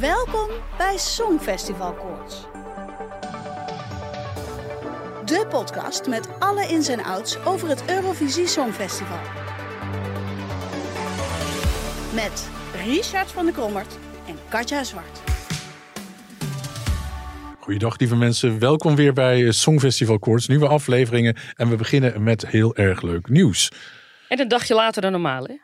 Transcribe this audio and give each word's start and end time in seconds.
Welkom 0.00 0.48
bij 0.78 0.96
Songfestival 0.96 1.92
Koorts. 1.92 2.40
De 5.24 5.46
podcast 5.48 6.08
met 6.08 6.28
alle 6.38 6.66
ins 6.68 6.88
en 6.88 7.04
outs 7.04 7.44
over 7.44 7.68
het 7.68 7.84
Eurovisie 7.88 8.46
Songfestival. 8.46 9.18
Met 12.14 12.50
Richard 12.84 13.30
van 13.30 13.44
der 13.44 13.54
Krommert 13.54 13.98
en 14.26 14.36
Katja 14.48 14.84
Zwart. 14.84 15.22
Goeiedag 17.60 17.98
lieve 17.98 18.16
mensen, 18.16 18.58
welkom 18.58 18.96
weer 18.96 19.12
bij 19.12 19.52
Songfestival 19.52 20.18
Koorts, 20.18 20.46
nieuwe 20.46 20.68
afleveringen. 20.68 21.36
En 21.56 21.68
we 21.68 21.76
beginnen 21.76 22.22
met 22.22 22.46
heel 22.46 22.76
erg 22.76 23.02
leuk 23.02 23.28
nieuws. 23.28 23.70
En 24.28 24.40
een 24.40 24.48
dagje 24.48 24.74
later 24.74 25.02
dan 25.02 25.12
normaal, 25.12 25.44
hè? 25.44 25.63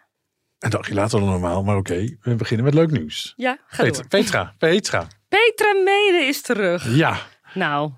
Een 0.60 0.70
dagje 0.70 0.94
later 0.94 1.20
dan 1.20 1.28
normaal, 1.28 1.62
maar 1.62 1.76
oké, 1.76 2.16
we 2.20 2.34
beginnen 2.34 2.64
met 2.64 2.74
leuk 2.74 2.90
nieuws. 2.90 3.34
Ja, 3.36 3.58
ga 3.66 3.82
Pet- 3.82 3.94
door. 3.94 4.08
Petra, 4.08 4.54
Petra. 4.58 5.06
Petra 5.28 5.72
Mede 5.84 6.24
is 6.28 6.42
terug. 6.42 6.94
Ja, 6.96 7.18
Nou, 7.54 7.90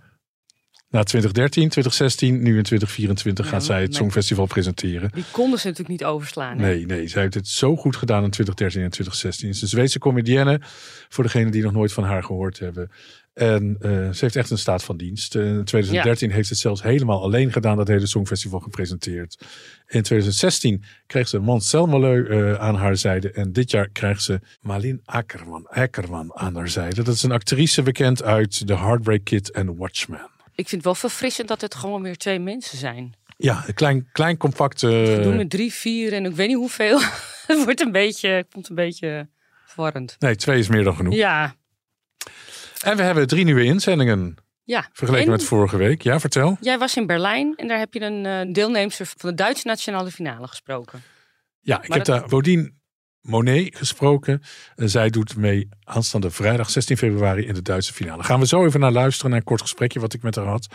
na 0.89 1.03
2013, 1.03 1.69
2016, 1.69 2.43
nu 2.43 2.57
in 2.57 2.63
2024 2.63 3.49
gaat 3.49 3.65
zij 3.65 3.83
het 3.83 3.95
Songfestival 3.95 4.47
presenteren. 4.47 5.11
die 5.15 5.25
konden 5.31 5.59
ze 5.59 5.67
natuurlijk 5.69 6.01
niet 6.01 6.09
overslaan. 6.09 6.59
hè? 6.59 6.67
Nee, 6.67 6.87
nee, 6.87 7.09
zij 7.09 7.23
heeft 7.23 7.35
het 7.35 7.49
zo 7.49 7.77
goed 7.77 7.97
gedaan 7.97 8.25
in 8.25 8.31
2013 8.31 8.83
en 8.83 8.91
2016. 8.91 9.49
Ze 9.49 9.55
is 9.57 9.63
een 9.63 9.69
Zweedse 9.79 9.99
comedienne, 9.99 10.61
voor 11.09 11.25
degenen 11.25 11.53
die 11.53 11.63
nog 11.63 11.73
nooit 11.73 11.93
van 11.93 12.05
haar 12.05 12.25
gehoord 12.25 12.59
hebben. 12.59 12.91
En 13.35 13.77
eh, 13.81 13.91
ze 13.91 14.19
heeft 14.21 14.37
echt 14.37 14.51
een 14.51 14.59
staat 14.59 14.85
van 14.85 14.97
dienst. 14.97 15.35
Eh, 15.35 15.47
in 15.47 15.65
2013 15.65 16.31
heeft 16.31 16.47
ze 16.47 16.53
het 16.53 16.63
zelfs 16.63 16.83
helemaal 16.83 17.23
alleen 17.23 17.53
gedaan, 17.53 17.77
dat 17.77 17.89
hele 17.89 18.07
Songfestival 18.07 18.61
gepresenteerd. 18.61 19.39
In 19.87 20.03
2016 20.03 20.85
kreeg 21.07 21.29
ze 21.29 21.39
Mansell 21.39 21.87
Maleu 21.87 22.27
eh, 22.27 22.55
aan 22.55 22.75
haar 22.75 22.97
zijde. 22.97 23.31
En 23.31 23.53
dit 23.53 23.71
jaar 23.71 23.89
krijgt 23.89 24.23
ze 24.23 24.41
Malin 24.61 25.01
Ackerman, 25.05 25.67
Ackerman 25.69 26.35
aan 26.35 26.57
haar 26.57 26.69
zijde. 26.69 27.03
Dat 27.03 27.15
is 27.15 27.23
een 27.23 27.33
actrice 27.33 27.83
bekend 27.83 28.23
uit 28.23 28.67
The 28.67 28.77
Heartbreak 28.77 29.25
Kid 29.25 29.51
en 29.51 29.77
Watchmen. 29.77 30.31
Ik 30.55 30.69
vind 30.69 30.71
het 30.71 30.85
wel 30.85 30.95
verfrissend 30.95 31.49
dat 31.49 31.61
het 31.61 31.75
gewoon 31.75 32.03
weer 32.03 32.17
twee 32.17 32.39
mensen 32.39 32.79
zijn. 32.79 33.15
Ja, 33.37 33.65
een 33.67 33.75
klein, 33.75 34.09
klein 34.13 34.37
compact... 34.37 34.81
We 34.81 35.21
doen 35.23 35.37
met 35.37 35.51
drie, 35.51 35.73
vier 35.73 36.13
en 36.13 36.25
ik 36.25 36.35
weet 36.35 36.49
niet 36.49 36.57
hoeveel. 36.57 37.01
het 37.47 37.65
wordt 37.65 37.81
een 37.81 37.93
beetje, 37.93 38.29
het 38.29 38.69
een 38.69 38.75
beetje 38.75 39.29
verwarrend. 39.67 40.17
nee, 40.19 40.37
twee 40.37 40.59
is 40.59 40.69
meer 40.69 40.85
dan 40.85 40.97
genoeg. 40.97 41.15
Ja, 41.15 41.55
En 42.83 42.97
we 42.97 43.03
hebben 43.03 43.27
drie 43.27 43.45
nieuwe 43.45 43.65
inzendingen. 43.65 44.35
ja. 44.65 44.89
Vergeleken 44.93 45.27
En 45.27 45.33
met 45.33 45.45
vorige 45.45 45.77
week. 45.77 46.03
Ja, 46.03 46.21
vertel. 46.21 46.57
Jij 46.61 46.79
was 46.79 46.97
in 46.97 47.07
Berlijn 47.07 47.55
en 47.57 47.69
daar 47.69 47.79
heb 47.79 47.95
je 47.95 48.01
een 48.01 48.27
eh 48.27 48.53
deelnemster 48.55 49.07
van 49.07 49.31
de 49.31 49.35
Duitse 49.37 49.67
nationale 49.67 50.11
finale 50.11 50.47
gesproken. 50.49 51.03
Ja, 51.61 51.83
ik 51.83 51.89
Maar 51.89 51.97
heb 51.97 52.07
dat- 52.07 52.21
daar 52.21 52.29
Bodine 52.29 52.73
Monet 53.21 53.77
gesproken. 53.77 54.43
En 54.77 54.91
zij 54.91 55.11
doet 55.11 55.37
mee 55.37 55.69
aanstaande 55.85 56.31
vrijdag 56.31 56.71
16 56.71 56.97
februari 56.97 57.47
in 57.47 57.55
de 57.55 57.63
Duitse 57.63 57.93
finale. 57.93 58.23
Gaan 58.23 58.41
we 58.41 58.47
zo 58.47 58.67
even 58.67 58.81
naar 58.81 58.93
luisteren, 58.93 59.31
naar 59.31 59.39
een 59.39 59.45
kort 59.47 59.61
gesprekje 59.61 60.01
wat 60.01 60.15
ik 60.15 60.23
met 60.23 60.35
haar 60.35 60.47
had. 60.47 60.67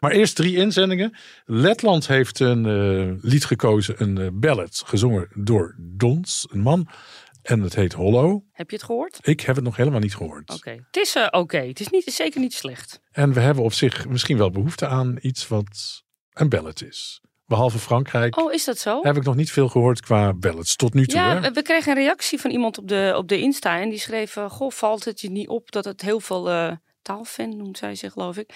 Maar 0.00 0.10
eerst 0.10 0.36
drie 0.36 0.56
inzendingen. 0.56 1.16
Letland 1.44 2.06
heeft 2.06 2.40
een 2.40 2.66
eh, 2.66 3.24
lied 3.30 3.44
gekozen, 3.44 3.94
een 4.02 4.18
eh, 4.18 4.26
ballad, 4.32 4.82
gezongen 4.86 5.28
door 5.34 5.74
Dons, 5.78 6.46
een 6.50 6.60
man. 6.60 6.88
En 7.42 7.60
het 7.60 7.74
heet 7.74 7.92
Hollow. 7.92 8.40
Heb 8.52 8.70
je 8.70 8.76
het 8.76 8.84
gehoord? 8.84 9.18
Ik 9.22 9.40
heb 9.40 9.54
het 9.56 9.64
nog 9.64 9.76
helemaal 9.76 10.00
niet 10.00 10.14
gehoord. 10.14 10.50
Oké. 10.50 10.70
Het 10.70 10.96
is 10.96 11.14
eh, 11.14 11.26
oké. 11.30 11.58
Het 11.58 11.80
is 11.80 11.88
niet, 11.88 12.04
zeker 12.04 12.40
niet 12.40 12.54
slecht. 12.54 13.00
En 13.10 13.32
we 13.32 13.40
hebben 13.40 13.64
op 13.64 13.72
zich 13.72 14.08
misschien 14.08 14.38
wel 14.38 14.50
behoefte 14.50 14.86
aan 14.86 15.18
iets 15.20 15.48
wat 15.48 16.02
een 16.32 16.48
ballad 16.48 16.82
is. 16.82 17.20
Behalve 17.46 17.78
Frankrijk 17.78 18.36
Oh, 18.38 18.52
is 18.52 18.64
dat 18.64 18.78
zo? 18.78 19.00
heb 19.02 19.16
ik 19.16 19.22
nog 19.24 19.34
niet 19.36 19.50
veel 19.52 19.68
gehoord 19.68 20.00
qua 20.00 20.32
ballads. 20.34 20.76
Tot 20.76 20.94
nu 20.94 21.06
toe. 21.06 21.18
Ja, 21.20 21.40
hè? 21.40 21.50
we- 21.52 21.62
kregen 21.62 21.90
een 21.96 22.02
reactie 22.02 22.40
van 22.40 22.50
iemand 22.50 22.78
op 22.78 22.88
de, 22.88 23.14
op 23.16 23.28
de 23.28 23.38
Insta. 23.38 23.80
En 23.80 23.88
die 23.88 23.98
schreef: 23.98 24.36
eh, 24.36 24.50
Goh, 24.50 24.70
valt 24.70 25.04
het 25.04 25.20
je 25.20 25.30
niet 25.30 25.48
op 25.48 25.70
dat 25.72 25.84
het 25.84 26.00
heel 26.00 26.20
veel 26.20 26.50
eh, 26.50 26.72
taalfan 27.02 27.56
noemt 27.56 27.78
zij 27.78 27.94
zich, 27.94 28.12
geloof 28.12 28.36
ik. 28.36 28.54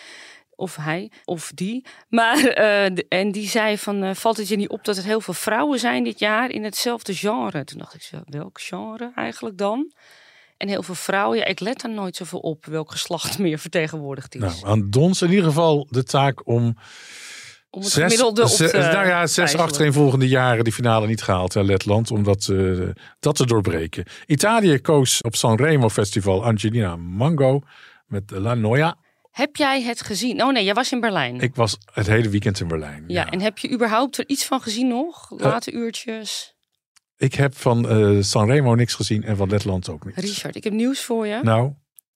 Of 0.56 0.76
hij, 0.76 1.10
of 1.24 1.50
die. 1.54 1.84
Maar, 2.08 2.38
eh, 2.44 2.98
en 3.08 3.32
die 3.32 3.48
zei: 3.48 3.78
van, 3.78 4.02
eh, 4.02 4.14
Valt 4.14 4.36
het 4.36 4.48
je 4.48 4.56
niet 4.56 4.68
op 4.68 4.84
dat 4.84 4.96
er 4.96 5.04
heel 5.04 5.20
veel 5.20 5.34
vrouwen 5.34 5.78
zijn 5.78 6.04
dit 6.04 6.18
jaar 6.18 6.50
in 6.50 6.64
hetzelfde 6.64 7.14
genre? 7.14 7.64
Toen 7.64 7.78
dacht 7.78 7.94
ik: 7.94 8.02
zo, 8.02 8.20
Welk 8.24 8.60
genre 8.60 9.12
eigenlijk 9.14 9.58
dan? 9.58 9.92
En 10.56 10.68
heel 10.68 10.82
veel 10.82 10.94
vrouwen. 10.94 11.38
Ja, 11.38 11.44
ik 11.44 11.60
let 11.60 11.82
er 11.82 11.90
nooit 11.90 12.16
zoveel 12.16 12.38
op 12.38 12.66
welk 12.66 12.90
geslacht 12.90 13.38
meer 13.44 13.58
vertegenwoordigd 13.58 14.34
is. 14.34 14.40
Nou, 14.40 14.54
aan 14.62 14.90
Dons 14.90 15.22
in 15.22 15.30
ieder 15.30 15.44
geval 15.44 15.86
de 15.90 16.02
taak 16.02 16.46
om 16.46 16.76
Om 17.70 17.82
het 17.82 17.90
zes, 17.90 18.02
gemiddelde 18.02 18.42
op 18.42 18.48
zes- 18.48 18.70
te 18.70 18.76
nou 18.76 19.06
ja, 19.06 19.26
zes 19.26 19.54
achtereenvolgende 19.56 20.28
jaren 20.28 20.64
die 20.64 20.72
finale 20.72 21.06
niet 21.06 21.22
gehaald, 21.22 21.54
hè, 21.54 21.62
Letland, 21.62 22.10
om 22.10 22.22
dat, 22.22 22.48
eh, 22.48 22.88
dat 23.20 23.36
te 23.36 23.46
doorbreken. 23.46 24.04
Italië 24.26 24.78
koos 24.78 25.20
op 25.20 25.34
Sanremo 25.36 25.88
Festival 25.88 26.44
Angelina 26.44 26.96
Mango 26.96 27.60
met 28.06 28.30
La 28.30 28.54
Noia. 28.54 28.96
Heb 29.36 29.56
jij 29.56 29.82
het 29.82 30.02
gezien? 30.02 30.42
Oh 30.42 30.52
nee, 30.52 30.64
jij 30.64 30.74
was 30.74 30.92
in 30.92 31.00
Berlijn. 31.00 31.40
Ik 31.40 31.54
was 31.54 31.78
het 31.92 32.06
hele 32.06 32.28
weekend 32.28 32.60
in 32.60 32.68
Berlijn. 32.68 33.04
ja, 33.06 33.30
en 33.30 33.40
heb 33.40 33.58
je 33.58 33.70
überhaupt 33.70 34.18
er 34.18 34.24
iets 34.28 34.44
van 34.44 34.60
gezien 34.60 34.88
nog? 34.88 35.30
Late 35.30 35.72
uurtjes? 35.72 36.54
Ik 37.16 37.34
heb 37.34 37.56
van 37.56 37.88
eh, 37.88 38.22
Sanremo 38.22 38.74
niks 38.74 38.94
gezien 38.94 39.22
en 39.22 39.36
van 39.36 39.48
Letland 39.48 39.88
ook 39.88 40.04
niet. 40.04 40.16
Richard, 40.16 40.56
ik 40.56 40.64
heb 40.64 40.72
nieuws 40.72 41.00
voor 41.00 41.26
je. 41.26 41.40
Nou, 41.42 41.72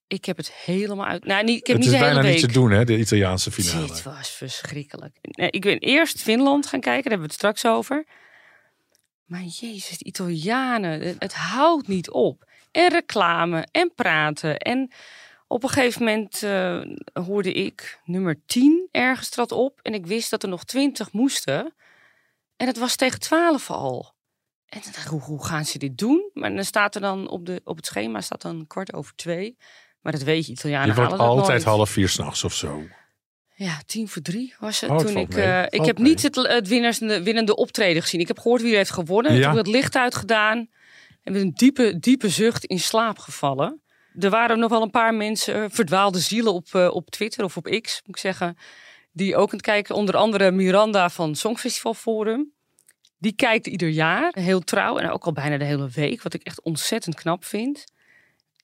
Ik 0.07 0.25
heb 0.25 0.37
het 0.37 0.51
helemaal 0.51 1.05
uit. 1.05 1.25
Nou, 1.25 1.43
niet, 1.43 1.59
ik 1.59 1.67
heb 1.67 1.75
het 1.75 1.85
niet 1.85 1.93
is 1.93 1.99
de 1.99 2.05
hele 2.05 2.15
bijna 2.15 2.27
week. 2.27 2.41
niet 2.41 2.53
te 2.53 2.59
doen, 2.59 2.71
hè, 2.71 2.85
de 2.85 2.97
Italiaanse 2.97 3.51
finale. 3.51 3.87
Dit 3.87 4.03
was 4.03 4.29
verschrikkelijk. 4.29 5.17
Nee, 5.21 5.49
ik 5.49 5.61
ben 5.61 5.77
eerst 5.77 6.21
Finland 6.21 6.65
gaan 6.67 6.79
kijken, 6.79 7.09
daar 7.09 7.19
hebben 7.19 7.37
we 7.37 7.43
het 7.43 7.55
straks 7.57 7.65
over. 7.65 8.05
Maar 9.25 9.43
jezus, 9.43 9.97
de 9.97 10.05
Italianen, 10.05 11.01
het, 11.01 11.15
het 11.19 11.33
houdt 11.33 11.87
niet 11.87 12.09
op. 12.09 12.49
En 12.71 12.89
reclame 12.89 13.67
en 13.71 13.91
praten. 13.95 14.57
En 14.57 14.91
op 15.51 15.63
een 15.63 15.69
gegeven 15.69 16.03
moment 16.03 16.43
eh, 16.43 16.81
hoorde 17.25 17.53
ik 17.53 17.99
nummer 18.03 18.41
10 18.45 18.87
ergens 18.91 19.29
trad 19.29 19.51
op. 19.51 19.79
En 19.81 19.93
ik 19.93 20.05
wist 20.05 20.29
dat 20.29 20.43
er 20.43 20.49
nog 20.49 20.63
20 20.63 21.11
moesten. 21.11 21.73
En 22.57 22.67
het 22.67 22.77
was 22.77 22.95
tegen 22.95 23.19
12 23.19 23.71
al. 23.71 24.13
En 24.65 24.79
dan 24.83 24.91
dacht 24.91 25.05
ik, 25.05 25.11
hoe, 25.11 25.21
hoe 25.21 25.45
gaan 25.45 25.65
ze 25.65 25.77
dit 25.77 25.97
doen? 25.97 26.29
Maar 26.33 26.55
dan 26.55 26.63
staat 26.63 26.95
er 26.95 27.01
dan 27.01 27.29
op, 27.29 27.45
de, 27.45 27.61
op 27.63 27.75
het 27.75 27.85
schema 27.85 28.21
staat 28.21 28.41
dan 28.41 28.67
kwart 28.67 28.93
over 28.93 29.15
twee. 29.15 29.57
Maar 30.01 30.11
dat 30.11 30.21
weet 30.21 30.45
je, 30.45 30.51
Italianen 30.51 30.87
Je 30.87 31.01
wordt 31.01 31.17
altijd 31.17 31.63
half 31.63 31.89
vier 31.89 32.09
s'nachts 32.09 32.43
of 32.43 32.53
zo. 32.53 32.83
Ja, 33.55 33.81
tien 33.85 34.07
voor 34.07 34.21
drie 34.21 34.53
was 34.59 34.79
het. 34.79 34.89
Oh, 34.89 34.97
toen 34.97 35.17
ik, 35.17 35.35
eh, 35.35 35.63
ik 35.63 35.85
heb 35.85 35.97
mee. 35.97 36.07
niet 36.09 36.21
het, 36.21 36.35
het 36.35 36.67
winnende, 36.67 37.23
winnende 37.23 37.55
optreden 37.55 38.01
gezien. 38.01 38.19
Ik 38.19 38.27
heb 38.27 38.39
gehoord 38.39 38.61
wie 38.61 38.71
er 38.71 38.77
heeft 38.77 38.91
gewonnen. 38.91 39.33
Ja. 39.33 39.37
Toen 39.37 39.49
heb 39.49 39.59
ik 39.59 39.65
het 39.65 39.75
licht 39.75 39.95
uitgedaan. 39.95 40.69
En 41.23 41.33
met 41.33 41.41
een 41.41 41.53
diepe, 41.53 41.99
diepe 41.99 42.29
zucht 42.29 42.65
in 42.65 42.79
slaap 42.79 43.19
gevallen. 43.19 43.81
Er 44.19 44.29
waren 44.29 44.59
nog 44.59 44.69
wel 44.69 44.81
een 44.81 44.89
paar 44.89 45.13
mensen, 45.13 45.63
eh, 45.63 45.69
verdwaalde 45.69 46.19
zielen 46.19 46.53
op, 46.53 46.67
eh, 46.71 46.89
op 46.93 47.09
Twitter 47.09 47.43
of 47.43 47.57
op 47.57 47.63
X, 47.81 48.01
moet 48.05 48.15
ik 48.15 48.21
zeggen. 48.21 48.57
Die 49.11 49.35
ook 49.35 49.49
aan 49.49 49.57
het 49.57 49.61
kijken, 49.61 49.95
onder 49.95 50.15
andere 50.15 50.51
Miranda 50.51 51.09
van 51.09 51.35
Songfestival 51.35 51.93
Forum. 51.93 52.51
Die 53.17 53.35
kijkt 53.35 53.67
ieder 53.67 53.89
jaar, 53.89 54.31
heel 54.33 54.59
trouw 54.59 54.97
en 54.97 55.09
ook 55.09 55.25
al 55.25 55.31
bijna 55.31 55.57
de 55.57 55.65
hele 55.65 55.89
week. 55.89 56.21
Wat 56.21 56.33
ik 56.33 56.43
echt 56.43 56.61
ontzettend 56.61 57.15
knap 57.15 57.45
vind. 57.45 57.85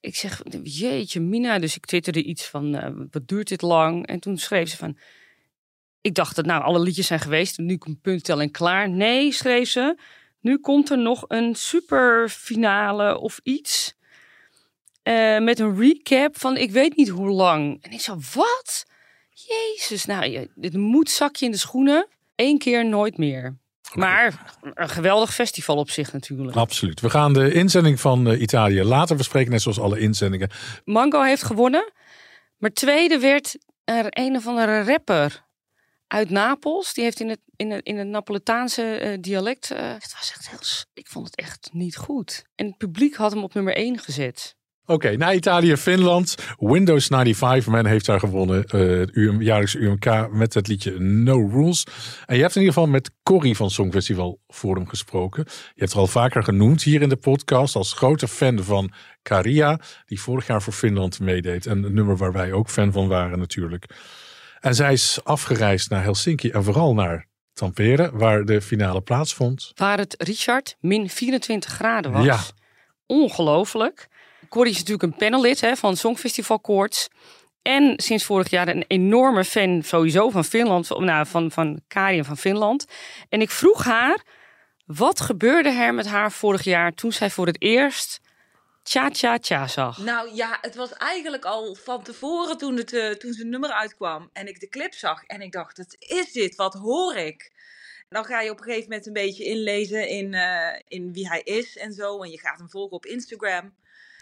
Ik 0.00 0.16
zeg, 0.16 0.42
jeetje 0.62 1.20
Mina. 1.20 1.58
Dus 1.58 1.76
ik 1.76 1.86
twitterde 1.86 2.22
iets 2.22 2.46
van, 2.46 2.74
eh, 2.74 2.90
wat 3.10 3.28
duurt 3.28 3.48
dit 3.48 3.62
lang? 3.62 4.06
En 4.06 4.20
toen 4.20 4.38
schreef 4.38 4.68
ze 4.68 4.76
van, 4.76 4.98
ik 6.00 6.14
dacht 6.14 6.36
dat 6.36 6.46
nou 6.46 6.62
alle 6.62 6.80
liedjes 6.80 7.06
zijn 7.06 7.20
geweest. 7.20 7.58
Nu 7.58 7.76
komt 7.76 8.00
punttelling 8.00 8.52
klaar. 8.52 8.90
Nee, 8.90 9.32
schreef 9.32 9.68
ze. 9.68 9.98
Nu 10.40 10.58
komt 10.58 10.90
er 10.90 10.98
nog 10.98 11.24
een 11.28 11.54
superfinale 11.54 13.18
of 13.18 13.40
iets. 13.42 13.97
Eh, 15.02 15.38
met 15.38 15.58
een 15.58 15.76
recap 15.80 16.38
van 16.38 16.56
ik 16.56 16.70
weet 16.70 16.96
niet 16.96 17.08
hoe 17.08 17.28
lang. 17.30 17.78
En 17.82 17.90
ik 17.90 18.00
zo, 18.00 18.18
wat? 18.34 18.84
Jezus, 19.30 20.04
nou, 20.04 20.24
je- 20.26 20.50
dit 20.54 20.72
moet 20.76 21.10
zakje 21.10 21.44
in 21.44 21.50
de 21.50 21.56
schoenen. 21.58 22.08
Eén 22.36 22.58
keer 22.58 22.86
nooit 22.86 23.18
meer. 23.18 23.58
Maar 23.94 24.54
een 24.74 24.88
geweldig 24.88 25.34
festival 25.34 25.76
op 25.76 25.90
zich 25.90 26.12
natuurlijk. 26.12 26.56
Absoluut. 26.56 27.00
We 27.00 27.10
gaan 27.10 27.32
de 27.32 27.52
inzending 27.52 28.00
van 28.00 28.28
eh, 28.28 28.40
Italië 28.40 28.82
later 28.82 29.16
bespreken, 29.16 29.50
net 29.50 29.62
zoals 29.62 29.80
alle 29.80 29.98
inzendingen. 29.98 30.50
Mango 30.84 31.22
heeft 31.22 31.42
gewonnen. 31.42 31.92
Maar 32.56 32.70
tweede 32.70 33.18
werd 33.18 33.56
er 33.84 34.06
een 34.08 34.36
of 34.36 34.46
andere 34.46 34.82
rapper 34.82 35.44
uit 36.06 36.30
Napels. 36.30 36.94
Die 36.94 37.04
heeft 37.04 37.20
in 37.20 37.28
het, 37.28 37.40
in 37.56 37.70
het, 37.70 37.84
in 37.84 37.98
het 37.98 38.06
Napoletaanse 38.08 38.82
eh, 38.98 39.18
dialect. 39.20 39.70
eh, 39.70 39.92
het 39.92 40.12
was 40.18 40.30
echt 40.34 40.48
heel. 40.50 40.58
Ik 40.94 41.06
vond 41.06 41.26
het 41.26 41.36
echt 41.36 41.68
niet 41.72 41.96
goed. 41.96 42.44
En 42.54 42.66
het 42.66 42.76
publiek 42.76 43.14
had 43.14 43.32
hem 43.32 43.42
op 43.42 43.54
nummer 43.54 43.76
1 43.76 43.98
gezet. 43.98 44.56
Oké, 44.90 45.16
na 45.16 45.32
Italië, 45.32 45.76
Finland. 45.76 46.34
Windows 46.58 47.06
95, 47.06 47.66
men 47.72 47.86
heeft 47.86 48.06
daar 48.06 48.18
gewonnen. 48.18 48.64
eh, 48.64 48.80
het 48.98 49.10
UM, 49.16 49.42
jaarlijkse 49.42 49.78
UMK 49.78 50.28
met 50.30 50.54
het 50.54 50.68
liedje 50.68 50.98
No 50.98 51.48
Rules. 51.52 51.86
En 52.26 52.36
je 52.36 52.42
hebt 52.42 52.54
in 52.54 52.60
ieder 52.60 52.74
geval 52.74 52.88
met 52.90 53.10
Corrie 53.22 53.56
van 53.56 53.70
Songfestival 53.70 54.40
Forum 54.46 54.88
gesproken. 54.88 55.44
Je 55.46 55.80
hebt 55.80 55.92
haar 55.92 56.00
al 56.02 56.06
vaker 56.06 56.42
genoemd 56.42 56.82
hier 56.82 57.02
in 57.02 57.08
de 57.08 57.16
podcast 57.16 57.74
als 57.74 57.92
grote 57.92 58.28
fan 58.28 58.62
van 58.62 58.92
Caria. 59.22 59.80
Die 60.06 60.20
vorig 60.20 60.46
jaar 60.46 60.62
voor 60.62 60.72
Finland 60.72 61.20
meedeed. 61.20 61.66
En 61.66 61.84
een 61.84 61.94
nummer 61.94 62.16
waar 62.16 62.32
wij 62.32 62.52
ook 62.52 62.70
fan 62.70 62.92
van 62.92 63.08
waren 63.08 63.38
natuurlijk. 63.38 63.86
En 64.60 64.74
zij 64.74 64.92
is 64.92 65.20
afgereisd 65.24 65.90
naar 65.90 66.02
Helsinki 66.02 66.50
en 66.50 66.64
vooral 66.64 66.94
naar 66.94 67.26
Tampere, 67.52 68.10
waar 68.12 68.44
de 68.44 68.60
finale 68.62 69.00
plaatsvond. 69.00 69.72
Waar 69.74 69.98
het 69.98 70.14
Richard 70.18 70.76
min 70.80 71.08
24 71.10 71.72
graden 71.72 72.12
was. 72.12 72.24
Ja. 72.24 72.38
Ongelooflijk. 73.06 74.08
Corrie 74.48 74.72
is 74.72 74.78
natuurlijk 74.78 75.02
een 75.12 75.18
panellid 75.18 75.60
hè, 75.60 75.76
van 75.76 75.96
Songfestival 75.96 76.60
Koorts. 76.60 77.08
En 77.62 77.92
sinds 77.96 78.24
vorig 78.24 78.50
jaar 78.50 78.68
een 78.68 78.84
enorme 78.88 79.44
fan 79.44 79.82
sowieso 79.82 80.30
van 80.30 80.44
Finland. 80.44 80.86
van- 80.86 81.04
Nou, 81.04 81.26
van, 81.26 81.50
van 81.50 81.80
Kari 81.88 82.18
en 82.18 82.24
van 82.24 82.36
Finland. 82.36 82.86
En 83.28 83.40
ik 83.40 83.50
vroeg 83.50 83.84
haar, 83.84 84.22
wat 84.86 85.20
gebeurde 85.20 85.68
er 85.68 85.94
met 85.94 86.06
haar 86.06 86.32
vorig 86.32 86.62
jaar 86.62 86.92
toen 86.94 87.12
zij 87.12 87.30
voor 87.30 87.46
het 87.46 87.62
eerst 87.62 88.20
Tja 88.82 89.10
Tja 89.10 89.38
Tja 89.38 89.66
zag? 89.66 89.98
Nou 89.98 90.34
ja, 90.34 90.58
het 90.60 90.74
was 90.74 90.92
eigenlijk 90.92 91.44
al 91.44 91.74
van 91.74 92.02
tevoren 92.02 92.58
toen, 92.58 92.76
het, 92.76 92.92
eh, 92.92 93.10
toen 93.10 93.32
zijn 93.32 93.48
nummer 93.48 93.70
uitkwam 93.70 94.30
en 94.32 94.46
ik 94.48 94.60
de 94.60 94.68
clip 94.68 94.94
zag. 94.94 95.22
En 95.24 95.40
ik 95.40 95.52
dacht, 95.52 95.76
wat 95.78 95.96
is 95.98 96.32
dit? 96.32 96.54
Wat 96.54 96.74
hoor 96.74 97.14
ik? 97.14 97.52
Dan 98.08 98.24
ga 98.24 98.40
je 98.40 98.50
op 98.50 98.58
een 98.58 98.64
gegeven 98.64 98.88
moment 98.88 99.06
een 99.06 99.12
beetje 99.12 99.44
inlezen 99.44 100.08
in, 100.08 100.34
eh, 100.34 100.80
in 100.88 101.12
wie 101.12 101.28
hij 101.28 101.40
is 101.40 101.76
en 101.76 101.92
zo. 101.92 102.22
En 102.22 102.30
je 102.30 102.38
gaat 102.38 102.58
hem 102.58 102.70
volgen 102.70 102.96
op 102.96 103.06
Instagram. 103.06 103.74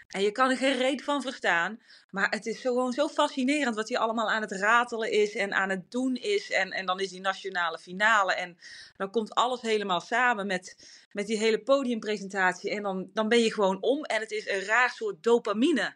En 0.07 0.21
je 0.21 0.31
kan 0.31 0.49
er 0.49 0.57
geen 0.57 0.77
reet 0.77 1.03
van 1.03 1.21
verstaan. 1.21 1.79
Maar 2.09 2.29
het 2.29 2.45
is 2.45 2.61
zo, 2.61 2.73
gewoon 2.73 2.93
zo 2.93 3.07
fascinerend 3.07 3.75
wat 3.75 3.89
hij 3.89 3.97
allemaal 3.97 4.29
aan 4.29 4.41
het 4.41 4.51
ratelen 4.51 5.11
is 5.11 5.35
en 5.35 5.53
aan 5.53 5.69
het 5.69 5.91
doen 5.91 6.15
is. 6.15 6.51
En, 6.51 6.71
en 6.71 6.85
dan 6.85 6.99
is 6.99 7.09
die 7.09 7.21
nationale 7.21 7.77
finale. 7.77 8.33
En 8.33 8.57
dan 8.97 9.11
komt 9.11 9.33
alles 9.33 9.61
helemaal 9.61 10.01
samen 10.01 10.47
met, 10.47 10.75
met 11.11 11.27
die 11.27 11.37
hele 11.37 11.59
podiumpresentatie. 11.59 12.71
En 12.71 12.83
dan, 12.83 13.09
dan 13.13 13.29
ben 13.29 13.39
je 13.39 13.53
gewoon 13.53 13.81
om. 13.81 14.03
En 14.03 14.19
het 14.19 14.31
is 14.31 14.49
een 14.49 14.63
raar 14.63 14.89
soort 14.89 15.23
dopamine. 15.23 15.95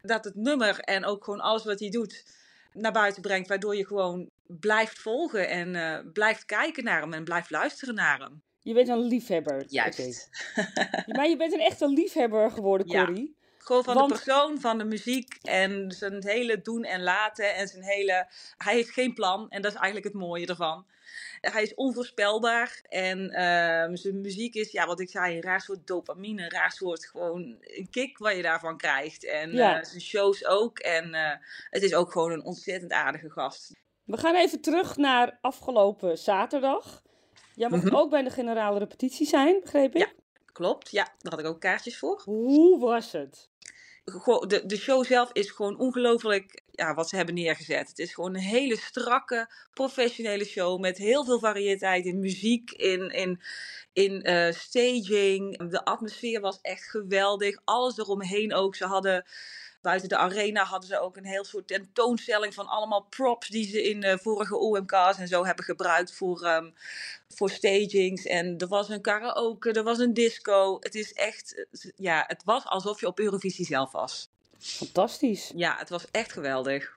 Dat 0.00 0.24
het 0.24 0.34
nummer 0.34 0.78
en 0.78 1.04
ook 1.04 1.24
gewoon 1.24 1.40
alles 1.40 1.64
wat 1.64 1.80
hij 1.80 1.90
doet 1.90 2.24
naar 2.72 2.92
buiten 2.92 3.22
brengt. 3.22 3.48
Waardoor 3.48 3.76
je 3.76 3.86
gewoon 3.86 4.30
blijft 4.46 4.98
volgen 4.98 5.48
en 5.48 5.74
eh, 5.74 6.12
blijft 6.12 6.44
kijken 6.44 6.84
naar 6.84 7.00
hem 7.00 7.12
en 7.12 7.24
blijft 7.24 7.50
luisteren 7.50 7.94
naar 7.94 8.20
hem. 8.20 8.42
Je 8.60 8.74
bent 8.74 8.88
een 8.88 9.06
liefhebber. 9.06 9.64
Juist. 9.68 9.98
Oké. 9.98 11.12
Maar 11.16 11.28
je 11.28 11.36
bent 11.36 11.52
een 11.52 11.60
echte 11.60 11.88
liefhebber 11.88 12.50
geworden, 12.50 12.88
Ja. 12.88 13.06
Gewoon 13.62 13.84
van 13.84 13.94
Want- 13.94 14.08
de 14.08 14.14
persoon, 14.14 14.60
van 14.60 14.78
de 14.78 14.84
muziek 14.84 15.34
en 15.42 15.90
zijn 15.92 16.26
hele 16.26 16.62
doen 16.62 16.84
en 16.84 17.02
laten 17.02 17.54
en 17.54 17.68
zijn 17.68 17.82
hele... 17.82 18.26
Hij 18.56 18.74
heeft 18.74 18.90
geen 18.90 19.14
plan 19.14 19.50
en 19.50 19.62
dat 19.62 19.70
is 19.72 19.76
eigenlijk 19.78 20.06
het 20.14 20.22
mooie 20.22 20.46
ervan. 20.46 20.86
Hij 21.40 21.62
is 21.62 21.74
onvoorspelbaar 21.74 22.80
en 22.88 23.30
ehm, 23.30 23.94
zijn 23.96 24.20
muziek 24.20 24.54
is, 24.54 24.70
ja 24.70 24.86
wat 24.86 25.00
ik 25.00 25.10
zei, 25.10 25.34
een 25.36 25.42
raar 25.42 25.60
soort 25.60 25.86
dopamine, 25.86 26.42
een 26.42 26.50
raar 26.50 26.72
soort 26.72 27.06
gewoon 27.06 27.56
een 27.60 27.88
kick 27.90 28.18
wat 28.18 28.36
je 28.36 28.42
daarvan 28.42 28.76
krijgt. 28.76 29.24
En 29.24 29.52
Ja. 29.52 29.78
eh, 29.78 29.84
zijn 29.84 30.00
shows 30.00 30.46
ook 30.46 30.78
en 30.78 31.14
eh, 31.14 31.36
het 31.70 31.82
is 31.82 31.94
ook 31.94 32.12
gewoon 32.12 32.32
een 32.32 32.44
ontzettend 32.44 32.92
aardige 32.92 33.30
gast. 33.30 33.70
We 34.04 34.16
gaan 34.16 34.34
even 34.34 34.60
terug 34.60 34.96
naar 34.96 35.38
afgelopen 35.40 36.18
zaterdag. 36.18 37.02
Jij 37.54 37.68
mocht 37.68 37.84
Mhm. 37.84 37.94
ook 37.96 38.10
bij 38.10 38.22
de 38.22 38.30
generale 38.30 38.78
repetitie 38.78 39.26
zijn, 39.26 39.60
begreep 39.60 39.94
ik? 39.94 40.00
Ja. 40.00 40.08
Klopt, 40.52 40.90
ja, 40.90 41.04
daar 41.18 41.32
had 41.32 41.40
ik 41.40 41.46
ook 41.46 41.60
kaartjes 41.60 41.98
voor. 41.98 42.20
Hoe 42.24 42.78
was 42.80 43.12
het? 43.12 43.50
De, 44.04 44.62
de 44.66 44.76
show 44.76 45.04
zelf 45.04 45.32
is 45.32 45.50
gewoon 45.50 45.78
ongelooflijk 45.78 46.62
ja, 46.70 46.94
wat 46.94 47.08
ze 47.08 47.16
hebben 47.16 47.34
neergezet. 47.34 47.88
Het 47.88 47.98
is 47.98 48.14
gewoon 48.14 48.34
een 48.34 48.40
hele 48.40 48.76
strakke, 48.76 49.50
professionele 49.74 50.44
show 50.44 50.80
met 50.80 50.98
heel 50.98 51.24
veel 51.24 51.38
variëteit 51.38 52.04
in 52.04 52.20
muziek, 52.20 52.70
in, 52.70 53.10
in, 53.10 53.40
in 53.92 54.22
eh, 54.22 54.52
staging. 54.52 55.70
De 55.70 55.84
atmosfeer 55.84 56.40
was 56.40 56.58
echt 56.60 56.90
geweldig. 56.90 57.60
Alles 57.64 57.98
eromheen 57.98 58.54
ook. 58.54 58.74
Ze 58.74 58.86
hadden 58.86 59.24
buiten 59.82 60.08
de 60.08 60.16
arena 60.16 60.64
hadden 60.64 60.88
ze 60.88 61.00
ook 61.00 61.16
een 61.16 61.24
heel 61.24 61.44
soort 61.44 61.66
tentoonstelling 61.66 62.54
van 62.54 62.66
allemaal 62.66 63.06
props 63.10 63.48
die 63.48 63.66
ze 63.68 63.88
in 63.88 64.00
de 64.00 64.18
vorige 64.18 64.56
OMK's 64.56 65.18
en 65.18 65.28
zo 65.28 65.44
hebben 65.44 65.64
gebruikt 65.64 66.12
voor, 66.12 66.42
ehm, 66.42 66.70
voor 67.28 67.50
stagings. 67.50 68.26
En 68.26 68.58
er 68.58 68.68
was 68.68 68.88
een 68.88 69.00
karaoke, 69.00 69.72
er 69.72 69.82
was 69.82 69.98
een 69.98 70.14
disco. 70.14 70.76
Het 70.80 70.94
is 70.94 71.12
echt, 71.12 71.54
eh, 71.54 71.90
ja, 71.96 72.24
het 72.26 72.44
was 72.44 72.64
alsof 72.64 73.00
je 73.00 73.06
op 73.06 73.18
Eurovisie 73.18 73.66
zelf 73.66 73.92
was. 73.92 74.28
Fantastisch. 74.58 75.52
Ja, 75.54 75.76
het 75.78 75.88
was 75.88 76.04
echt 76.10 76.32
geweldig. 76.32 76.94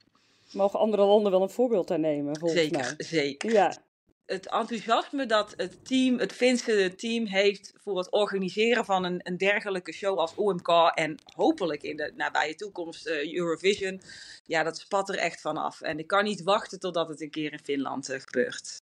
Mogen 0.52 0.80
andere 0.80 1.04
landen 1.04 1.32
wel 1.32 1.42
een 1.42 1.50
voorbeeld 1.50 1.92
aan 1.92 2.02
nemen, 2.02 2.40
volgens 2.40 2.62
Zeker, 2.62 2.80
mij. 2.80 2.94
zeker. 2.98 3.52
Ja, 3.52 3.78
Het 4.26 4.50
enthousiasme 4.50 5.26
dat 5.26 5.54
het 5.58 5.86
team, 5.86 6.20
het 6.20 6.34
Finse 6.34 6.94
team 6.96 7.26
heeft 7.26 7.74
voor 7.76 7.98
het 7.98 8.12
organiseren 8.12 8.86
van 8.86 9.04
een, 9.04 9.20
een 9.24 9.38
dergelijke 9.38 9.92
show 9.92 10.20
als 10.20 10.36
OMK 10.36 10.68
en 10.96 11.18
hopelijk 11.36 11.84
in 11.84 11.98
de 11.98 12.12
nabije 12.16 12.56
toekomst 12.56 13.08
eh, 13.08 13.36
Eurovision, 13.36 14.02
ja, 14.46 14.64
dat 14.64 14.78
spat 14.78 15.10
er 15.10 15.18
echt 15.18 15.42
vanaf. 15.42 15.82
En 15.82 16.00
ik 16.00 16.08
kan 16.08 16.24
niet 16.24 16.44
wachten 16.44 16.80
totdat 16.80 17.10
het 17.10 17.22
een 17.22 17.30
keer 17.30 17.52
in 17.52 17.60
Finland 17.64 18.10
eh, 18.10 18.20
gebeurt. 18.20 18.82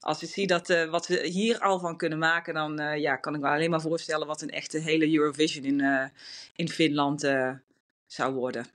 Als 0.00 0.22
ik 0.22 0.28
zie 0.28 0.46
dat, 0.46 0.70
eh, 0.70 0.90
wat 0.90 1.06
we 1.06 1.26
hier 1.26 1.58
al 1.58 1.78
van 1.78 1.96
kunnen 1.96 2.18
maken, 2.18 2.54
dan 2.54 3.00
ja, 3.00 3.16
kan 3.16 3.34
ik 3.34 3.40
me 3.40 3.48
alleen 3.48 3.70
maar 3.70 3.80
voorstellen 3.80 4.26
wat 4.26 4.42
een 4.42 4.50
echte 4.50 4.78
hele 4.78 5.14
Eurovision 5.14 5.64
in, 5.64 6.10
in 6.56 6.68
Finland 6.68 7.20
zou 8.06 8.34
worden. 8.34 8.66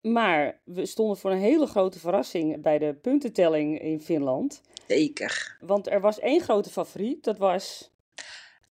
maar 0.00 0.60
we 0.64 0.86
stonden 0.86 1.16
voor 1.16 1.30
een 1.30 1.38
hele 1.38 1.66
grote 1.66 1.98
verrassing 1.98 2.62
bij 2.62 2.78
de 2.78 2.94
puntentelling 2.94 3.80
in 3.80 4.00
Finland. 4.00 4.62
Zeker. 4.94 5.56
Want 5.60 5.88
er 5.90 6.00
was 6.00 6.18
één 6.18 6.40
grote 6.40 6.70
favoriet, 6.70 7.24
dat 7.24 7.38
was... 7.38 7.90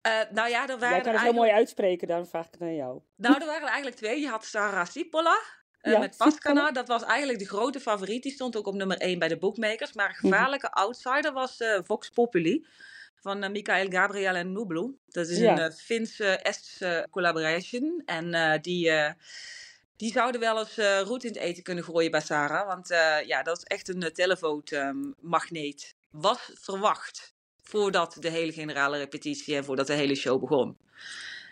Eh, 0.00 0.12
nou 0.30 0.48
ja, 0.48 0.68
er 0.68 0.78
waren 0.78 0.78
Jij 0.78 0.78
kan 0.78 0.88
het 0.88 1.04
heel 1.04 1.04
eigenlijk- 1.06 1.34
mooi 1.36 1.50
uitspreken, 1.50 2.08
daarom 2.08 2.26
vraag 2.26 2.46
ik 2.46 2.52
het 2.52 2.60
aan 2.62 2.74
jou. 2.74 3.00
Nou, 3.16 3.34
er 3.40 3.46
waren 3.46 3.60
er 3.62 3.66
eigenlijk 3.66 3.96
twee. 3.96 4.20
Je 4.20 4.28
had 4.28 4.44
Sarah 4.44 4.86
Sipola 4.86 5.38
eh, 5.80 5.92
Ja, 5.92 5.98
met. 5.98 6.16
Paskana. 6.16 6.70
Dat 6.70 6.88
was 6.88 7.02
eigenlijk 7.04 7.38
de 7.38 7.46
grote 7.46 7.80
favoriet. 7.80 8.22
Die 8.22 8.32
stond 8.32 8.56
ook 8.56 8.66
op 8.66 8.74
nummer 8.74 8.96
1 8.98 9.18
bij 9.18 9.28
de 9.28 9.38
bookmakers. 9.38 9.92
Maar 9.92 10.08
een 10.08 10.14
Mhm. 10.20 10.26
gevaarlijke 10.34 10.70
outsider 10.70 11.32
was 11.32 11.56
eh, 11.60 11.78
Vox 11.84 12.08
Populi. 12.10 12.66
Van 13.14 13.42
eh, 13.42 13.50
Michael 13.50 13.88
Gabriel 13.90 14.34
en 14.34 14.52
Nublu. 14.52 14.96
Dat 15.06 15.28
is 15.28 15.38
Ja. 15.38 15.58
een 15.60 15.72
Finse-Estische 15.72 17.06
collaboration. 17.10 18.02
En 18.04 18.34
eh, 18.34 18.60
die, 18.60 18.90
eh, 18.90 19.12
die 19.96 20.12
zouden 20.12 20.40
wel 20.40 20.58
eens 20.58 20.78
eh 20.78 21.00
roet 21.00 21.24
in 21.24 21.30
het 21.32 21.38
eten 21.38 21.62
kunnen 21.62 21.84
gooien 21.84 22.10
bij 22.10 22.20
Sarah. 22.20 22.66
Want 22.66 22.90
eh, 22.90 23.16
ja, 23.26 23.42
dat 23.42 23.56
is 23.56 23.62
echt 23.64 23.88
een 23.88 24.10
televote-magneet. 24.12 25.96
Was 26.10 26.50
verwacht. 26.54 27.36
Voordat 27.62 28.16
de 28.20 28.30
hele 28.30 28.52
generale 28.52 28.98
repetitie 28.98 29.56
en 29.56 29.64
voordat 29.64 29.86
de 29.86 29.92
hele 29.92 30.14
show 30.14 30.40
begon. 30.40 30.78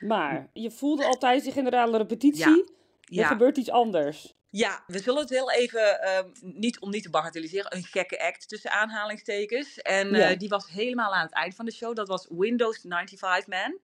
Maar 0.01 0.51
je 0.53 0.71
voelde 0.71 1.05
al 1.05 1.19
tijdens 1.19 1.45
die 1.45 1.53
generale 1.53 1.97
repetitie, 1.97 2.75
Ja. 3.01 3.23
er 3.23 3.27
gebeurt 3.29 3.57
iets 3.57 3.71
anders. 3.71 4.35
Ja, 4.51 4.85
we 4.87 4.99
zullen 4.99 5.21
het 5.21 5.31
heel 5.31 5.51
even, 5.53 6.01
ehm, 6.01 6.29
niet 6.41 6.81
om 6.81 6.91
niet 6.91 7.03
te 7.03 7.11
bagatelliseren, 7.11 7.77
een 7.77 7.85
gekke 7.85 8.21
act 8.21 8.49
tussen 8.49 8.71
aanhalingstekens. 8.71 9.79
En 9.79 10.15
eh, 10.15 10.39
die 10.39 10.49
was 10.49 10.69
helemaal 10.69 11.15
aan 11.15 11.25
het 11.25 11.35
eind 11.35 11.55
van 11.55 11.65
de 11.65 11.73
show. 11.73 11.95
Dat 11.97 12.09
was 12.09 12.27
Windows 12.31 12.79
95 12.81 13.47
Man. 13.47 13.79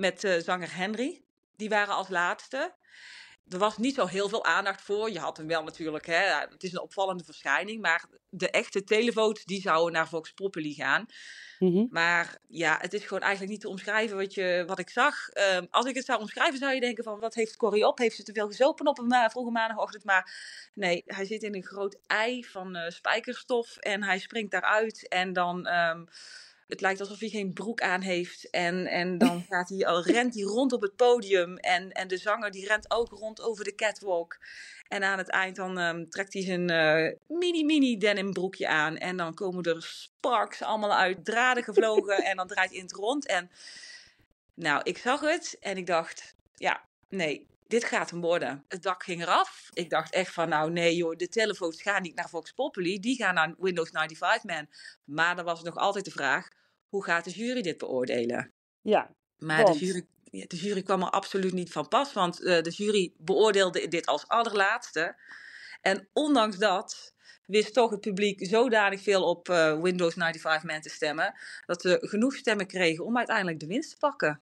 Met 0.00 0.24
eh, 0.24 0.38
zanger 0.38 0.76
Henry. 0.76 1.22
Die 1.56 1.68
waren 1.68 1.94
als 1.94 2.08
laatste. 2.08 2.74
Er 3.48 3.58
was 3.58 3.78
niet 3.78 3.94
zo 3.94 4.06
heel 4.06 4.28
veel 4.28 4.44
aandacht 4.44 4.82
voor. 4.82 5.10
Je 5.10 5.18
had 5.18 5.36
hem 5.36 5.46
wel 5.46 5.64
natuurlijk, 5.64 6.06
hè. 6.06 6.46
het 6.50 6.62
is 6.62 6.72
een 6.72 6.80
opvallende 6.80 7.24
verschijning. 7.24 7.80
Maar 7.80 8.04
de 8.28 8.50
echte 8.50 8.84
televote, 8.84 9.42
die 9.44 9.60
zouden 9.60 9.92
naar 9.92 10.08
Vox 10.08 10.32
Populi 10.32 10.74
gaan. 10.74 11.06
Mhm. 11.58 11.86
Maar 11.90 12.38
ja, 12.48 12.78
het 12.80 12.92
is 12.94 13.02
gewoon 13.02 13.22
eigenlijk 13.22 13.52
niet 13.52 13.60
te 13.60 13.68
omschrijven 13.68 14.16
wat, 14.16 14.34
je, 14.34 14.64
wat 14.66 14.78
ik 14.78 14.90
zag. 14.90 15.28
Ehm, 15.28 15.66
als 15.70 15.86
ik 15.86 15.94
het 15.94 16.04
zou 16.04 16.20
omschrijven, 16.20 16.58
zou 16.58 16.74
je 16.74 16.80
denken 16.80 17.04
van 17.04 17.20
wat 17.20 17.34
heeft 17.34 17.56
Corrie 17.56 17.86
op? 17.86 17.98
Heeft 17.98 18.16
ze 18.16 18.22
te 18.22 18.32
veel 18.32 18.46
gezopen 18.46 18.86
op 18.86 18.98
een 18.98 19.06
ma- 19.06 19.30
vroege 19.30 19.50
maandagochtend? 19.50 20.04
Maar 20.04 20.32
nee, 20.74 21.02
hij 21.06 21.24
zit 21.24 21.42
in 21.42 21.54
een 21.54 21.64
groot 21.64 21.98
ei 22.06 22.44
van 22.44 22.76
eh, 22.76 22.90
spijkerstof 22.90 23.76
en 23.76 24.02
hij 24.02 24.18
springt 24.18 24.50
daaruit. 24.50 25.08
En 25.08 25.32
dan, 25.32 25.66
ehm, 25.66 26.04
het 26.66 26.80
lijkt 26.80 27.00
alsof 27.00 27.18
hij 27.18 27.28
geen 27.28 27.52
broek 27.52 27.80
aan 27.80 28.00
heeft. 28.00 28.50
En, 28.50 28.86
en 28.86 29.18
dan 29.26 29.44
gaat 29.48 29.68
hij, 29.68 29.86
al, 29.86 30.02
rent 30.02 30.34
hij 30.34 30.42
rond 30.42 30.72
op 30.72 30.82
het 30.82 30.96
podium. 30.96 31.56
En, 31.56 31.90
en 31.90 32.08
de 32.08 32.16
zanger 32.16 32.50
die 32.50 32.66
rent 32.66 32.90
ook 32.90 33.08
rond 33.08 33.40
over 33.40 33.64
de 33.64 33.74
catwalk. 33.74 34.38
En 34.88 35.02
aan 35.02 35.18
het 35.18 35.28
eind 35.28 35.56
dan 35.56 35.78
ehm, 35.78 36.08
trekt 36.08 36.32
hij 36.32 36.42
zijn 36.42 36.70
eh, 36.70 37.38
mini 37.38 37.64
mini 37.64 37.96
denim 37.98 38.32
broekje 38.32 38.68
aan. 38.68 38.96
En 38.96 39.16
dan 39.16 39.34
komen 39.34 39.62
er 39.62 39.82
sparks 39.82 40.62
allemaal 40.62 40.94
uit 40.94 41.24
draden 41.24 41.64
gevlogen. 41.64 42.24
en 42.24 42.36
dan 42.36 42.46
draait 42.46 42.70
hij 42.70 42.78
in 42.78 42.84
het 42.84 42.94
rond. 42.94 43.26
En 43.26 43.50
nou, 44.54 44.80
ik 44.82 44.98
zag 44.98 45.20
het 45.20 45.56
en 45.60 45.76
ik 45.76 45.86
dacht, 45.86 46.34
ja, 46.54 46.84
nee. 47.08 47.46
dit 47.66 47.84
gaat 47.84 48.10
hem 48.10 48.20
worden. 48.20 48.64
Het 48.68 48.82
dak 48.82 49.02
ging 49.02 49.22
eraf. 49.22 49.68
Ik 49.72 49.90
dacht 49.90 50.12
echt 50.12 50.32
van, 50.32 50.48
nou 50.48 50.70
nee 50.70 50.96
joh, 50.96 51.16
de 51.16 51.28
telefoons 51.28 51.82
gaan 51.82 52.02
niet 52.02 52.14
naar 52.14 52.28
Vox 52.28 52.52
Populi, 52.52 53.00
die 53.00 53.16
gaan 53.16 53.34
naar 53.34 53.54
Windows 53.58 53.90
95 53.90 54.44
Man. 54.44 54.68
Maar 55.04 55.36
dan 55.36 55.44
was 55.44 55.62
nog 55.62 55.76
altijd 55.76 56.04
de 56.04 56.10
vraag, 56.10 56.48
hoe 56.88 57.04
gaat 57.04 57.24
de 57.24 57.30
jury 57.30 57.62
dit 57.62 57.78
beoordelen? 57.78 58.52
Ja, 58.80 59.10
Maar 59.38 59.62
Want? 59.64 59.78
de 59.78 59.84
jury, 59.86 60.06
de 60.46 60.56
jury 60.56 60.82
kwam 60.82 61.02
er 61.02 61.10
absoluut 61.10 61.52
niet 61.52 61.72
van 61.72 61.88
pas, 61.88 62.12
want 62.12 62.42
eh, 62.42 62.62
de 62.62 62.70
jury 62.70 63.12
beoordeelde 63.18 63.88
dit 63.88 64.06
als 64.06 64.28
allerlaatste. 64.28 65.16
En 65.80 66.08
ondanks 66.12 66.56
dat 66.58 67.14
wist 67.46 67.74
toch 67.74 67.90
het 67.90 68.00
publiek 68.00 68.46
zodanig 68.46 69.02
veel 69.02 69.22
op 69.28 69.48
eh, 69.48 69.80
Windows 69.80 70.14
95 70.14 70.62
Man 70.70 70.80
te 70.80 70.88
stemmen, 70.88 71.34
dat 71.66 71.80
ze 71.80 71.98
genoeg 72.00 72.34
stemmen 72.34 72.66
kregen 72.66 73.04
om 73.04 73.16
uiteindelijk 73.16 73.60
de 73.60 73.66
winst 73.66 73.90
te 73.90 73.96
pakken. 73.96 74.40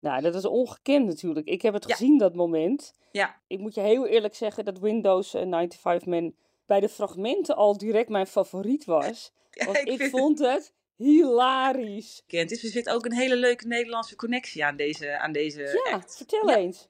nou, 0.00 0.22
dat 0.22 0.34
is 0.34 0.44
ongekend 0.44 1.06
natuurlijk. 1.06 1.46
Ik 1.46 1.62
heb 1.62 1.74
het 1.74 1.84
Ja. 1.88 1.94
gezien, 1.94 2.18
dat 2.18 2.34
moment. 2.34 2.92
Ja, 3.12 3.40
Ik 3.46 3.58
moet 3.58 3.74
je 3.74 3.80
heel 3.80 4.06
eerlijk 4.06 4.34
zeggen 4.34 4.64
dat 4.64 4.78
Windows 4.78 5.34
eh, 5.34 5.40
95 5.40 6.06
Man 6.06 6.34
bij 6.66 6.80
de 6.80 6.88
fragmenten 6.88 7.56
al 7.56 7.76
direct 7.78 8.08
mijn 8.08 8.26
favoriet 8.26 8.84
was. 8.84 9.32
Want 9.64 9.76
ik 9.76 9.88
ik 9.88 9.96
vind 9.96 10.10
vond 10.10 10.38
het 10.38 10.74
hilarisch. 11.00 12.22
bekend 12.26 12.50
is. 12.50 12.64
Er 12.64 12.70
zit 12.70 12.88
ook 12.88 13.04
een 13.04 13.12
hele 13.12 13.36
leuke 13.36 13.66
Nederlandse 13.66 14.16
connectie 14.16 14.64
aan 14.64 14.76
deze, 14.76 15.18
aan 15.18 15.32
deze 15.32 15.80
Ja, 15.84 15.92
act. 15.96 16.16
vertel 16.16 16.48
Ja. 16.48 16.56
eens. 16.56 16.88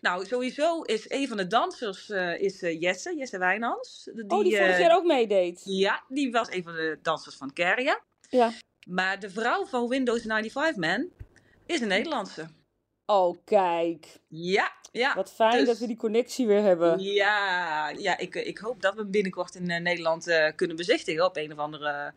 Nou, 0.00 0.26
sowieso 0.26 0.82
is 0.82 1.10
een 1.10 1.28
van 1.28 1.36
de 1.36 1.46
dansers 1.46 2.10
eh, 2.10 2.40
is, 2.40 2.62
eh, 2.62 2.80
Jesse, 2.80 3.16
Jesse 3.16 3.38
Wijnands. 3.38 4.08
Die, 4.14 4.24
oh, 4.28 4.42
die 4.42 4.56
vorig 4.56 4.72
eh, 4.74 4.80
jaar 4.80 4.96
ook 4.96 5.04
meedeed. 5.04 5.60
Ja, 5.64 6.02
die 6.08 6.30
was 6.32 6.50
een 6.50 6.62
van 6.62 6.72
de 6.74 6.98
dansers 7.02 7.36
van 7.36 7.52
Keria. 7.52 8.00
Ja. 8.28 8.52
Maar 8.86 9.20
de 9.20 9.30
vrouw 9.30 9.66
van 9.66 9.88
Windows 9.88 10.22
95 10.22 10.76
Man 10.76 11.08
is 11.66 11.80
een 11.80 11.88
Nederlandse. 11.88 12.46
Oh, 13.06 13.36
kijk. 13.44 14.20
Ja, 14.28 14.72
ja. 14.92 15.14
Wat 15.14 15.32
fijn 15.32 15.58
dus- 15.58 15.66
dat 15.66 15.78
we 15.78 15.86
die 15.86 15.96
connectie 15.96 16.46
weer 16.46 16.62
hebben. 16.62 16.98
Ja, 17.00 17.88
ja 17.88 18.18
ik, 18.18 18.34
ik 18.34 18.58
hoop 18.58 18.82
dat 18.82 18.94
we 18.94 19.00
hem 19.00 19.10
binnenkort 19.10 19.54
in 19.54 19.70
eh, 19.70 19.80
Nederland 19.80 20.26
eh, 20.26 20.52
kunnen 20.56 20.76
bezichtigen 20.76 21.24
op 21.24 21.36
een 21.36 21.52
of 21.52 21.58
andere 21.58 22.12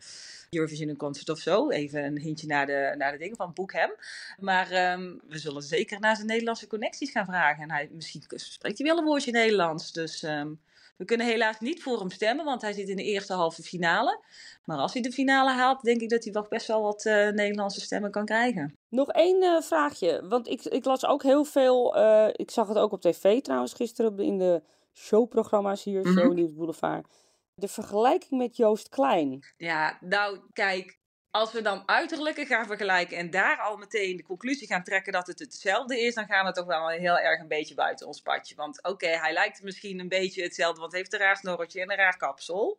Eurovision 0.50 0.96
Concert 0.96 1.28
of 1.28 1.38
zo. 1.38 1.70
Even 1.70 2.04
een 2.04 2.18
hintje 2.18 2.46
naar 2.46 2.66
de, 2.66 2.94
naar 2.98 3.12
de 3.12 3.18
dingen 3.18 3.36
van 3.36 3.52
Boekhem. 3.52 3.90
Maar 4.38 4.70
ehm, 4.70 5.14
we 5.28 5.38
zullen 5.38 5.62
zeker 5.62 6.00
naar 6.00 6.14
zijn 6.16 6.26
Nederlandse 6.26 6.66
connecties 6.66 7.10
gaan 7.10 7.26
vragen. 7.26 7.62
En 7.62 7.70
hij, 7.70 7.88
misschien 7.92 8.22
spreekt 8.28 8.78
hij 8.78 8.86
wel 8.86 8.98
een 8.98 9.04
woordje 9.04 9.30
Nederlands. 9.30 9.92
Dus 9.92 10.22
ehm, 10.22 10.52
we 10.96 11.04
kunnen 11.04 11.26
helaas 11.26 11.60
niet 11.60 11.82
voor 11.82 11.98
hem 11.98 12.10
stemmen, 12.10 12.44
want 12.44 12.62
hij 12.62 12.72
zit 12.72 12.88
in 12.88 12.96
de 12.96 13.02
eerste 13.04 13.32
halve 13.32 13.62
finale. 13.62 14.20
Maar 14.64 14.78
als 14.78 14.92
hij 14.92 15.02
de 15.02 15.12
finale 15.12 15.50
haalt, 15.50 15.82
denk 15.82 16.00
ik 16.00 16.08
dat 16.08 16.24
hij 16.24 16.32
wel 16.32 16.46
best 16.48 16.66
wel 16.66 16.82
wat 16.82 17.04
eh, 17.04 17.28
Nederlandse 17.28 17.80
stemmen 17.80 18.10
kan 18.10 18.24
krijgen. 18.24 18.76
Nog 18.88 19.08
één 19.10 19.42
eh, 19.42 19.60
vraagje. 19.62 20.26
Want 20.28 20.48
ik, 20.48 20.64
ik 20.64 20.84
las 20.84 21.06
ook 21.06 21.22
heel 21.22 21.44
veel. 21.44 21.96
eh, 21.96 22.28
ik 22.32 22.50
zag 22.50 22.68
het 22.68 22.78
ook 22.78 22.92
op 22.92 23.00
tv 23.00 23.40
trouwens 23.40 23.72
gisteren 23.72 24.18
in 24.18 24.38
de 24.38 24.62
showprogramma's 24.94 25.84
hier, 25.84 26.00
Mhm. 26.06 26.18
Show 26.18 26.32
Nieuws 26.32 26.54
Boulevard. 26.54 27.06
De 27.54 27.68
vergelijking 27.68 28.40
met 28.40 28.56
Joost 28.56 28.88
Klein. 28.88 29.44
Ja, 29.56 29.98
nou 30.00 30.38
kijk, 30.52 30.98
als 31.36 31.52
we 31.52 31.62
dan 31.62 31.82
uiterlijke 31.86 32.46
gaan 32.46 32.66
vergelijken 32.66 33.16
en 33.16 33.30
daar 33.30 33.58
al 33.58 33.76
meteen 33.76 34.16
de 34.16 34.22
conclusie 34.22 34.66
gaan 34.66 34.82
trekken 34.82 35.12
dat 35.12 35.26
het 35.26 35.38
hetzelfde 35.38 36.00
is, 36.00 36.14
dan 36.14 36.26
gaan 36.26 36.46
we 36.46 36.52
toch 36.52 36.66
wel 36.66 36.88
heel 36.88 37.18
erg 37.18 37.40
een 37.40 37.48
beetje 37.48 37.74
buiten 37.74 38.06
ons 38.06 38.20
padje. 38.20 38.54
Want 38.54 38.82
oké, 38.82 39.06
hij 39.06 39.32
lijkt 39.32 39.62
misschien 39.62 40.00
een 40.00 40.08
beetje 40.08 40.42
hetzelfde, 40.42 40.80
want 40.80 40.92
heeft 40.92 41.12
een 41.12 41.18
raar 41.18 41.36
snorretje 41.36 41.80
en 41.80 41.90
een 41.90 41.96
raar 41.96 42.16
kapsel. 42.16 42.78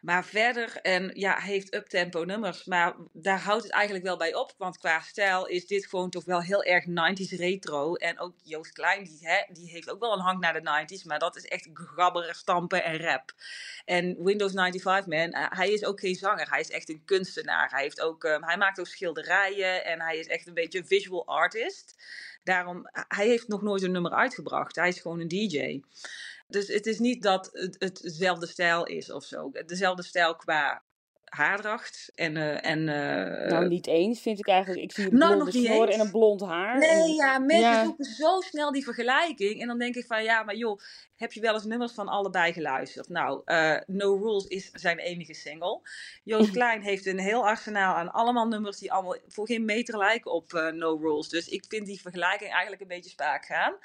Maar 0.00 0.24
verder, 0.24 0.76
en 0.76 1.10
ja, 1.14 1.38
heeft 1.38 1.74
uptempo 1.74 2.24
nummers, 2.24 2.64
maar 2.64 2.94
daar 3.12 3.40
houdt 3.40 3.62
het 3.62 3.72
eigenlijk 3.72 4.04
wel 4.04 4.16
bij 4.16 4.34
op. 4.34 4.54
Want 4.58 4.78
qua 4.78 5.00
stijl 5.00 5.46
is 5.46 5.66
dit 5.66 5.86
gewoon 5.86 6.10
toch 6.10 6.24
wel 6.24 6.42
heel 6.42 6.62
erg 6.62 6.84
90s 6.84 7.36
retro. 7.36 7.94
En 7.94 8.18
ook 8.18 8.34
Joost 8.42 8.72
Klein, 8.72 9.04
die, 9.04 9.18
hè, 9.20 9.44
die 9.52 9.70
heeft 9.70 9.90
ook 9.90 10.00
wel 10.00 10.12
een 10.12 10.20
hang 10.20 10.40
naar 10.40 10.52
de 10.52 10.96
90s, 11.00 11.06
maar 11.06 11.18
dat 11.18 11.36
is 11.36 11.44
echt 11.44 11.68
gabberen, 11.72 12.34
stampen 12.34 12.84
en 12.84 12.96
rap. 12.96 13.32
En 13.84 14.24
Windows 14.24 14.52
95 14.52 15.06
Man, 15.06 15.30
eh, 15.30 15.58
hij 15.58 15.70
is 15.70 15.84
ook 15.84 16.00
geen 16.00 16.14
zanger, 16.14 16.50
hij 16.50 16.60
is 16.60 16.70
echt 16.70 16.88
een 16.88 17.02
kunstenaar. 17.04 17.70
Hij, 17.70 17.82
heeft 17.82 18.00
ook, 18.00 18.24
ehm, 18.24 18.42
hij 18.42 18.56
maakt 18.56 18.80
ook 18.80 18.86
schilderijen 18.86 19.84
en 19.84 20.00
hij 20.00 20.18
is 20.18 20.26
echt 20.26 20.46
een 20.46 20.54
beetje 20.54 20.78
een 20.78 20.86
visual 20.86 21.26
artist. 21.26 21.94
Daarom, 22.44 22.88
hij 22.92 23.26
heeft 23.26 23.48
nog 23.48 23.62
nooit 23.62 23.82
een 23.82 23.92
nummer 23.92 24.12
uitgebracht, 24.12 24.76
hij 24.76 24.88
is 24.88 25.00
gewoon 25.00 25.20
een 25.20 25.28
DJ. 25.28 25.80
Dus 26.50 26.68
het 26.68 26.86
is 26.86 26.98
niet 26.98 27.22
dat 27.22 27.48
het, 27.52 27.76
het 27.78 28.00
dezelfde 28.02 28.46
stijl 28.46 28.86
is 28.86 29.12
of 29.12 29.24
zo. 29.24 29.50
Dezelfde 29.66 30.02
stijl 30.02 30.36
qua 30.36 30.82
haardracht 31.24 32.10
en... 32.14 32.36
eh, 32.36 32.70
en 32.70 32.88
eh, 32.88 33.50
nou, 33.50 33.68
niet 33.68 33.86
eens 33.86 34.20
vind 34.20 34.38
ik 34.38 34.48
eigenlijk. 34.48 34.82
Ik 34.82 34.92
zie 34.92 35.04
een 35.10 35.18
Nou, 35.18 35.34
blonde 35.34 35.58
niet 35.58 35.66
snor 35.66 35.86
eens. 35.86 35.94
en 35.94 36.00
een 36.00 36.10
blond 36.10 36.40
haar. 36.40 36.78
Nee, 36.78 36.88
en- 36.90 37.14
ja, 37.14 37.38
mensen 37.38 37.60
Ja. 37.70 37.84
zoeken 37.84 38.04
zo 38.04 38.40
snel 38.40 38.72
die 38.72 38.84
vergelijking. 38.84 39.60
En 39.60 39.66
dan 39.66 39.78
denk 39.78 39.94
ik 39.94 40.06
van, 40.06 40.22
ja, 40.22 40.42
maar 40.42 40.54
joh, 40.56 40.80
heb 41.16 41.32
je 41.32 41.40
wel 41.40 41.54
eens 41.54 41.64
nummers 41.64 41.92
van 41.92 42.08
allebei 42.08 42.52
geluisterd? 42.52 43.08
Nou, 43.08 43.42
eh, 43.44 43.76
No 43.86 44.16
Rules 44.16 44.44
is 44.44 44.70
zijn 44.72 44.98
enige 44.98 45.34
single. 45.34 45.80
Joost 46.24 46.50
Klein 46.58 46.82
heeft 46.82 47.06
een 47.06 47.18
heel 47.18 47.46
arsenaal 47.46 47.94
aan 47.94 48.12
allemaal 48.12 48.46
nummers 48.48 48.78
die 48.78 48.92
allemaal 48.92 49.16
voor 49.26 49.46
geen 49.46 49.64
meter 49.64 49.98
lijken 49.98 50.32
op 50.32 50.52
eh, 50.54 50.72
No 50.72 50.96
Rules. 50.96 51.28
Dus 51.28 51.48
ik 51.48 51.64
vind 51.68 51.86
die 51.86 52.00
vergelijking 52.00 52.50
eigenlijk 52.50 52.82
een 52.82 52.88
beetje 52.88 53.10
spaak 53.10 53.44
gaan. 53.44 53.76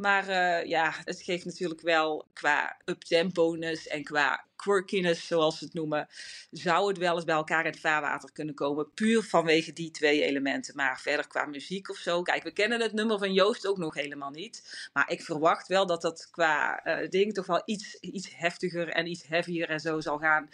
Maar 0.00 0.28
eh, 0.28 0.68
ja, 0.68 0.94
het 1.04 1.22
geeft 1.22 1.44
natuurlijk 1.44 1.80
wel 1.80 2.26
qua 2.32 2.76
uptemponess 2.84 3.86
en 3.86 4.04
qua 4.04 4.44
quirkiness, 4.56 5.26
zoals 5.26 5.58
ze 5.58 5.64
het 5.64 5.74
noemen, 5.74 6.08
zou 6.50 6.88
het 6.88 6.98
wel 6.98 7.14
eens 7.14 7.24
bij 7.24 7.34
elkaar 7.34 7.64
in 7.64 7.70
het 7.70 7.80
vaarwater 7.80 8.32
kunnen 8.32 8.54
komen. 8.54 8.92
Puur 8.94 9.22
vanwege 9.22 9.72
die 9.72 9.90
twee 9.90 10.22
elementen. 10.22 10.76
Maar 10.76 11.00
verder 11.00 11.26
qua 11.26 11.44
muziek 11.44 11.90
of 11.90 11.96
zo. 11.96 12.22
Kijk, 12.22 12.42
we 12.42 12.52
kennen 12.52 12.80
het 12.80 12.92
nummer 12.92 13.18
van 13.18 13.32
Joost 13.32 13.66
ook 13.66 13.78
nog 13.78 13.94
helemaal 13.94 14.30
niet. 14.30 14.88
Maar 14.92 15.10
ik 15.10 15.22
verwacht 15.22 15.68
wel 15.68 15.86
dat 15.86 16.02
dat 16.02 16.28
qua 16.30 16.84
eh 16.84 17.08
ding 17.08 17.34
toch 17.34 17.46
wel 17.46 17.62
iets, 17.64 17.94
iets 17.94 18.36
heftiger 18.36 18.88
en 18.88 19.06
iets 19.06 19.26
heavier 19.26 19.68
en 19.68 19.80
zo 19.80 20.00
zal 20.00 20.18
gaan. 20.18 20.48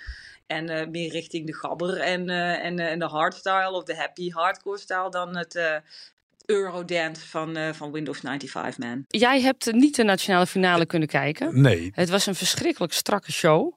En 0.47 0.69
eh, 0.69 0.87
meer 0.87 1.11
richting 1.11 1.47
de 1.47 1.55
gabber 1.55 2.01
en, 2.01 2.29
en, 2.29 2.79
en 2.79 2.99
de 2.99 3.05
hardstyle 3.05 3.73
of 3.73 3.85
de 3.85 3.97
happy 3.97 4.31
hardcore 4.31 4.79
style 4.79 5.11
dan 5.11 5.37
het 5.37 5.83
Eurodance 6.47 7.27
van, 7.29 7.57
eh, 7.57 7.73
van 7.73 7.93
Windows 7.93 8.19
95 8.21 8.79
Man. 8.79 9.05
Jij 9.07 9.41
hebt 9.41 9.73
niet 9.73 9.97
de 9.97 10.05
nationale 10.05 10.47
finale 10.47 10.87
kunnen 10.87 11.09
kijken. 11.09 11.61
Nee, 11.61 11.91
Het 11.95 12.09
was 12.11 12.27
een 12.27 12.35
verschrikkelijk 12.35 12.93
strakke 12.93 13.33
show. 13.33 13.73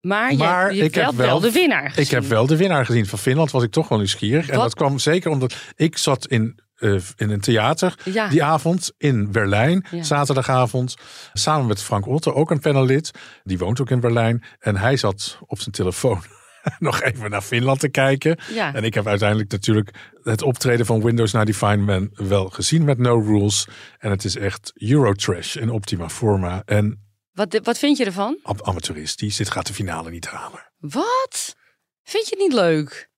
Maar, 0.00 0.34
Maar 0.36 0.70
je, 0.70 0.76
je 0.78 0.84
ik 0.84 0.94
hebt 0.94 1.06
heb 1.06 1.16
wel, 1.16 1.26
wel- 1.26 1.40
de 1.40 1.52
winnaar 1.52 1.88
gezien. 1.88 2.04
ik 2.04 2.10
heb 2.10 2.24
wel 2.24 2.46
de 2.46 2.56
winnaar 2.56 2.86
gezien 2.86 3.06
van 3.06 3.18
Finland. 3.18 3.50
Was 3.50 3.62
ik 3.62 3.70
toch 3.70 3.88
wel 3.88 3.98
nieuwsgierig. 3.98 4.48
En 4.48 4.58
dat 4.58 4.74
kwam 4.74 4.98
zeker 4.98 5.30
omdat 5.30 5.56
ik 5.76 5.96
zat 5.98 6.26
in, 6.26 6.58
eh, 6.76 6.92
in 7.16 7.30
een 7.30 7.40
theater 7.40 7.94
Ja. 8.04 8.28
die 8.28 8.42
avond 8.44 8.92
in 8.98 9.32
Berlijn. 9.32 9.86
Ja. 9.90 10.02
Zaterdagavond. 10.02 10.94
Samen 11.32 11.66
met 11.66 11.82
Frank 11.82 12.06
Otte, 12.06 12.34
ook 12.34 12.50
een 12.50 12.60
panelid. 12.60 13.10
Die 13.44 13.58
woont 13.58 13.80
ook 13.80 13.90
in 13.90 14.00
Berlijn. 14.00 14.44
En 14.58 14.76
hij 14.76 14.96
zat 14.96 15.38
op 15.46 15.60
zijn 15.60 15.74
telefoon 15.74 16.22
nog 16.78 17.02
even 17.02 17.30
naar 17.30 17.42
Finland 17.42 17.80
te 17.80 17.88
kijken. 17.88 18.38
Ja. 18.54 18.74
En 18.74 18.84
ik 18.84 18.94
heb 18.94 19.06
uiteindelijk 19.06 19.50
natuurlijk 19.50 19.90
het 20.22 20.42
optreden 20.42 20.86
van 20.86 21.02
Windows 21.02 21.30
95 21.30 21.86
Man 21.86 22.28
wel 22.28 22.48
gezien 22.48 22.84
met 22.84 22.98
No 22.98 23.18
Rules. 23.20 23.66
En 23.98 24.10
het 24.10 24.24
is 24.24 24.36
echt 24.36 24.72
Eurotrash 24.74 25.56
in 25.56 25.70
optima 25.70 26.08
forma. 26.08 26.62
En 26.64 27.04
Wat, 27.32 27.60
wat 27.62 27.78
vind 27.78 27.96
je 27.98 28.04
ervan? 28.04 28.38
am- 28.42 28.60
amateuristisch. 28.62 29.36
Dit 29.36 29.50
gaat 29.50 29.66
de 29.66 29.74
finale 29.74 30.10
niet 30.10 30.26
halen. 30.26 30.72
Wat? 30.78 31.54
Vind 32.02 32.28
je 32.28 32.30
het 32.36 32.44
niet 32.48 32.52
leuk? 32.52 33.08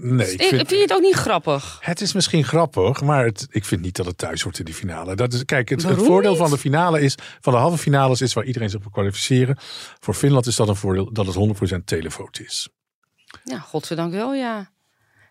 Nee, 0.00 0.32
ik 0.32 0.42
vind... 0.42 0.56
vind, 0.56 0.70
je 0.70 0.80
het 0.80 0.92
ook 0.92 1.00
niet 1.00 1.14
grappig? 1.14 1.78
het 1.80 2.00
is 2.00 2.12
misschien 2.12 2.44
grappig, 2.44 3.02
maar 3.02 3.24
het, 3.24 3.46
ik 3.50 3.64
vind 3.64 3.80
niet 3.80 3.96
dat 3.96 4.06
het 4.06 4.18
thuis 4.18 4.42
hoort 4.42 4.58
in 4.58 4.64
die 4.64 4.74
finale. 4.74 5.16
Dat 5.16 5.32
is, 5.32 5.44
kijk, 5.44 5.68
het, 5.68 5.82
voordeel 5.82 6.30
niet? 6.30 6.40
van 6.40 6.50
de 6.50 6.58
finale 6.58 7.00
is, 7.00 7.14
van 7.40 7.52
de 7.52 7.58
halve 7.58 7.78
finales 7.78 8.20
is 8.20 8.32
waar 8.32 8.44
iedereen 8.44 8.70
zich 8.70 8.80
wil 8.80 8.90
kwalificeren. 8.90 9.56
Voor 10.00 10.14
Finland 10.14 10.46
is 10.46 10.56
dat 10.56 10.68
een 10.68 10.76
voordeel 10.76 11.12
dat 11.12 11.26
het 11.26 11.74
100% 11.80 11.84
televote 11.84 12.44
is. 12.44 12.68
Ja, 13.44 13.58
godzijdank 13.58 14.12
wel, 14.12 14.34
ja. 14.34 14.72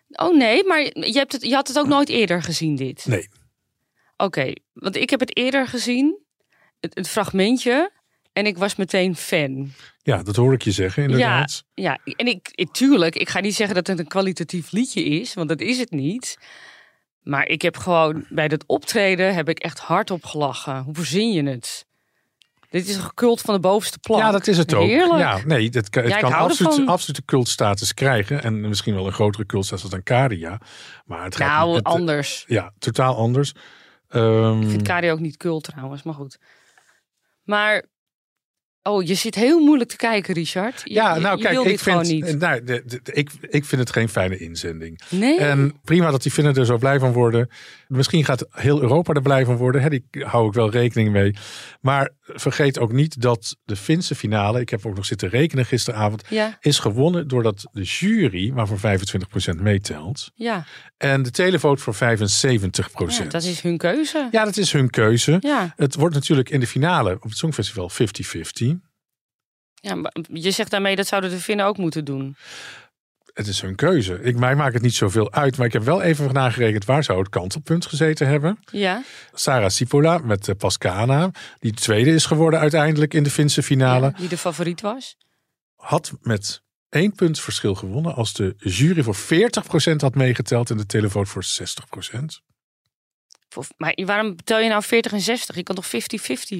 Oh 0.08 0.36
nee, 0.36 0.64
maar 0.64 0.80
je, 0.80 1.18
hebt 1.18 1.32
het, 1.32 1.42
je 1.42 1.54
had 1.54 1.68
het 1.68 1.78
ook 1.78 1.86
nooit 1.86 2.08
eerder 2.08 2.42
gezien, 2.42 2.76
dit? 2.76 3.06
Nee, 3.06 3.28
Oké, 4.16 4.52
want 4.72 4.96
ik 4.96 5.10
heb 5.10 5.20
het 5.20 5.36
eerder 5.36 5.66
gezien, 5.66 6.18
het, 6.80 6.94
het 6.94 7.08
fragmentje, 7.08 7.90
en 8.32 8.46
ik 8.46 8.58
was 8.58 8.76
meteen 8.76 9.16
fan. 9.16 9.72
Ja, 10.04 10.22
dat 10.22 10.36
hoor 10.36 10.52
ik 10.52 10.62
je 10.62 10.70
zeggen 10.70 11.02
inderdaad. 11.02 11.64
Ja, 11.74 11.98
en 12.04 12.26
ik, 12.26 12.48
ik, 12.52 12.72
tuurlijk, 12.72 13.16
ik 13.16 13.28
ga 13.28 13.40
niet 13.40 13.54
zeggen 13.54 13.74
dat 13.74 13.86
het 13.86 13.98
een 13.98 14.06
kwalitatief 14.06 14.72
liedje 14.72 15.04
is, 15.04 15.34
want 15.34 15.48
dat 15.48 15.60
is 15.60 15.78
het 15.78 15.90
niet. 15.90 16.38
Maar 17.22 17.46
ik 17.46 17.62
heb 17.62 17.76
gewoon, 17.76 18.24
bij 18.28 18.48
dat 18.48 18.64
optreden 18.66 19.34
heb 19.34 19.48
ik 19.48 19.58
echt 19.58 19.78
hardop 19.78 20.24
gelachen. 20.24 20.82
Hoe 20.82 20.94
verzin 20.94 21.32
je 21.32 21.42
het? 21.42 21.86
Dit 22.70 22.88
is 22.88 22.96
een 22.96 23.14
cult 23.14 23.40
van 23.40 23.54
de 23.54 23.60
bovenste 23.60 23.98
plank. 23.98 24.22
Ja, 24.22 24.30
dat 24.30 24.46
is 24.46 24.56
het 24.58 24.74
ook. 24.74 24.86
Heerlijk. 24.86 25.18
Ja, 25.20 25.40
nee, 25.44 25.68
het, 25.70 25.90
kan- 25.90 26.02
het 26.02 26.12
Ja, 26.12 26.18
kan 26.18 26.32
absoluut, 26.32 26.86
absolute 26.88 27.24
cultstatus 27.24 27.94
krijgen. 27.94 28.42
En 28.42 28.60
misschien 28.60 28.94
wel 28.94 29.06
een 29.06 29.12
grotere 29.12 29.46
cultstatus 29.46 29.90
dan 29.90 30.02
Caria. 30.02 30.60
Maar 31.04 31.24
het 31.24 31.36
gaat 31.36 31.48
nou, 31.48 31.74
het- 31.74 31.84
anders. 31.84 32.44
Ja, 32.46 32.72
totaal 32.78 33.16
anders. 33.16 33.52
Ehm, 34.08 34.60
Ik 34.62 34.68
vind 34.68 34.82
Kari 34.82 35.10
ook 35.10 35.20
niet 35.20 35.36
cult 35.36 35.64
trouwens, 35.64 36.02
maar 36.02 36.14
goed. 36.14 36.38
Maar 37.42 37.84
Oh, 38.86 39.02
je 39.06 39.14
zit 39.14 39.34
heel 39.34 39.58
moeilijk 39.60 39.90
te 39.90 39.96
kijken, 39.96 40.34
Richard. 40.34 40.80
Je, 40.84 40.94
Ja, 40.94 41.18
nou 41.18 41.36
je 41.36 41.42
kijk, 41.42 41.58
ik 41.66 41.78
vind, 41.78 42.02
niet. 42.02 42.38
nou, 42.38 42.64
de- 42.64 42.82
de- 42.86 43.00
de- 43.02 43.12
ik, 43.12 43.30
ik 43.40 43.64
vind 43.64 43.80
het 43.80 43.90
geen 43.90 44.08
fijne 44.08 44.38
inzending. 44.38 45.00
Nee. 45.08 45.38
En 45.38 45.74
prima 45.84 46.10
dat 46.10 46.22
die 46.22 46.32
Finnen 46.32 46.54
er 46.54 46.66
zo 46.66 46.78
blij 46.78 46.98
van 46.98 47.12
worden. 47.12 47.48
Misschien 47.88 48.24
gaat 48.24 48.46
heel 48.50 48.80
Europa 48.82 49.12
er 49.12 49.22
blij 49.22 49.44
van 49.44 49.56
worden. 49.56 49.82
Hè, 49.82 49.88
die 49.88 50.04
hou 50.10 50.46
ik 50.48 50.52
wel 50.54 50.70
rekening 50.70 51.10
mee. 51.12 51.34
Maar 51.80 52.10
vergeet 52.20 52.78
ook 52.78 52.92
niet 52.92 53.20
dat 53.20 53.56
de 53.64 53.76
Finse 53.76 54.14
finale, 54.14 54.60
ik 54.60 54.68
heb 54.70 54.86
ook 54.86 54.94
nog 54.96 55.04
zitten 55.04 55.28
rekenen 55.28 55.66
gisteravond, 55.66 56.22
Ja, 56.28 56.56
is 56.60 56.78
gewonnen 56.78 57.28
doordat 57.28 57.66
de 57.72 57.82
jury 57.82 58.50
maar 58.50 58.66
voor 58.66 58.78
25% 58.78 59.60
meetelt. 59.60 60.30
ja. 60.34 60.64
En 60.96 61.22
de 61.22 61.30
televote 61.30 61.82
voor 61.82 61.94
75%. 61.94 63.22
ja, 63.24 63.24
dat 63.30 63.42
is 63.42 63.60
hun 63.60 63.76
keuze. 63.76 64.28
Ja, 64.30 64.44
dat 64.44 64.56
is 64.56 64.72
hun 64.72 64.90
keuze. 64.90 65.36
Ja. 65.40 65.72
Het 65.76 65.94
wordt 65.94 66.14
natuurlijk 66.14 66.50
in 66.50 66.60
de 66.60 66.66
finale 66.66 67.14
op 67.14 67.22
het 67.22 67.36
Songfestival 67.36 67.90
50-50. 67.90 68.73
Ja, 69.84 69.94
maar 69.94 70.12
je 70.32 70.50
zegt 70.50 70.70
daarmee 70.70 70.96
dat 70.96 71.06
zouden 71.06 71.30
de 71.30 71.40
Finnen 71.40 71.66
ook 71.66 71.76
moeten 71.76 72.04
doen. 72.04 72.36
Het 73.32 73.46
is 73.46 73.60
hun 73.60 73.74
keuze. 73.74 74.20
Ik, 74.22 74.36
mij 74.36 74.54
maakt 74.54 74.74
het 74.74 74.82
niet 74.82 74.94
zoveel 74.94 75.32
uit. 75.32 75.56
Maar 75.56 75.66
ik 75.66 75.72
heb 75.72 75.82
wel 75.82 76.02
even 76.02 76.32
nagerekend 76.32 76.84
waar 76.84 77.04
zou 77.04 77.18
het 77.18 77.28
kantelpunt 77.28 77.86
gezeten 77.86 78.26
hebben. 78.26 78.58
Ja, 78.70 79.02
Sarah 79.32 79.70
Sipola 79.70 80.18
met 80.18 80.48
eh, 80.48 80.54
Pascana, 80.56 81.30
die 81.58 81.72
tweede 81.72 82.10
is 82.10 82.26
geworden 82.26 82.60
uiteindelijk 82.60 83.14
in 83.14 83.22
de 83.22 83.30
Finse 83.30 83.62
finale, 83.62 84.06
ja, 84.06 84.18
die 84.18 84.28
de 84.28 84.38
favoriet 84.38 84.80
was. 84.80 85.16
had 85.76 86.12
met 86.20 86.62
één 86.88 87.12
punt 87.12 87.40
verschil 87.40 87.74
gewonnen 87.74 88.14
als 88.14 88.32
de 88.32 88.54
jury 88.56 89.02
voor 89.02 89.16
40% 89.16 89.96
had 89.96 90.14
meegeteld 90.14 90.70
en 90.70 90.76
de 90.76 90.86
televoot 90.86 91.28
voor 91.28 91.44
60%. 91.44 92.18
Of- 93.56 93.70
Maar 93.76 93.98
waarom 94.04 94.36
tel 94.44 94.58
je 94.58 94.68
nou 94.68 94.82
40 94.82 95.12
en 95.12 95.20
60? 95.20 95.56
Je 95.56 95.62
kan 95.62 95.74
toch 95.74 95.86
50-50 95.86 95.90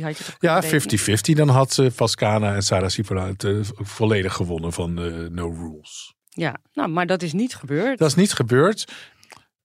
had 0.02 0.18
je 0.18 0.24
toch 0.24 0.36
Ja, 0.38 0.58
kunnen 0.60 0.80
rekenen? 0.80 1.18
50-50. 1.18 1.36
Dan 1.36 1.48
had 1.48 1.78
eh, 1.78 1.86
Pascana 1.96 2.54
en 2.54 2.62
Sarah 2.62 2.88
Sipola 2.88 3.26
het 3.26 3.44
eh, 3.44 3.58
volledig 3.72 4.32
gewonnen 4.34 4.72
van 4.72 4.98
eh, 5.02 5.12
No 5.28 5.48
Rules. 5.48 6.14
Ja, 6.28 6.56
nou, 6.72 6.88
maar 6.88 7.06
dat 7.06 7.22
is 7.22 7.32
niet 7.32 7.54
gebeurd. 7.54 7.98
Dat 7.98 8.08
is 8.08 8.14
niet 8.14 8.32
gebeurd. 8.32 8.92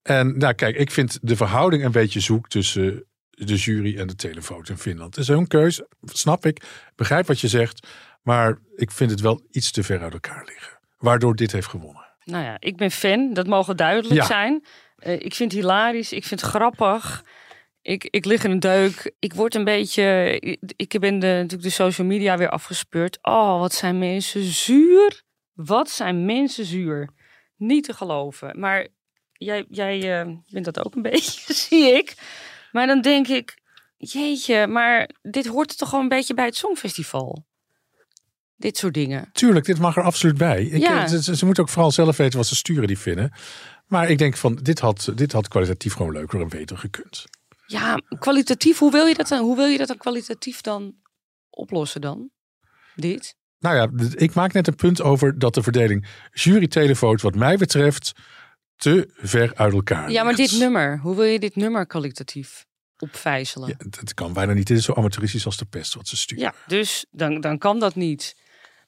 En 0.02 0.38
nou 0.38 0.54
kijk, 0.54 0.76
ik 0.76 0.92
vind 0.92 1.18
de 1.22 1.36
verhouding 1.36 1.84
een 1.86 1.92
beetje 1.92 2.20
zoek 2.20 2.48
tussen 2.50 3.04
de 3.30 3.56
jury 3.56 3.98
en 4.00 4.08
de 4.08 4.16
televoot 4.16 4.70
in 4.70 4.78
Finland. 4.78 5.16
Het 5.16 5.24
is 5.24 5.28
hun 5.30 5.48
keus, 5.48 5.82
snap 6.04 6.46
ik. 6.46 6.64
Begrijp 6.96 7.28
wat 7.28 7.40
je 7.40 7.48
zegt. 7.48 7.88
Maar 8.22 8.58
ik 8.76 8.92
vind 8.92 9.12
het 9.12 9.22
wel 9.22 9.42
iets 9.52 9.72
te 9.72 9.84
ver 9.84 10.02
uit 10.02 10.14
elkaar 10.14 10.44
liggen. 10.46 10.80
Waardoor 10.98 11.36
dit 11.36 11.52
heeft 11.52 11.68
gewonnen. 11.68 12.08
Nou 12.24 12.44
ja, 12.44 12.56
ik 12.60 12.78
ben 12.78 12.92
fan, 12.92 13.34
dat 13.34 13.48
mogen 13.48 13.78
duidelijk 13.78 14.14
Ja. 14.14 14.26
zijn. 14.26 14.66
Eh, 15.00 15.14
ik 15.14 15.36
vind 15.36 15.52
het 15.52 15.62
hilarisch, 15.62 16.12
ik 16.14 16.26
vind 16.26 16.42
het 16.42 16.50
grappig. 16.50 17.24
Ik, 17.82 18.04
ik 18.10 18.26
lig 18.26 18.44
in 18.44 18.52
een 18.52 18.60
deuk. 18.60 19.12
Ik 19.20 19.34
word 19.34 19.56
een 19.56 19.64
beetje. 19.64 20.38
Ik, 20.76 21.00
ben 21.00 21.20
de, 21.20 21.28
natuurlijk 21.28 21.62
de 21.64 21.70
social 21.70 22.08
media 22.08 22.38
weer 22.38 22.50
afgespeurd. 22.50 23.18
Oh, 23.22 23.60
wat 23.60 23.74
zijn 23.74 24.00
mensen 24.00 24.44
zuur. 24.44 25.22
Wat 25.54 25.90
zijn 25.90 26.26
mensen 26.26 26.66
zuur. 26.66 27.10
Niet 27.58 27.84
te 27.84 27.94
geloven. 27.94 28.60
Maar 28.60 28.88
jij, 29.34 29.66
jij 29.70 30.20
eh, 30.22 30.28
bent 30.50 30.66
dat 30.66 30.86
ook 30.86 30.96
een 30.96 31.02
beetje, 31.12 31.54
zie 31.54 31.94
ik. 31.94 32.16
Maar 32.72 32.88
dan 32.88 33.02
denk 33.02 33.28
ik, 33.28 33.58
jeetje, 33.98 34.68
maar 34.68 35.10
dit 35.22 35.46
hoort 35.48 35.78
toch 35.78 35.90
gewoon 35.90 36.04
een 36.04 36.10
beetje 36.10 36.34
bij 36.34 36.46
het 36.46 36.56
Songfestival. 36.56 37.46
Dit 38.56 38.78
soort 38.78 38.94
dingen. 38.94 39.30
Tuurlijk, 39.34 39.66
dit 39.66 39.80
mag 39.80 39.98
er 39.98 40.04
absoluut 40.04 40.38
bij. 40.38 40.64
Ik, 40.64 40.82
Ja. 40.82 41.02
eh, 41.04 41.08
ze, 41.08 41.36
ze 41.36 41.46
moeten 41.46 41.64
ook 41.64 41.70
vooral 41.70 41.92
zelf 41.92 42.18
weten 42.18 42.38
wat 42.38 42.48
ze 42.48 42.56
sturen, 42.56 42.88
die 42.88 42.98
vinden. 43.00 43.32
Maar 43.90 44.10
ik 44.10 44.18
denk 44.18 44.38
van, 44.38 44.56
dit 44.56 44.80
had, 44.80 45.12
dit 45.16 45.32
had 45.32 45.48
kwalitatief 45.48 45.94
gewoon 45.94 46.12
leuker 46.12 46.42
en 46.42 46.50
beter 46.50 46.78
gekund. 46.78 47.24
Ja, 47.66 48.00
kwalitatief, 48.20 48.78
hoe 48.80 48.92
wil 48.92 49.06
je 49.06 49.14
dat 49.14 49.28
dan, 49.28 49.40
hoe 49.40 49.56
wil 49.56 49.66
je 49.66 49.78
dat 49.78 49.88
dan 49.88 49.98
kwalitatief 49.98 50.62
dan 50.62 50.96
oplossen 51.50 52.02
dan? 52.02 52.30
Dit? 52.96 53.36
Nou 53.60 53.76
ja, 53.76 54.08
ik 54.16 54.34
maak 54.34 54.54
net 54.54 54.68
een 54.68 54.76
punt 54.76 55.02
over 55.02 55.40
dat 55.40 55.54
de 55.54 55.64
verdeling 55.64 56.08
jury-televoot 56.32 57.22
wat 57.22 57.36
mij 57.36 57.58
betreft 57.58 58.12
te 58.76 59.10
ver 59.16 59.56
uit 59.56 59.74
elkaar 59.74 60.12
Ja, 60.12 60.24
maar 60.24 60.34
ligt. 60.34 60.50
dit 60.52 60.60
nummer, 60.60 61.00
hoe 61.00 61.16
wil 61.16 61.26
je 61.26 61.40
dit 61.40 61.56
nummer 61.56 61.86
kwalitatief 61.88 62.66
opvijzelen? 62.98 63.68
Ja, 63.68 63.76
Ja, 63.80 63.86
dat 63.90 64.14
kan 64.14 64.34
bijna 64.34 64.54
niet. 64.54 64.68
Dit 64.68 64.78
is 64.78 64.86
zo 64.86 64.94
amateuristisch 64.94 65.46
als 65.46 65.58
de 65.58 65.66
pest 65.66 65.94
wat 65.94 66.08
ze 66.08 66.18
sturen. 66.18 66.54
dus 66.68 67.06
dan, 67.12 67.42
dan 67.42 67.58
kan 67.58 67.80
dat 67.80 67.96
niet. 67.96 68.36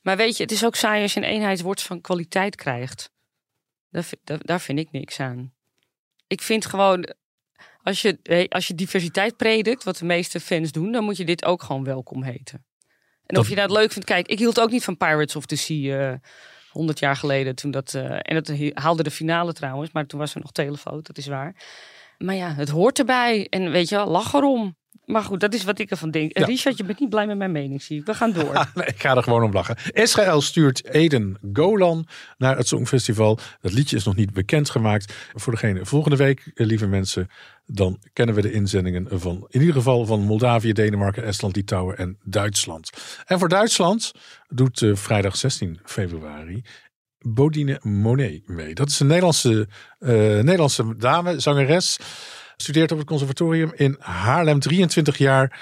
Maar 0.02 0.18
weet 0.18 0.38
je, 0.38 0.44
het 0.44 0.52
is 0.52 0.66
ook 0.66 0.76
saai 0.76 1.02
als 1.02 1.14
je 1.14 1.20
een 1.20 1.26
eenheidswoord 1.26 1.82
van 1.82 2.02
kwaliteit 2.02 2.56
krijgt. 2.56 3.12
Daar, 3.92 4.10
daar, 4.24 4.40
daar 4.42 4.62
vind 4.62 4.80
ik 4.80 4.92
niks 4.92 5.20
aan. 5.20 5.54
Ik 6.28 6.42
vind 6.42 6.66
gewoon, 6.66 7.14
als 7.84 8.02
je, 8.02 8.20
eh, 8.24 8.48
als 8.48 8.68
je 8.68 8.76
diversiteit 8.76 9.38
predikt, 9.38 9.84
wat 9.84 9.98
de 9.98 10.06
meeste 10.06 10.40
fans 10.40 10.72
doen, 10.72 10.92
dan 10.92 11.04
moet 11.04 11.18
je 11.18 11.26
dit 11.26 11.46
ook 11.46 11.64
gewoon 11.64 11.84
welkom 11.84 12.24
heten. 12.24 12.66
En 13.26 13.38
of 13.38 13.50
je 13.50 13.56
dat 13.56 13.72
leuk 13.72 13.92
vindt, 13.92 14.08
kijk, 14.08 14.28
ik 14.28 14.40
hield 14.40 14.60
ook 14.60 14.72
niet 14.72 14.84
van 14.84 14.98
Pirates 14.98 15.36
of 15.36 15.46
the 15.46 15.56
Sea 15.56 16.12
eh 16.12 16.18
100 16.72 17.00
jaar 17.00 17.16
geleden. 17.16 17.56
Toen 17.56 17.72
dat, 17.72 17.94
eh, 17.94 18.20
en 18.22 18.44
dat 18.44 18.52
haalde 18.74 19.04
de 19.04 19.12
finale 19.12 19.54
trouwens, 19.54 19.92
maar 19.92 20.06
toen 20.06 20.20
was 20.20 20.36
er 20.36 20.42
nog 20.42 20.52
telefoon, 20.52 21.00
dat 21.04 21.18
is 21.18 21.28
waar. 21.28 21.56
Maar 22.18 22.36
ja, 22.36 22.54
het 22.54 22.70
hoort 22.70 23.00
erbij. 23.00 23.48
En 23.50 23.72
weet 23.72 23.90
je 23.90 23.96
wel, 23.96 24.08
lach 24.08 24.34
erom. 24.34 24.78
Maar 25.06 25.24
goed, 25.24 25.40
dat 25.40 25.54
is 25.54 25.64
wat 25.64 25.80
ik 25.80 25.90
ervan 25.90 26.12
denk. 26.12 26.38
Ja. 26.38 26.46
Richard, 26.46 26.78
je 26.78 26.84
bent 26.84 27.00
niet 27.00 27.10
blij 27.10 27.28
met 27.28 27.38
mijn 27.38 27.52
mening, 27.52 27.82
zie 27.82 28.00
ik. 28.00 28.06
We 28.06 28.14
gaan 28.14 28.32
door. 28.32 28.68
Nee, 28.74 28.86
ik 28.86 29.02
ga 29.02 29.16
er 29.16 29.24
gewoon 29.24 29.44
om 29.44 29.54
lachen. 29.54 29.78
Israël 29.92 30.42
stuurt 30.42 30.86
Eden 30.86 31.38
Golan 31.54 32.08
naar 32.38 32.58
het 32.58 32.68
Songfestival. 32.68 33.40
Dat 33.62 33.74
liedje 33.74 33.96
is 33.96 34.04
nog 34.04 34.16
niet 34.16 34.34
bekendgemaakt. 34.34 35.14
Voor 35.34 35.54
degene 35.54 35.86
volgende 35.86 36.18
week, 36.18 36.52
eh, 36.54 36.66
lieve 36.66 36.88
mensen, 36.88 37.30
dan 37.66 38.00
kennen 38.14 38.36
we 38.36 38.42
de 38.42 38.52
inzendingen 38.52 39.20
van 39.20 39.46
in 39.50 39.60
ieder 39.60 39.76
geval 39.76 40.06
van 40.06 40.20
Moldavië, 40.20 40.74
Denemarken, 40.74 41.24
Estland, 41.24 41.56
Litouwen 41.56 41.98
en 41.98 42.18
Duitsland. 42.24 42.90
En 43.26 43.40
voor 43.40 43.50
Duitsland 43.50 44.12
doet 44.48 44.82
eh, 44.82 44.96
vrijdag 44.96 45.36
16 45.36 45.80
februari 45.84 46.64
Bodine 47.22 47.80
Monet 47.82 48.48
mee. 48.48 48.74
Dat 48.74 48.90
is 48.90 49.00
een 49.00 49.08
Nederlandse, 49.08 49.68
eh, 50.00 50.10
Nederlandse 50.18 50.96
dame, 50.98 51.40
zangeres. 51.40 51.98
Studeert 52.62 52.92
op 52.92 52.98
het 52.98 53.08
conservatorium 53.08 53.72
in 53.76 53.96
Haarlem, 54.00 54.60
23 54.60 55.18
jaar. 55.18 55.60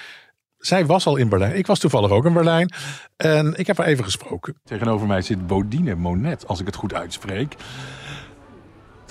Zij 0.58 0.86
was 0.86 1.06
al 1.06 1.16
in 1.16 1.30
Berlijn. 1.30 1.56
Ik 1.56 1.68
was 1.68 1.80
toevallig 1.80 2.12
ook 2.12 2.26
in 2.26 2.34
Berlijn. 2.34 2.72
En 3.18 3.54
ik 3.58 3.68
heb 3.68 3.78
haar 3.78 3.88
even 3.88 4.04
gesproken. 4.04 4.56
Tegenover 4.64 5.08
mij 5.08 5.22
zit 5.22 5.48
Bodine 5.48 5.96
Monet, 5.96 6.48
als 6.48 6.60
ik 6.60 6.66
het 6.66 6.76
goed 6.76 6.94
uitspreek. 6.94 7.56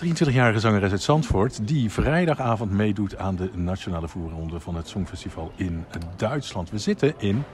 23-jarige 0.04 0.58
zangeres 0.58 0.90
uit 0.90 1.02
Zandvoort, 1.02 1.68
die 1.68 1.90
vrijdagavond 1.90 2.70
meedoet 2.70 3.16
aan 3.16 3.36
de 3.36 3.50
nationale 3.54 4.08
voorronde 4.08 4.60
van 4.60 4.74
het 4.76 4.88
Songfestival 4.88 5.52
in 5.56 5.84
Duitsland. 6.16 6.70
We 6.70 6.78
zitten 6.78 7.14
in 7.18 7.44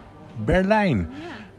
Berlijn. 0.45 1.11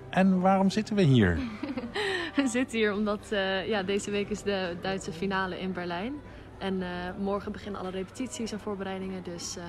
En 0.09 0.39
waarom 0.39 0.69
zitten 0.69 0.95
we 0.95 1.01
hier? 1.01 1.38
We 2.35 2.47
zitten 2.47 2.77
hier 2.77 2.93
omdat 2.93 3.31
eh, 3.31 3.67
ja, 3.67 3.83
deze 3.83 4.11
week 4.11 4.29
is 4.29 4.41
de 4.41 4.75
Duitse 4.81 5.11
finale 5.11 5.59
in 5.59 5.73
Berlijn. 5.73 6.13
En 6.57 6.81
eh, 6.81 6.87
morgen 7.19 7.51
beginnen 7.51 7.81
alle 7.81 7.89
repetities 7.89 8.51
en 8.51 8.59
voorbereidingen. 8.59 9.23
Dus 9.23 9.57
ehm, 9.57 9.67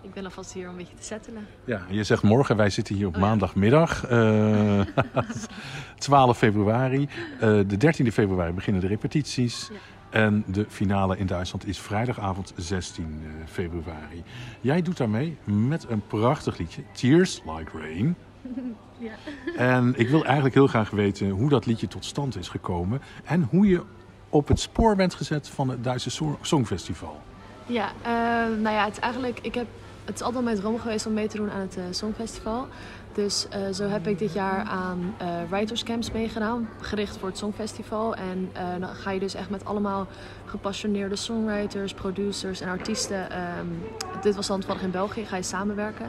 ik 0.00 0.12
ben 0.12 0.24
alvast 0.24 0.52
hier 0.52 0.64
om 0.64 0.70
een 0.70 0.76
beetje 0.76 0.94
te 0.94 1.04
settelen. 1.04 1.46
Ja, 1.64 1.82
je 1.88 2.04
zegt 2.04 2.22
morgen, 2.22 2.56
wij 2.56 2.70
zitten 2.70 2.94
hier 2.94 3.06
op 3.06 3.14
Oh 3.14 3.20
maandagmiddag, 3.20 4.04
eh 4.06 4.80
12 5.98 6.38
februari. 6.38 7.08
Eh, 7.40 7.60
de 7.66 7.76
13e 7.76 8.12
februari 8.12 8.52
beginnen 8.52 8.80
de 8.80 8.88
repetities. 8.88 9.68
Ja. 9.72 9.78
En 10.10 10.44
de 10.46 10.66
finale 10.68 11.16
in 11.18 11.26
Duitsland 11.26 11.66
is 11.66 11.78
vrijdagavond 11.78 12.52
16 12.56 13.22
februari. 13.46 14.22
Jij 14.60 14.82
doet 14.82 14.96
daarmee 14.96 15.36
met 15.44 15.86
een 15.88 16.02
prachtig 16.06 16.58
liedje, 16.58 16.82
Tears 16.92 17.42
Like 17.46 17.78
Rain. 17.78 18.16
Ja. 18.98 19.12
En 19.56 19.94
ik 19.96 20.08
wil 20.08 20.24
eigenlijk 20.24 20.54
heel 20.54 20.66
graag 20.66 20.90
weten 20.90 21.30
hoe 21.30 21.48
dat 21.48 21.66
liedje 21.66 21.88
tot 21.88 22.04
stand 22.04 22.36
is 22.36 22.48
gekomen. 22.48 23.00
En 23.24 23.42
hoe 23.50 23.66
je 23.66 23.82
op 24.32 24.48
het 24.48 24.60
spoor 24.60 24.96
bent 24.96 25.14
gezet 25.14 25.48
van 25.48 25.68
het 25.68 25.84
Duitse 25.84 26.10
Song- 26.10 26.36
Songfestival. 26.40 27.20
Ja, 27.66 27.88
eh, 28.02 28.12
nou 28.60 28.74
ja, 28.74 28.84
het 28.84 28.98
eigenlijk, 28.98 29.38
ik 29.42 29.54
heb, 29.54 29.66
het 30.04 30.14
is 30.14 30.22
altijd 30.22 30.44
mijn 30.44 30.56
droom 30.56 30.78
geweest 30.78 31.06
om 31.06 31.12
mee 31.12 31.28
te 31.28 31.36
doen 31.36 31.50
aan 31.50 31.60
het 31.60 31.76
eh, 31.76 31.82
Songfestival. 31.90 32.66
Dus 33.12 33.46
eh, 33.48 33.60
zo 33.72 33.88
heb 33.88 34.06
ik 34.06 34.18
dit 34.18 34.32
jaar 34.32 34.62
aan 34.64 35.14
eh 35.18 35.26
writers 35.50 35.82
camps 35.82 36.10
meegedaan, 36.10 36.68
gericht 36.80 37.16
voor 37.16 37.28
het 37.28 37.38
Songfestival. 37.38 38.14
En 38.14 38.50
dan 38.80 38.88
ga 38.88 39.10
je 39.10 39.20
dus 39.20 39.34
echt 39.34 39.50
met 39.50 39.64
allemaal 39.64 40.06
gepassioneerde 40.46 41.16
songwriters, 41.16 41.94
producers 41.94 42.60
en 42.60 42.68
artiesten. 42.68 43.30
ehm, 43.30 43.66
dit 44.22 44.34
was 44.34 44.46
dan 44.46 44.58
toevallig 44.58 44.82
in 44.82 44.90
België, 44.90 45.24
ga 45.24 45.36
je 45.36 45.42
samenwerken. 45.42 46.06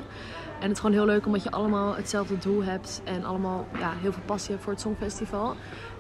En 0.60 0.70
het 0.70 0.72
is 0.72 0.80
gewoon 0.80 0.96
heel 0.96 1.06
leuk 1.06 1.26
omdat 1.26 1.44
je 1.44 1.52
allemaal 1.52 1.96
hetzelfde 1.96 2.38
doel 2.38 2.64
hebt 2.64 3.02
en 3.04 3.24
allemaal 3.26 3.68
ja, 3.80 3.94
heel 4.02 4.12
veel 4.14 4.24
passie 4.26 4.52
hebt 4.52 4.64
voor 4.64 4.74
het 4.74 4.82
Songfestival. 4.82 5.56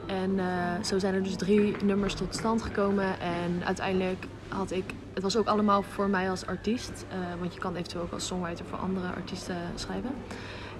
En 0.05 0.39
eh, 0.39 0.83
zo 0.83 0.99
zijn 0.99 1.13
er 1.13 1.23
dus 1.23 1.35
drie 1.35 1.75
nummers 1.83 2.13
tot 2.13 2.35
stand 2.35 2.61
gekomen. 2.61 3.19
En 3.19 3.65
uiteindelijk 3.65 4.25
had 4.47 4.71
ik. 4.71 4.83
Het 5.13 5.23
was 5.23 5.37
ook 5.37 5.47
allemaal 5.47 5.81
voor 5.81 6.09
mij 6.09 6.29
als 6.29 6.45
artiest. 6.45 7.05
eh, 7.09 7.17
want 7.39 7.53
je 7.53 7.59
kan 7.59 7.75
eventueel 7.75 8.03
ook 8.03 8.11
als 8.11 8.27
songwriter 8.27 8.65
voor 8.65 8.77
andere 8.77 9.07
artiesten 9.07 9.57
schrijven. 9.75 10.11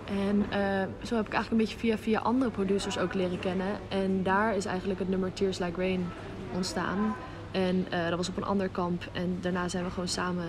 En 0.06 0.46
eh, 0.50 0.88
zo 1.04 1.16
heb 1.16 1.26
ik 1.28 1.34
eigenlijk 1.34 1.52
een 1.52 1.58
beetje 1.58 1.78
via, 1.78 1.98
via 1.98 2.20
andere 2.20 2.52
producers 2.52 2.98
ook 2.98 3.14
leren 3.14 3.40
kennen. 3.40 3.80
En 3.90 4.24
daar 4.24 4.56
is 4.56 4.66
eigenlijk 4.66 5.00
het 5.00 5.10
nummer 5.10 5.34
Tears 5.34 5.60
Like 5.60 5.82
Rain 5.82 6.06
ontstaan. 6.54 7.16
En 7.52 7.86
dat 8.10 8.18
was 8.18 8.30
op 8.30 8.38
een 8.38 8.44
ander 8.44 8.70
kamp. 8.70 9.04
En 9.12 9.38
daarna 9.42 9.68
zijn 9.68 9.84
we 9.84 9.90
gewoon 9.90 10.08
samen 10.08 10.46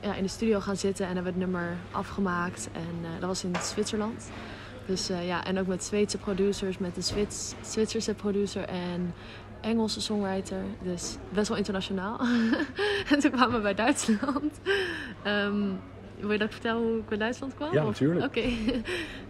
ja, 0.00 0.14
in 0.14 0.22
de 0.22 0.28
studio 0.28 0.60
gaan 0.60 0.76
zitten 0.76 1.06
en 1.06 1.14
hebben 1.14 1.32
we 1.32 1.38
het 1.38 1.50
nummer 1.50 1.76
afgemaakt. 1.90 2.68
En 2.72 3.20
dat 3.20 3.28
was 3.28 3.44
in 3.44 3.54
Zwitserland. 3.62 4.30
Dus 4.90 5.08
eh, 5.08 5.26
ja, 5.26 5.44
en 5.44 5.58
ook 5.58 5.66
met 5.66 5.84
Zweedse 5.84 6.18
producers, 6.18 6.78
met 6.78 6.96
een 6.96 7.02
Zwits, 7.02 7.54
Zwitserse 7.60 8.14
producer 8.14 8.64
en 8.64 9.14
Engelse 9.60 10.00
songwriter. 10.00 10.62
Dus 10.82 11.16
best 11.32 11.48
wel 11.48 11.56
internationaal. 11.56 12.20
en 13.12 13.18
toen 13.18 13.30
kwamen 13.30 13.56
we 13.56 13.62
bij 13.62 13.74
Duitsland. 13.74 14.60
Ehm, 15.22 15.62
wil 16.18 16.32
je 16.32 16.38
dat 16.38 16.46
ik 16.46 16.52
vertel 16.52 16.82
hoe 16.82 16.98
ik 16.98 17.08
bij 17.08 17.18
Duitsland 17.18 17.54
kwam? 17.54 17.72
Ja, 17.72 17.82
natuurlijk. 17.82 18.26
Oké. 18.26 18.42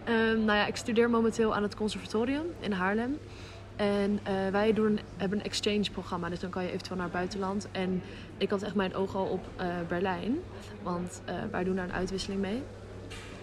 Ehm, 0.03 0.45
nou 0.45 0.57
ja, 0.57 0.65
ik 0.65 0.75
studeer 0.75 1.09
momenteel 1.09 1.55
aan 1.55 1.63
het 1.63 1.75
conservatorium 1.75 2.45
in 2.59 2.71
Haarlem. 2.71 3.17
En 3.75 4.19
eh, 4.23 4.33
wij 4.51 4.73
doen, 4.73 4.99
hebben 5.17 5.37
een 5.39 5.45
exchange 5.45 5.91
programma, 5.91 6.29
dus 6.29 6.39
dan 6.39 6.49
kan 6.49 6.63
je 6.63 6.69
eventueel 6.69 6.95
naar 6.97 7.05
het 7.05 7.15
buitenland. 7.15 7.67
En 7.71 8.01
ik 8.37 8.49
had 8.49 8.61
echt 8.61 8.75
mijn 8.75 8.95
oog 8.95 9.15
al 9.15 9.25
op 9.25 9.45
eh, 9.55 9.67
Berlijn, 9.87 10.37
want 10.83 11.21
eh, 11.25 11.35
wij 11.51 11.63
doen 11.63 11.75
daar 11.75 11.85
een 11.85 11.93
uitwisseling 11.93 12.41
mee. 12.41 12.61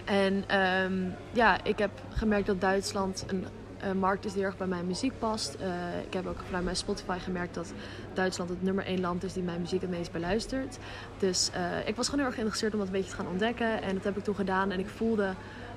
En 0.08 0.44
ehm, 0.46 0.92
ja, 1.32 1.64
ik 1.64 1.78
heb 1.78 1.90
gemerkt 2.08 2.46
dat 2.46 2.60
Duitsland 2.60 3.24
een 3.26 3.46
eh, 3.80 3.92
markt 3.92 4.24
is 4.24 4.32
die 4.32 4.42
erg 4.42 4.56
bij 4.56 4.66
mijn 4.66 4.86
muziek 4.86 5.12
past. 5.18 5.54
Eh, 5.54 5.68
ik 6.06 6.12
heb 6.12 6.26
ook 6.26 6.38
vanuit 6.44 6.64
mijn 6.64 6.76
Spotify 6.76 7.18
gemerkt 7.18 7.54
dat 7.54 7.72
Duitsland 8.14 8.50
het 8.50 8.62
nummer 8.62 8.84
één 8.84 9.00
land 9.00 9.24
is 9.24 9.32
die 9.32 9.42
mijn 9.42 9.60
muziek 9.60 9.80
het 9.80 9.90
meest 9.90 10.12
beluistert. 10.12 10.78
Dus 11.18 11.50
eh, 11.50 11.88
ik 11.88 11.96
was 11.96 12.04
gewoon 12.04 12.18
heel 12.18 12.26
erg 12.26 12.34
geïnteresseerd 12.34 12.72
om 12.72 12.78
dat 12.78 12.88
een 12.88 12.94
beetje 12.94 13.10
te 13.10 13.16
gaan 13.16 13.28
ontdekken. 13.30 13.82
En 13.82 13.94
dat 13.94 14.04
heb 14.04 14.16
ik 14.16 14.24
toen 14.24 14.34
gedaan. 14.34 14.70
En 14.70 14.78
ik 14.78 14.88
voelde 14.88 15.32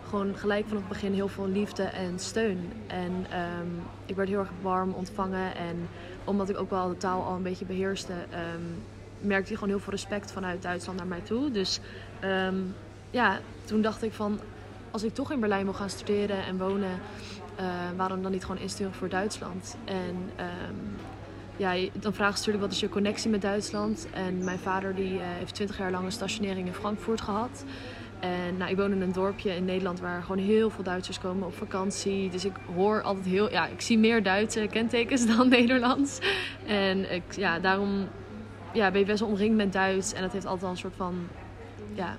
gewoon 0.09 0.35
gelijk 0.35 0.67
vanaf 0.67 0.81
het 0.81 0.91
begin 0.91 1.13
heel 1.13 1.27
veel 1.27 1.47
liefde 1.47 1.83
en 1.83 2.19
steun. 2.19 2.71
En 2.87 3.25
ehm, 3.29 3.67
ik 4.05 4.15
werd 4.15 4.29
heel 4.29 4.39
erg 4.39 4.51
warm 4.61 4.91
ontvangen. 4.91 5.55
En 5.55 5.87
omdat 6.23 6.49
ik 6.49 6.57
ook 6.57 6.69
wel 6.69 6.87
de 6.87 6.97
taal 6.97 7.23
al 7.23 7.35
een 7.35 7.43
beetje 7.43 7.65
beheerste, 7.65 8.13
ehm, 8.29 8.61
merkte 9.19 9.49
je 9.49 9.57
gewoon 9.57 9.73
heel 9.73 9.83
veel 9.83 9.93
respect 9.93 10.31
vanuit 10.31 10.61
Duitsland 10.61 10.97
naar 10.97 11.07
mij 11.07 11.21
toe. 11.21 11.51
Dus 11.51 11.79
ja, 13.11 13.39
toen 13.65 13.81
dacht 13.81 14.03
ik 14.03 14.13
van, 14.13 14.39
als 14.91 15.03
ik 15.03 15.13
toch 15.13 15.31
in 15.31 15.39
Berlijn 15.39 15.63
wil 15.63 15.73
gaan 15.73 15.89
studeren 15.89 16.45
en 16.45 16.57
wonen, 16.57 16.99
eh, 17.55 17.65
waarom 17.95 18.21
dan 18.21 18.31
niet 18.31 18.45
gewoon 18.45 18.61
insturen 18.61 18.93
voor 18.93 19.09
Duitsland? 19.09 19.77
En 19.85 20.31
ehm, 20.35 20.75
ja, 21.57 21.89
dan 21.93 22.13
vragen 22.13 22.33
ze 22.33 22.39
natuurlijk 22.39 22.63
wat 22.63 22.71
is 22.71 22.79
je 22.79 22.89
connectie 22.89 23.29
met 23.29 23.41
Duitsland. 23.41 24.07
En 24.13 24.43
mijn 24.43 24.59
vader 24.59 24.95
die 24.95 25.19
eh, 25.19 25.25
heeft 25.25 25.55
20 25.55 25.77
jaar 25.77 25.91
lang 25.91 26.05
een 26.05 26.11
stationering 26.11 26.67
in 26.67 26.73
Frankfurt 26.73 27.21
gehad. 27.21 27.65
En 28.19 28.57
nou, 28.57 28.71
ik 28.71 28.77
woon 28.77 28.91
in 28.91 29.01
een 29.01 29.11
dorpje 29.11 29.55
in 29.55 29.65
Nederland 29.65 29.99
waar 29.99 30.21
gewoon 30.21 30.45
heel 30.45 30.69
veel 30.69 30.83
Duitsers 30.83 31.19
komen 31.19 31.47
op 31.47 31.55
vakantie. 31.55 32.29
Dus 32.29 32.45
ik 32.45 32.53
hoor 32.75 33.01
altijd 33.01 33.25
heel, 33.25 33.51
ja, 33.51 33.67
ik 33.67 33.81
zie 33.81 33.97
meer 33.97 34.23
Duitse 34.23 34.67
kentekens 34.71 35.27
dan 35.35 35.49
Nederlands. 35.49 36.19
En 36.65 37.13
ik, 37.13 37.23
ja, 37.35 37.59
daarom 37.59 38.07
ja, 38.73 38.91
ben 38.91 38.99
je 38.99 39.05
best 39.05 39.19
wel 39.19 39.29
omringd 39.29 39.55
met 39.55 39.73
Duits. 39.73 40.13
En 40.13 40.21
dat 40.21 40.31
heeft 40.31 40.45
altijd 40.45 40.63
al 40.65 40.71
een 40.71 40.77
soort 40.77 40.95
van, 40.95 41.27
ja, 41.93 42.17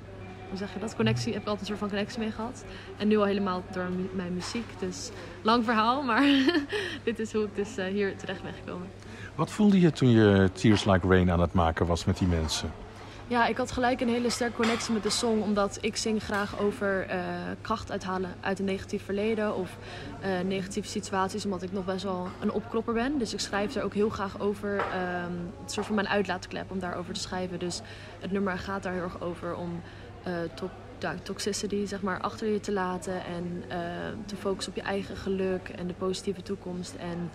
hoe 0.53 0.61
zeg 0.61 0.73
je 0.73 0.81
dat? 0.81 0.97
Connectie, 0.97 1.33
heb 1.33 1.43
ik 1.43 1.49
altijd 1.49 1.61
een 1.61 1.77
soort 1.77 1.79
van 1.79 1.89
connectie 1.89 2.19
mee 2.19 2.31
gehad. 2.31 2.65
En 2.97 3.09
nu 3.09 3.17
al 3.17 3.25
helemaal 3.25 3.63
door 3.73 3.89
mijn 4.13 4.35
muziek. 4.35 4.79
Dus 4.79 5.11
lang 5.43 5.65
verhaal, 5.65 6.03
maar 6.11 6.25
dit 7.05 7.19
is 7.19 7.33
hoe 7.33 7.45
ik 7.45 7.55
dus 7.55 7.77
eh, 7.77 7.87
hier 7.87 8.17
terecht 8.17 8.43
ben 8.43 8.53
gekomen. 8.53 8.87
Wat 9.35 9.51
voelde 9.51 9.81
je 9.81 9.93
toen 9.93 10.11
je 10.11 10.51
Tears 10.53 10.85
Like 10.85 11.09
Rain 11.09 11.31
aan 11.31 11.41
het 11.41 11.53
maken 11.53 11.87
was 11.87 12.05
met 12.05 12.19
die 12.19 12.29
mensen? 12.29 12.73
Ja, 13.27 13.47
ik 13.47 13.57
had 13.57 13.73
gelijk 13.73 14.01
een 14.01 14.09
hele 14.09 14.31
sterke 14.31 14.57
connectie 14.57 14.93
met 14.93 15.03
de 15.03 15.11
song. 15.11 15.41
Omdat 15.43 15.79
ik 15.81 15.97
zing 15.97 16.23
graag 16.23 16.61
over 16.61 17.07
eh, 17.09 17.19
kracht 17.61 17.91
uithalen 17.91 18.35
uit 18.41 18.59
een 18.59 18.65
negatief 18.65 19.05
verleden. 19.05 19.57
Of 19.57 19.77
eh, 20.21 20.41
negatieve 20.41 20.89
situaties. 20.89 21.45
Omdat 21.45 21.63
ik 21.63 21.73
nog 21.73 21.85
best 21.85 22.03
wel 22.03 22.29
een 22.41 22.53
opklopper 22.53 22.95
ben. 22.95 23.19
Dus 23.19 23.33
ik 23.33 23.41
schrijf 23.41 23.75
er 23.75 23.83
ook 23.83 23.95
heel 23.95 24.09
graag 24.09 24.41
over. 24.41 24.77
ehm, 24.77 25.33
het 25.63 25.73
soort 25.73 25.87
van 25.87 25.95
mijn 25.95 26.09
uitlaatklep 26.09 26.71
om 26.71 26.79
daarover 26.79 27.15
te 27.15 27.21
schrijven. 27.21 27.59
Dus 27.59 27.81
het 28.21 28.33
nummer 28.33 28.59
gaat 28.59 28.83
daar 28.83 28.93
heel 28.93 29.03
erg 29.03 29.21
over 29.21 29.55
om 29.55 29.81
to- 30.55 30.71
ja, 30.99 31.15
toxicity 31.23 31.87
zeg 31.87 32.03
maar, 32.03 32.21
achter 32.21 32.53
je 32.53 32.61
te 32.61 32.73
laten. 32.73 33.25
En 33.25 33.63
eh, 33.69 33.79
te 34.27 34.37
focussen 34.37 34.73
op 34.73 34.79
je 34.79 34.85
eigen 34.85 35.17
geluk 35.17 35.69
en 35.69 35.87
de 35.87 35.95
positieve 35.95 36.43
toekomst. 36.43 36.95
En 36.95 37.31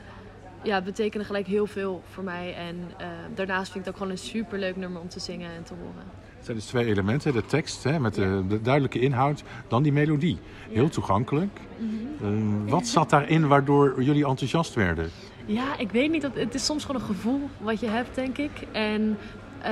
ja, 0.63 0.75
het 0.75 0.83
betekende 0.83 1.25
gelijk 1.25 1.47
heel 1.47 1.67
veel 1.67 2.01
voor 2.09 2.23
mij. 2.23 2.55
En 2.55 2.75
eh, 2.97 3.07
daarnaast 3.35 3.71
vind 3.71 3.75
ik 3.75 3.79
het 3.79 3.89
ook 3.89 3.97
gewoon 3.97 4.11
een 4.11 4.17
superleuk 4.17 4.75
nummer 4.75 5.01
om 5.01 5.09
te 5.09 5.19
zingen 5.19 5.51
en 5.51 5.63
te 5.63 5.73
horen. 5.73 6.25
Het 6.35 6.45
zijn 6.45 6.57
dus 6.57 6.65
twee 6.65 6.85
elementen. 6.85 7.33
De 7.33 7.45
tekst 7.45 7.83
hè, 7.83 7.99
met 7.99 8.13
de, 8.13 8.43
de 8.47 8.61
duidelijke 8.61 8.99
inhoud. 8.99 9.43
Dan 9.67 9.83
die 9.83 9.91
melodie. 9.91 10.37
Heel 10.69 10.89
toegankelijk. 10.89 11.59
Mhm. 11.77 12.65
Eh, 12.65 12.71
wat 12.71 12.87
zat 12.87 13.09
daarin 13.09 13.47
waardoor 13.47 14.03
jullie 14.03 14.27
enthousiast 14.27 14.73
werden? 14.73 15.09
Ja, 15.45 15.77
ik 15.77 15.91
weet 15.91 16.11
niet. 16.11 16.23
Het 16.33 16.53
is 16.53 16.65
soms 16.65 16.85
gewoon 16.85 17.01
een 17.01 17.07
gevoel 17.07 17.49
wat 17.57 17.79
je 17.79 17.87
hebt, 17.87 18.15
denk 18.15 18.37
ik. 18.37 18.51
En 18.71 19.17
eh, 19.61 19.71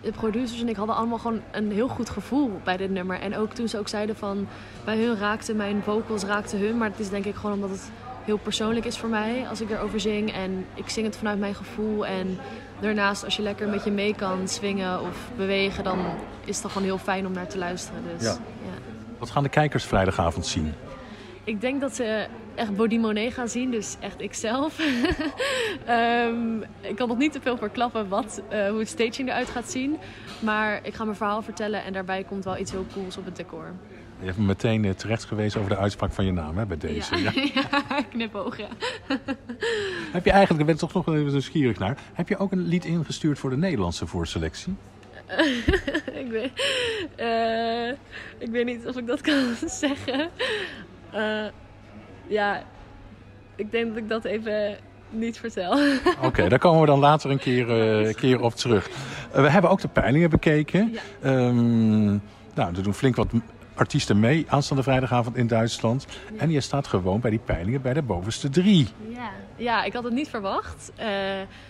de 0.00 0.12
producers 0.12 0.60
en 0.60 0.68
ik 0.68 0.76
hadden 0.76 0.96
allemaal 0.96 1.18
gewoon 1.18 1.40
een 1.50 1.72
heel 1.72 1.88
goed 1.88 2.10
gevoel 2.10 2.60
bij 2.64 2.76
dit 2.76 2.90
nummer. 2.90 3.20
En 3.20 3.36
ook 3.36 3.52
toen 3.52 3.68
ze 3.68 3.78
ook 3.78 3.88
zeiden 3.88 4.16
van... 4.16 4.48
Bij 4.84 4.96
hun 4.96 5.18
raakten 5.18 5.56
mijn 5.56 5.82
vocals, 5.82 6.24
raakten 6.24 6.58
hun. 6.58 6.76
Maar 6.78 6.90
het 6.90 6.98
is 6.98 7.08
denk 7.08 7.24
ik 7.24 7.34
gewoon 7.34 7.52
omdat 7.52 7.70
het 7.70 7.90
heel 8.24 8.36
persoonlijk 8.38 8.86
is 8.86 8.98
voor 8.98 9.08
mij 9.08 9.46
als 9.48 9.60
ik 9.60 9.70
erover 9.70 10.00
zing. 10.00 10.32
En 10.32 10.66
ik 10.74 10.88
zing 10.88 11.06
het 11.06 11.16
vanuit 11.16 11.38
mijn 11.38 11.54
gevoel. 11.54 12.06
En 12.06 12.38
daarnaast, 12.80 13.24
als 13.24 13.36
je 13.36 13.42
lekker 13.42 13.66
een 13.66 13.72
beetje 13.72 13.90
mee 13.90 14.14
kan 14.14 14.48
swingen 14.48 15.00
of 15.00 15.30
bewegen... 15.36 15.84
dan 15.84 15.98
is 16.44 16.62
het 16.62 16.72
gewoon 16.72 16.86
heel 16.86 16.98
fijn 16.98 17.26
om 17.26 17.32
naar 17.32 17.46
te 17.48 17.58
luisteren. 17.58 18.02
Dus, 18.16 18.22
Ja. 18.26 18.32
ja. 18.32 18.38
Wat 19.18 19.30
gaan 19.30 19.42
de 19.42 19.48
kijkers 19.48 19.84
vrijdagavond 19.84 20.46
zien? 20.46 20.74
Ik 21.50 21.60
denk 21.60 21.80
dat 21.80 21.94
ze 21.94 22.26
echt 22.54 22.76
Body 22.76 22.98
Monet 22.98 23.32
gaan 23.32 23.48
zien, 23.48 23.70
dus 23.70 23.96
echt 24.00 24.20
ikzelf. 24.20 24.78
Ehm, 25.86 26.60
ik 26.80 26.96
kan 26.96 27.08
nog 27.08 27.18
niet 27.18 27.32
te 27.32 27.40
veel 27.40 27.56
verklappen 27.56 28.08
wat, 28.08 28.42
eh, 28.48 28.68
hoe 28.68 28.78
het 28.78 28.88
staging 28.88 29.28
eruit 29.28 29.48
gaat 29.48 29.70
zien. 29.70 29.96
Maar 30.40 30.80
ik 30.82 30.94
ga 30.94 31.04
mijn 31.04 31.16
verhaal 31.16 31.42
vertellen 31.42 31.84
en 31.84 31.92
daarbij 31.92 32.24
komt 32.24 32.44
wel 32.44 32.58
iets 32.58 32.70
heel 32.70 32.86
cools 32.94 33.16
op 33.16 33.24
het 33.24 33.36
decor. 33.36 33.72
Je 34.20 34.26
hebt 34.26 34.38
me 34.38 34.44
meteen 34.44 34.84
eh, 34.84 34.90
terecht 34.90 35.24
gewezen 35.24 35.60
over 35.60 35.72
de 35.72 35.80
uitspraak 35.80 36.12
van 36.12 36.24
je 36.24 36.32
naam 36.32 36.58
hè, 36.58 36.66
bij 36.66 36.76
deze. 36.76 37.16
Ja. 37.22 37.32
ja 37.34 38.02
knipoog, 38.10 38.56
ja. 38.56 38.68
Heb 40.12 40.24
je 40.24 40.30
eigenlijk, 40.30 40.60
ik 40.60 40.66
ben 40.66 40.76
toch 40.76 40.92
nog 40.92 41.04
wel 41.04 41.16
even 41.16 41.30
nieuwsgierig 41.30 41.78
naar. 41.78 41.98
Heb 42.12 42.28
je 42.28 42.36
ook 42.36 42.52
een 42.52 42.66
lied 42.66 42.84
ingestuurd 42.84 43.38
voor 43.38 43.50
de 43.50 43.56
Nederlandse 43.56 44.06
voorselectie? 44.06 44.74
ik, 46.12 46.26
weet, 46.30 46.50
eh, 47.16 47.88
ik 48.38 48.50
weet 48.50 48.64
niet 48.64 48.86
of 48.86 48.96
ik 48.96 49.06
dat 49.06 49.20
kan 49.20 49.54
zeggen. 49.66 50.30
Eh, 51.12 51.44
ja, 52.26 52.62
ik 53.56 53.70
denk 53.70 53.88
dat 53.88 53.96
ik 53.96 54.08
dat 54.08 54.24
even 54.24 54.76
niet 55.10 55.38
vertel. 55.38 55.78
Oké, 56.22 56.48
daar 56.48 56.58
komen 56.58 56.80
we 56.80 56.86
dan 56.86 56.98
later 56.98 57.30
een 57.30 57.38
keer, 57.38 57.70
eh, 57.70 58.14
keer 58.14 58.40
op 58.40 58.54
terug. 58.54 58.88
Eh, 59.32 59.42
we 59.42 59.50
hebben 59.50 59.70
ook 59.70 59.80
de 59.80 59.88
peilingen 59.88 60.30
bekeken. 60.30 60.92
Ja. 60.92 61.00
Ehm, 61.22 62.06
nou, 62.54 62.76
er 62.76 62.82
doen 62.82 62.94
flink 62.94 63.16
wat 63.16 63.28
artiesten 63.74 64.20
mee 64.20 64.44
aanstaande 64.48 64.82
vrijdagavond 64.82 65.36
in 65.36 65.46
Duitsland. 65.46 66.06
En 66.36 66.50
je 66.50 66.60
staat 66.60 66.86
gewoon 66.86 67.20
bij 67.20 67.30
die 67.30 67.40
peilingen 67.44 67.82
bij 67.82 67.92
de 67.92 68.02
bovenste 68.02 68.48
drie. 68.48 68.88
Ja. 69.08 69.30
ja, 69.56 69.84
ik 69.84 69.92
had 69.92 70.04
het 70.04 70.12
niet 70.12 70.28
verwacht. 70.28 70.92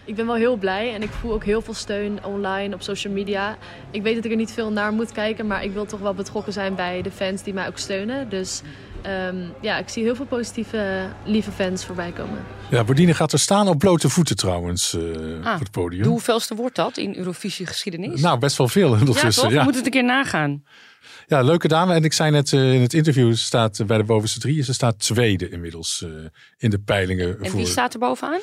Ik 0.04 0.14
ben 0.14 0.26
wel 0.26 0.34
heel 0.34 0.56
blij 0.56 0.94
en 0.94 1.02
ik 1.02 1.10
voel 1.10 1.32
ook 1.32 1.44
heel 1.44 1.62
veel 1.62 1.74
steun 1.74 2.24
online 2.24 2.74
op 2.74 2.82
social 2.82 3.12
media. 3.12 3.56
Ik 3.90 4.02
weet 4.02 4.14
dat 4.14 4.24
ik 4.24 4.30
er 4.30 4.36
niet 4.36 4.52
veel 4.52 4.72
naar 4.72 4.92
moet 4.92 5.12
kijken, 5.12 5.46
maar 5.46 5.64
ik 5.64 5.72
wil 5.72 5.86
toch 5.86 6.00
wel 6.00 6.14
betrokken 6.14 6.52
zijn 6.52 6.74
bij 6.74 7.02
de 7.02 7.10
fans 7.10 7.42
die 7.42 7.54
mij 7.54 7.66
ook 7.66 7.78
steunen. 7.78 8.28
Dus 8.28 8.62
ehm, 9.02 9.36
ja, 9.60 9.78
ik 9.78 9.88
zie 9.88 10.02
heel 10.02 10.14
veel 10.14 10.24
positieve, 10.26 11.08
lieve 11.24 11.50
fans 11.52 11.84
voorbij 11.84 12.10
komen. 12.12 12.44
Ja, 12.70 12.84
Bordine 12.84 13.14
gaat 13.14 13.32
er 13.32 13.38
staan 13.38 13.68
op 13.68 13.78
blote 13.78 14.08
voeten 14.08 14.36
trouwens 14.36 14.94
eh, 14.94 15.00
Ah, 15.44 15.54
op 15.54 15.58
het 15.60 15.70
podium. 15.70 16.02
De 16.02 16.08
hoeveelste 16.08 16.54
wordt 16.54 16.76
dat 16.76 16.96
in 16.96 17.16
Eurovisie 17.16 17.66
geschiedenis? 17.66 18.20
Nou, 18.20 18.38
best 18.38 18.56
wel 18.56 18.68
veel 18.68 18.94
ja, 18.94 19.00
ondertussen. 19.00 19.42
toch? 19.42 19.52
Ja, 19.52 19.58
We 19.58 19.64
moeten 19.64 19.84
het 19.84 19.94
een 19.94 20.00
keer 20.00 20.10
nagaan. 20.10 20.64
ja. 21.26 21.40
leuke 21.42 21.68
dame. 21.68 21.94
En 21.94 22.04
ik 22.04 22.12
zei 22.12 22.30
net 22.30 22.52
eh, 22.52 22.74
in 22.74 22.80
het 22.80 22.94
interview, 22.94 23.30
ze 23.34 23.44
staat 23.44 23.78
eh, 23.80 23.86
bij 23.86 23.96
de 23.98 24.04
bovenste 24.04 24.38
drie. 24.40 24.62
Ze 24.62 24.72
staat 24.72 24.98
tweede 24.98 25.48
inmiddels 25.48 26.02
eh, 26.02 26.10
in 26.58 26.70
de 26.70 26.78
peilingen. 26.78 27.38
En 27.40 27.46
voor... 27.50 27.58
wie 27.58 27.66
staat 27.68 27.92
er 27.94 27.98
bovenaan? 28.00 28.40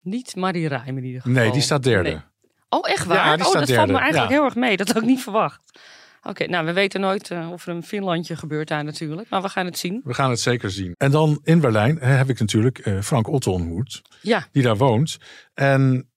Niet 0.00 0.36
Marie 0.36 0.68
Rijm 0.68 0.96
in 0.98 1.04
ieder 1.04 1.20
geval. 1.20 1.36
Nee, 1.42 1.50
die 1.52 1.62
staat 1.62 1.82
derde. 1.82 2.08
Nee. 2.10 2.20
Oh, 2.68 2.88
echt 2.90 3.04
waar? 3.04 3.16
Ja, 3.16 3.36
die 3.36 3.44
oh, 3.44 3.50
staat 3.50 3.66
dat 3.66 3.76
valt 3.76 3.86
me 3.86 3.92
derde. 3.92 4.02
eigenlijk 4.02 4.30
Ja. 4.32 4.36
heel 4.36 4.44
erg 4.44 4.54
mee. 4.54 4.76
Dat 4.76 4.88
had 4.88 4.96
ik 5.02 5.08
niet 5.08 5.22
verwacht. 5.22 5.78
Oké, 6.24 6.46
nou, 6.46 6.66
we 6.66 6.72
weten 6.72 7.00
nooit 7.00 7.30
eh, 7.30 7.50
of 7.52 7.66
er 7.66 7.74
een 7.74 7.82
Finlandje 7.82 8.36
gebeurt 8.36 8.68
daar 8.68 8.84
natuurlijk. 8.84 9.28
Maar 9.28 9.42
we 9.42 9.48
gaan 9.48 9.64
het 9.66 9.78
zien. 9.78 10.00
We 10.04 10.14
gaan 10.14 10.30
het 10.30 10.40
zeker 10.40 10.70
zien. 10.70 10.92
En 10.96 11.10
dan 11.10 11.40
in 11.42 11.60
Berlijn 11.60 11.98
eh, 12.00 12.16
heb 12.16 12.28
ik 12.28 12.38
natuurlijk 12.40 12.78
eh, 12.78 13.00
Frank 13.00 13.28
Otto 13.28 13.52
ontmoet, 13.52 14.02
Ja, 14.20 14.46
die 14.52 14.62
daar 14.62 14.76
woont. 14.76 15.16
En 15.54 16.08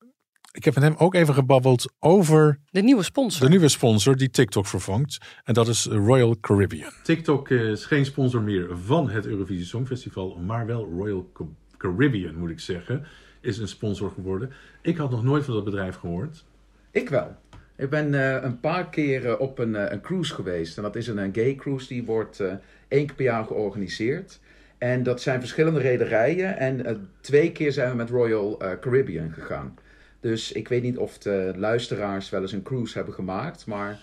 ik 0.52 0.63
heb 0.65 0.74
met 0.76 0.84
hem 0.84 0.96
ook 0.98 1.13
even 1.15 1.34
gebabbeld 1.34 1.93
over 2.00 2.60
de 2.70 2.82
nieuwe 2.82 3.04
sponsor. 3.04 3.43
de 3.43 3.50
nieuwe 3.50 3.67
sponsor 3.67 4.15
die 4.15 4.30
TikTok 4.30 4.65
vervangt. 4.65 5.17
En 5.43 5.54
dat 5.54 5.67
is 5.67 5.86
Royal 5.86 6.36
Caribbean. 6.39 6.91
TikTok 7.04 7.50
is 7.50 7.86
geen 7.86 8.06
sponsor 8.06 8.41
meer 8.41 8.67
van 8.86 9.10
het 9.10 9.26
Eurovisie 9.26 9.65
Songfestival, 9.65 10.36
maar 10.46 10.65
wel 10.65 10.89
Royal 10.98 11.30
Ca- 11.34 11.43
Caribbean, 11.78 12.36
moet 12.36 12.50
ik 12.50 12.60
zeggen, 12.60 13.06
is 13.41 13.58
een 13.58 13.67
sponsor 13.67 14.12
geworden. 14.12 14.52
Ik 14.82 14.98
had 14.98 15.12
nog 15.12 15.24
nooit 15.24 15.46
van 15.46 15.54
dat 15.54 15.63
bedrijf 15.63 15.96
gehoord. 15.96 16.46
Ik 16.91 17.10
wel. 17.10 17.36
Ik 17.78 17.90
ben 17.90 18.13
eh, 18.13 18.44
een 18.44 18.60
paar 18.60 18.90
keer 18.90 19.30
eh, 19.30 19.40
op 19.40 19.60
een, 19.60 19.76
eh, 19.76 19.92
een 19.92 20.02
cruise 20.02 20.34
geweest. 20.34 20.78
En 20.78 20.84
dat 20.84 20.96
is 20.96 21.08
een, 21.08 21.34
gay 21.34 21.56
cruise. 21.56 21.88
Die 21.88 22.04
wordt 22.04 22.40
eh, 22.40 22.54
één 22.88 23.06
keer 23.06 23.16
per 23.16 23.26
jaar 23.26 23.46
georganiseerd. 23.46 24.40
En 24.78 25.04
dat 25.04 25.22
zijn 25.22 25.40
verschillende 25.40 25.80
rederijen. 25.80 26.58
En 26.58 27.10
twee 27.22 27.52
keer 27.52 27.72
zijn 27.72 27.90
we 27.90 27.96
met 27.96 28.10
Royal 28.10 28.62
Caribbean 28.82 29.32
gegaan. 29.32 29.76
Dus 30.20 30.52
ik 30.52 30.68
weet 30.68 30.84
niet 30.84 30.98
of 30.98 31.18
de 31.18 31.54
luisteraars 31.56 32.30
wel 32.30 32.42
eens 32.42 32.52
een 32.52 32.63
cruise 32.63 32.98
hebben 32.98 33.13
gemaakt. 33.13 33.66
Maar 33.66 34.00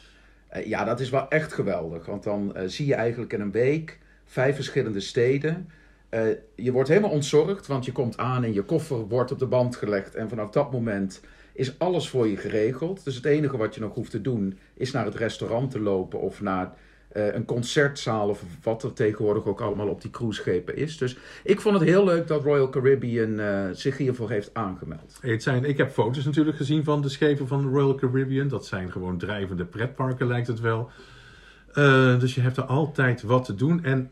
ja, 0.64 0.84
dat 0.84 1.00
is 1.00 1.10
wel 1.10 1.28
echt 1.28 1.52
geweldig. 1.52 2.06
Want 2.06 2.22
dan 2.22 2.54
zie 2.66 2.86
je 2.86 2.94
eigenlijk 2.94 3.32
in 3.32 3.40
een 3.40 3.50
week 3.50 3.98
vijf 4.24 4.54
verschillende 4.54 5.00
steden. 5.00 5.68
Je 6.54 6.72
wordt 6.72 6.88
helemaal 6.88 7.10
ontzorgd, 7.10 7.66
want 7.66 7.84
je 7.84 7.92
komt 7.92 8.16
aan 8.16 8.44
en 8.44 8.52
je 8.52 8.62
koffer 8.62 9.08
wordt 9.08 9.32
op 9.32 9.38
de 9.38 9.46
band 9.46 9.76
gelegd. 9.76 10.14
En 10.14 10.28
vanaf 10.28 10.50
dat 10.50 10.72
moment 10.72 11.20
is 11.54 11.78
alles 11.78 12.08
voor 12.08 12.28
je 12.28 12.36
geregeld. 12.36 13.04
Dus 13.04 13.14
het 13.14 13.24
enige 13.24 13.56
wat 13.56 13.74
je 13.74 13.80
nog 13.80 13.94
hoeft 13.94 14.10
te 14.10 14.20
doen 14.20 14.58
is 14.74 14.90
naar 14.90 15.04
het 15.04 15.14
restaurant 15.14 15.70
te 15.70 15.80
lopen 15.80 16.20
of 16.20 16.40
naar 16.40 16.72
uh, 17.16 17.34
een 17.34 17.44
concertzaal 17.44 18.28
of 18.28 18.42
wat 18.62 18.82
er 18.82 18.92
tegenwoordig 18.92 19.46
ook 19.46 19.60
allemaal 19.60 19.88
op 19.88 20.00
die 20.00 20.10
cruiseschepen 20.10 20.76
is. 20.76 20.98
Dus 20.98 21.16
ik 21.42 21.60
vond 21.60 21.78
het 21.78 21.88
heel 21.88 22.04
leuk 22.04 22.26
dat 22.26 22.42
Royal 22.42 22.68
Caribbean 22.68 23.40
uh, 23.40 23.68
zich 23.72 23.96
hiervoor 23.96 24.30
heeft 24.30 24.50
aangemeld. 24.52 25.18
Het 25.20 25.42
zijn, 25.42 25.64
ik 25.64 25.76
heb 25.76 25.90
foto's 25.90 26.24
natuurlijk 26.24 26.56
gezien 26.56 26.84
van 26.84 27.02
de 27.02 27.08
schepen 27.08 27.48
van 27.48 27.68
Royal 27.68 27.94
Caribbean. 27.94 28.48
Dat 28.48 28.66
zijn 28.66 28.92
gewoon 28.92 29.18
drijvende 29.18 29.64
pretparken 29.64 30.26
lijkt 30.26 30.46
het 30.46 30.60
wel. 30.60 30.90
Uh, 31.74 32.20
dus 32.20 32.34
je 32.34 32.40
hebt 32.40 32.56
er 32.56 32.64
altijd 32.64 33.22
wat 33.22 33.44
te 33.44 33.54
doen. 33.54 33.84
En 33.84 34.10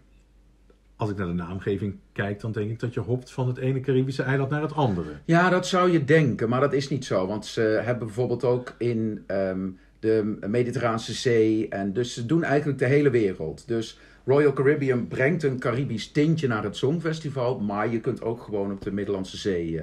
als 1.02 1.10
ik 1.10 1.16
naar 1.16 1.26
de 1.26 1.32
naamgeving 1.32 1.96
kijk, 2.12 2.40
dan 2.40 2.52
denk 2.52 2.70
ik 2.70 2.80
dat 2.80 2.94
je 2.94 3.00
hopt 3.00 3.32
van 3.32 3.46
het 3.46 3.56
ene 3.56 3.80
Caribische 3.80 4.22
eiland 4.22 4.50
naar 4.50 4.62
het 4.62 4.74
andere. 4.74 5.08
Ja, 5.24 5.48
dat 5.48 5.66
zou 5.66 5.90
je 5.90 6.04
denken, 6.04 6.48
maar 6.48 6.60
dat 6.60 6.72
is 6.72 6.88
niet 6.88 7.04
zo. 7.04 7.26
Want 7.26 7.46
ze 7.46 7.60
hebben 7.60 8.06
bijvoorbeeld 8.06 8.44
ook 8.44 8.74
in 8.78 9.24
um, 9.26 9.78
de 9.98 10.36
Mediterraanse 10.46 11.12
Zee. 11.12 11.68
En 11.68 11.92
dus 11.92 12.14
ze 12.14 12.26
doen 12.26 12.42
eigenlijk 12.44 12.78
de 12.78 12.86
hele 12.86 13.10
wereld. 13.10 13.68
Dus 13.68 13.98
Royal 14.24 14.52
Caribbean 14.52 15.08
brengt 15.08 15.42
een 15.42 15.58
Caribisch 15.58 16.10
tintje 16.10 16.48
naar 16.48 16.64
het 16.64 16.76
Songfestival. 16.76 17.60
Maar 17.60 17.92
je 17.92 18.00
kunt 18.00 18.22
ook 18.22 18.42
gewoon 18.42 18.72
op 18.72 18.82
de 18.82 18.92
Middellandse 18.92 19.36
Zee. 19.36 19.70
Uh, 19.70 19.82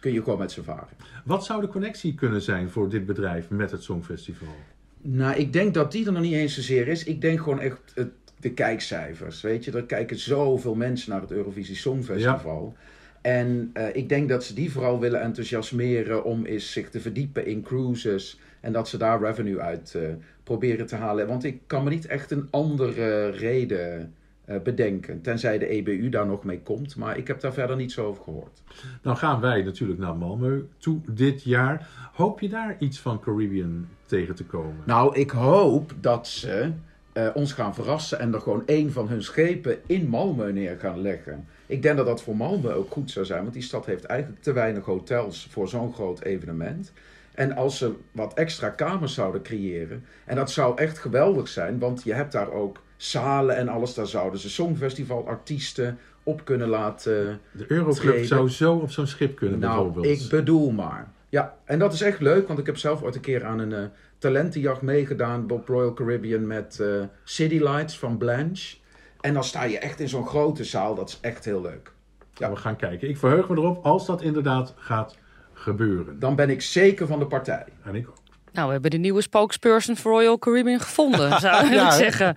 kun 0.00 0.12
je 0.12 0.22
gewoon 0.22 0.38
met 0.38 0.52
ze 0.52 0.62
varen. 0.62 0.96
Wat 1.24 1.44
zou 1.44 1.60
de 1.60 1.68
connectie 1.68 2.14
kunnen 2.14 2.42
zijn 2.42 2.70
voor 2.70 2.88
dit 2.88 3.06
bedrijf 3.06 3.50
met 3.50 3.70
het 3.70 3.82
Songfestival? 3.82 4.54
Nou, 5.00 5.36
ik 5.36 5.52
denk 5.52 5.74
dat 5.74 5.92
die 5.92 6.06
er 6.06 6.12
nog 6.12 6.22
niet 6.22 6.32
eens 6.32 6.54
zozeer 6.54 6.88
is. 6.88 7.04
Ik 7.04 7.20
denk 7.20 7.38
gewoon 7.38 7.60
echt 7.60 7.80
het, 7.94 8.10
de 8.40 8.52
kijkcijfers. 8.52 9.40
Weet 9.40 9.64
je, 9.64 9.72
er 9.72 9.84
kijken 9.84 10.18
zoveel 10.18 10.74
mensen 10.74 11.10
naar 11.10 11.20
het 11.20 11.30
Eurovisie 11.30 11.76
Songfestival. 11.76 12.74
Ja. 12.76 12.86
En 13.20 13.70
uh, 13.74 13.96
ik 13.96 14.08
denk 14.08 14.28
dat 14.28 14.44
ze 14.44 14.54
die 14.54 14.72
vooral 14.72 15.00
willen 15.00 15.20
enthousiasmeren 15.20 16.24
om 16.24 16.44
eens 16.44 16.72
zich 16.72 16.90
te 16.90 17.00
verdiepen 17.00 17.46
in 17.46 17.62
cruises. 17.62 18.40
En 18.60 18.72
dat 18.72 18.88
ze 18.88 18.98
daar 18.98 19.20
revenue 19.20 19.60
uit 19.60 19.94
uh, 19.96 20.02
proberen 20.42 20.86
te 20.86 20.96
halen. 20.96 21.26
Want 21.26 21.44
ik 21.44 21.60
kan 21.66 21.84
me 21.84 21.90
niet 21.90 22.06
echt 22.06 22.30
een 22.30 22.48
andere 22.50 23.30
reden 23.30 24.14
uh, 24.46 24.60
bedenken. 24.60 25.20
Tenzij 25.20 25.58
de 25.58 25.66
EBU 25.66 26.08
daar 26.08 26.26
nog 26.26 26.44
mee 26.44 26.60
komt. 26.60 26.96
Maar 26.96 27.16
ik 27.16 27.26
heb 27.26 27.40
daar 27.40 27.52
verder 27.52 27.76
niets 27.76 27.98
over 27.98 28.22
gehoord. 28.22 28.62
Nou 29.02 29.16
gaan 29.16 29.40
wij 29.40 29.62
natuurlijk 29.62 29.98
naar 29.98 30.14
Malmö 30.14 30.78
toe 30.78 31.00
dit 31.10 31.42
jaar. 31.42 31.88
Hoop 32.12 32.40
je 32.40 32.48
daar 32.48 32.76
iets 32.78 33.00
van 33.00 33.20
Caribbean 33.20 33.88
tegen 34.06 34.34
te 34.34 34.44
komen? 34.44 34.82
Nou, 34.84 35.16
ik 35.18 35.30
hoop 35.30 35.94
dat 36.00 36.26
ze 36.26 36.72
uh, 37.12 37.28
ons 37.34 37.52
gaan 37.52 37.74
verrassen 37.74 38.18
en 38.18 38.34
er 38.34 38.40
gewoon 38.40 38.62
één 38.66 38.92
van 38.92 39.08
hun 39.08 39.22
schepen 39.22 39.78
in 39.86 40.06
Malmö 40.06 40.52
neer 40.52 40.78
gaan 40.78 41.00
leggen. 41.00 41.46
Ik 41.66 41.82
denk 41.82 41.96
dat 41.96 42.06
dat 42.06 42.22
voor 42.22 42.34
Malmö 42.34 42.72
ook 42.72 42.90
goed 42.90 43.10
zou 43.10 43.26
zijn, 43.26 43.42
want 43.42 43.52
die 43.52 43.62
stad 43.62 43.86
heeft 43.86 44.04
eigenlijk 44.04 44.42
te 44.42 44.52
weinig 44.52 44.84
hotels 44.84 45.46
voor 45.50 45.68
zo'n 45.68 45.92
groot 45.92 46.20
evenement. 46.20 46.92
En 47.34 47.56
als 47.56 47.78
ze 47.78 47.92
wat 48.12 48.34
extra 48.34 48.68
kamers 48.68 49.14
zouden 49.14 49.42
creëren, 49.42 50.04
en 50.24 50.36
dat 50.36 50.50
zou 50.50 50.78
echt 50.78 50.98
geweldig 50.98 51.48
zijn, 51.48 51.78
want 51.78 52.02
je 52.02 52.12
hebt 52.12 52.32
daar 52.32 52.52
ook 52.52 52.82
zalen 52.96 53.56
en 53.56 53.68
alles, 53.68 53.94
daar 53.94 54.06
zouden 54.06 54.40
ze 54.40 54.50
songfestivalartiesten 54.50 55.98
op 56.22 56.44
kunnen 56.44 56.68
laten. 56.68 57.40
De 57.52 57.64
Euroclub 57.68 58.12
treden. 58.12 58.26
zou 58.26 58.48
zo 58.48 58.74
op 58.74 58.90
zo'n 58.90 59.06
schip 59.06 59.36
kunnen 59.36 59.58
nou, 59.58 59.84
bijvoorbeeld. 59.84 60.20
Ik 60.20 60.28
bedoel 60.28 60.70
maar. 60.70 61.08
Ja, 61.28 61.56
en 61.64 61.78
dat 61.78 61.92
is 61.92 62.00
echt 62.00 62.20
leuk, 62.20 62.46
want 62.46 62.58
ik 62.58 62.66
heb 62.66 62.76
zelf 62.76 63.02
ooit 63.02 63.14
een 63.14 63.20
keer 63.20 63.44
aan 63.44 63.58
een 63.58 63.70
uh, 63.70 63.84
talentenjacht 64.18 64.82
meegedaan 64.82 65.50
op 65.50 65.68
Royal 65.68 65.92
Caribbean 65.92 66.46
met 66.46 66.78
uh, 66.80 67.02
City 67.24 67.58
Lights 67.58 67.98
van 67.98 68.18
Blanche. 68.18 68.76
En 69.20 69.34
dan 69.34 69.44
sta 69.44 69.62
je 69.62 69.78
echt 69.78 70.00
in 70.00 70.08
zo'n 70.08 70.26
grote 70.26 70.64
zaal, 70.64 70.94
dat 70.94 71.08
is 71.08 71.18
echt 71.20 71.44
heel 71.44 71.60
leuk. 71.60 71.92
Ja. 72.34 72.50
We 72.50 72.56
gaan 72.56 72.76
kijken. 72.76 73.08
Ik 73.08 73.16
verheug 73.16 73.48
me 73.48 73.56
erop 73.56 73.84
als 73.84 74.06
dat 74.06 74.22
inderdaad 74.22 74.74
gaat 74.76 75.16
gebeuren. 75.52 76.18
Dan 76.18 76.36
ben 76.36 76.50
ik 76.50 76.62
zeker 76.62 77.06
van 77.06 77.18
de 77.18 77.26
partij. 77.26 77.64
En 77.84 77.94
ik 77.94 78.08
ook. 78.08 78.16
Nou, 78.52 78.66
we 78.66 78.72
hebben 78.72 78.90
de 78.90 78.96
nieuwe 78.96 79.22
spokesperson 79.22 79.96
voor 79.96 80.12
Royal 80.12 80.38
Caribbean 80.38 80.80
gevonden, 80.80 81.40
zou 81.40 81.66
ik 81.66 81.72
ja, 81.72 81.90
zeggen. 81.90 82.36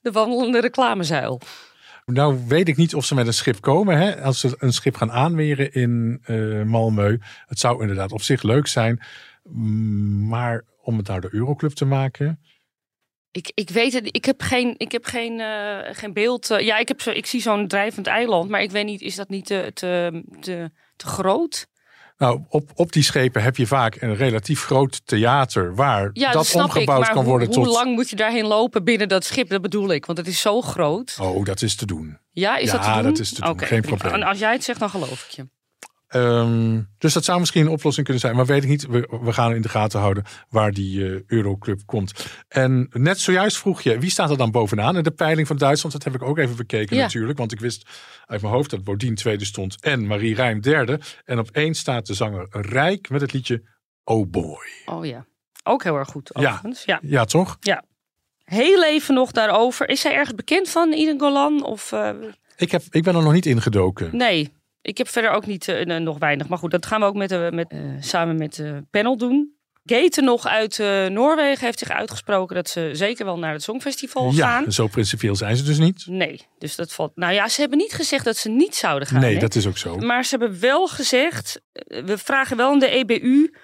De 0.00 0.10
wandelende 0.10 0.60
reclamezuil. 0.60 1.40
Nou 2.06 2.38
weet 2.48 2.68
ik 2.68 2.76
niet 2.76 2.94
of 2.94 3.04
ze 3.04 3.14
met 3.14 3.26
een 3.26 3.34
schip 3.34 3.60
komen. 3.60 3.98
Hè? 3.98 4.22
Als 4.22 4.40
ze 4.40 4.54
een 4.58 4.72
schip 4.72 4.96
gaan 4.96 5.12
aanweren 5.12 5.72
in 5.72 6.22
uh, 6.26 6.62
Malmö. 6.62 7.22
Het 7.46 7.58
zou 7.58 7.80
inderdaad 7.80 8.12
op 8.12 8.22
zich 8.22 8.42
leuk 8.42 8.66
zijn. 8.66 9.00
Maar 10.28 10.64
om 10.82 10.96
het 10.96 11.06
nou 11.06 11.20
de 11.20 11.28
Euroclub 11.30 11.72
te 11.72 11.84
maken. 11.84 12.40
Ik, 13.30 13.50
ik 13.54 13.70
weet 13.70 13.92
het, 13.92 14.08
ik 14.10 14.24
heb 14.24 14.42
geen, 14.42 14.74
ik 14.76 14.92
heb 14.92 15.04
geen, 15.04 15.38
uh, 15.38 15.78
geen 15.82 16.12
beeld. 16.12 16.50
Uh, 16.50 16.60
ja, 16.60 16.78
ik, 16.78 16.88
heb 16.88 17.00
zo, 17.00 17.10
ik 17.10 17.26
zie 17.26 17.40
zo'n 17.40 17.68
drijvend 17.68 18.06
eiland, 18.06 18.50
maar 18.50 18.62
ik 18.62 18.70
weet 18.70 18.84
niet, 18.84 19.00
is 19.00 19.14
dat 19.14 19.28
niet 19.28 19.46
te, 19.46 19.70
te, 19.74 20.22
te, 20.40 20.70
te 20.96 21.06
groot? 21.06 21.66
Nou, 22.22 22.40
op, 22.48 22.70
op 22.74 22.92
die 22.92 23.02
schepen 23.02 23.42
heb 23.42 23.56
je 23.56 23.66
vaak 23.66 24.00
een 24.00 24.14
relatief 24.14 24.64
groot 24.64 25.06
theater 25.06 25.74
waar 25.74 26.10
ja, 26.12 26.32
dat, 26.32 26.50
dat 26.52 26.62
omgebouwd 26.62 27.06
ik, 27.06 27.12
kan 27.12 27.24
worden 27.24 27.46
hoe, 27.46 27.56
tot. 27.56 27.66
Hoe 27.66 27.74
lang 27.74 27.94
moet 27.94 28.10
je 28.10 28.16
daarheen 28.16 28.46
lopen 28.46 28.84
binnen 28.84 29.08
dat 29.08 29.24
schip? 29.24 29.48
Dat 29.48 29.62
bedoel 29.62 29.92
ik, 29.92 30.06
want 30.06 30.18
het 30.18 30.26
is 30.26 30.40
zo 30.40 30.60
groot. 30.60 31.16
Oh, 31.20 31.44
dat 31.44 31.62
is 31.62 31.76
te 31.76 31.86
doen. 31.86 32.18
Ja, 32.30 32.56
is 32.56 32.70
ja, 32.70 32.72
dat 32.72 32.82
te 32.82 32.92
doen? 32.92 33.02
dat 33.02 33.18
is 33.18 33.32
te 33.32 33.40
doen. 33.40 33.50
Okay, 33.50 33.68
Geen 33.68 33.80
probleem. 33.80 34.12
En 34.12 34.22
als 34.22 34.38
jij 34.38 34.52
het 34.52 34.64
zegt, 34.64 34.80
dan 34.80 34.90
geloof 34.90 35.24
ik 35.24 35.30
je. 35.30 35.48
Um, 36.14 36.88
dus 36.98 37.12
dat 37.12 37.24
zou 37.24 37.38
misschien 37.40 37.62
een 37.66 37.72
oplossing 37.72 38.04
kunnen 38.04 38.22
zijn. 38.22 38.36
Maar 38.36 38.46
weet 38.46 38.62
ik 38.62 38.68
niet. 38.68 38.86
We, 38.86 39.18
we 39.22 39.32
gaan 39.32 39.54
in 39.54 39.62
de 39.62 39.68
gaten 39.68 40.00
houden 40.00 40.24
waar 40.48 40.72
die 40.72 40.98
uh, 40.98 41.20
Euroclub 41.26 41.80
komt. 41.86 42.26
En 42.48 42.88
net 42.92 43.20
zojuist 43.20 43.58
vroeg 43.58 43.80
je, 43.82 43.98
wie 43.98 44.10
staat 44.10 44.30
er 44.30 44.36
dan 44.36 44.50
bovenaan? 44.50 44.96
in 44.96 45.02
de 45.02 45.10
peiling 45.10 45.46
van 45.46 45.56
Duitsland, 45.56 45.92
dat 45.94 46.04
heb 46.04 46.14
ik 46.14 46.28
ook 46.28 46.38
even 46.38 46.56
bekeken 46.56 46.96
Ja. 46.96 47.02
natuurlijk. 47.02 47.38
Want 47.38 47.52
ik 47.52 47.60
wist 47.60 47.88
uit 48.26 48.40
mijn 48.42 48.52
hoofd 48.54 48.70
dat 48.70 48.84
Bodien 48.84 49.14
tweede 49.14 49.44
stond 49.44 49.76
en 49.80 50.06
Marie 50.06 50.34
Rijm 50.34 50.60
derde. 50.60 51.00
En 51.24 51.38
op 51.38 51.50
één 51.50 51.74
staat 51.74 52.06
de 52.06 52.14
zanger 52.14 52.46
Rijk 52.50 53.10
met 53.10 53.20
het 53.20 53.32
liedje 53.32 53.62
Oh 54.04 54.30
Boy. 54.30 54.66
Oh 54.84 55.04
ja. 55.06 55.26
Ook 55.64 55.82
heel 55.82 55.96
erg 55.96 56.08
goed, 56.08 56.30
Ja. 56.34 56.48
overigens. 56.48 56.84
Ja. 56.84 56.98
Ja, 57.02 57.24
toch? 57.24 57.56
ja. 57.60 57.84
Heel 58.44 58.84
even 58.84 59.14
nog 59.14 59.30
daarover. 59.30 59.88
Is 59.88 60.00
zij 60.00 60.12
ergens 60.14 60.34
bekend 60.34 60.68
van, 60.68 60.92
Iden 60.92 61.20
Golan? 61.20 61.64
Of, 61.64 61.92
uh, 61.92 62.10
Ik, 62.56 62.70
heb, 62.70 62.82
ik 62.90 63.02
ben 63.02 63.14
er 63.14 63.22
nog 63.22 63.32
niet 63.32 63.46
ingedoken. 63.46 64.16
nee, 64.16 64.52
ik 64.82 64.98
heb 64.98 65.08
verder 65.08 65.30
ook 65.30 65.46
niet, 65.46 65.68
uh, 65.68 65.98
nog 65.98 66.18
weinig. 66.18 66.48
Maar 66.48 66.58
goed, 66.58 66.70
dat 66.70 66.86
gaan 66.86 67.00
we 67.00 67.06
ook 67.06 67.14
met, 67.14 67.32
uh, 67.32 67.50
met, 67.50 67.74
samen 68.00 68.36
met 68.36 68.54
de 68.54 68.84
panel 68.90 69.16
doen. 69.16 69.56
Gaten 69.84 70.24
nog 70.24 70.46
uit 70.46 70.78
Noorwegen 71.10 71.64
heeft 71.64 71.78
zich 71.78 71.90
uitgesproken 71.90 72.54
dat 72.54 72.68
ze 72.68 72.90
zeker 72.92 73.24
wel 73.24 73.38
naar 73.38 73.52
het 73.52 73.62
Songfestival 73.62 74.32
Ja, 74.32 74.46
gaan. 74.48 74.72
zo 74.72 74.86
principieel 74.86 75.36
zijn 75.36 75.56
ze 75.56 75.62
dus 75.62 75.78
niet. 75.78 76.06
Nee, 76.06 76.40
dus 76.58 76.76
dat 76.76 76.92
valt. 76.92 77.16
Nou 77.16 77.32
ja, 77.32 77.48
ze 77.48 77.60
hebben 77.60 77.78
niet 77.78 77.92
gezegd 77.92 78.24
dat 78.24 78.36
ze 78.36 78.48
niet 78.48 78.74
zouden 78.74 79.08
gaan. 79.08 79.20
Nee, 79.20 79.34
hè? 79.34 79.40
dat 79.40 79.54
is 79.54 79.66
ook 79.66 79.78
zo. 79.78 79.96
Maar 79.96 80.24
ze 80.24 80.36
hebben 80.38 80.60
wel 80.60 80.86
gezegd, 80.86 81.60
eh, 81.72 82.04
we 82.04 82.18
vragen 82.18 82.56
wel 82.56 82.70
aan 82.70 82.78
de 82.78 82.88
EBU 82.88 83.54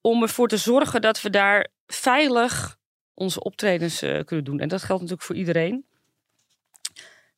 om 0.00 0.22
ervoor 0.22 0.48
te 0.48 0.56
zorgen 0.56 1.00
dat 1.00 1.22
we 1.22 1.30
daar 1.30 1.68
veilig 1.86 2.76
onze 3.14 3.42
optredens 3.42 4.02
uh, 4.02 4.20
kunnen 4.24 4.44
doen. 4.44 4.60
En 4.60 4.68
dat 4.68 4.82
geldt 4.82 5.02
natuurlijk 5.02 5.26
voor 5.26 5.36
iedereen. 5.36 5.86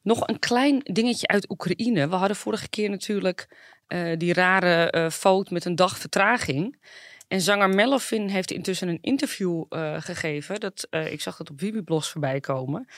Nog 0.04 0.28
een 0.28 0.38
klein 0.38 0.80
dingetje 0.82 1.26
uit 1.26 1.50
Oekraïne. 1.50 2.08
We 2.08 2.14
hadden 2.14 2.36
vorige 2.36 2.68
keer 2.68 2.90
natuurlijk 2.90 3.48
uh, 3.88 4.12
die 4.18 4.32
rare 4.32 4.92
uh, 4.96 5.10
foto 5.10 5.52
met 5.52 5.64
een 5.64 5.76
dag 5.76 5.98
vertraging. 5.98 6.78
En 7.28 7.40
zanger 7.40 7.68
Melvin 7.68 8.28
heeft 8.28 8.50
intussen 8.50 8.88
een 8.88 8.98
interview 9.00 9.64
uh, 9.70 9.94
gegeven. 10.00 10.60
Dat, 10.60 10.86
ik 10.90 11.20
zag 11.20 11.36
dat 11.36 11.50
op 11.50 11.60
Wibiblos 11.60 12.10
voorbij 12.10 12.40
komen. 12.40 12.88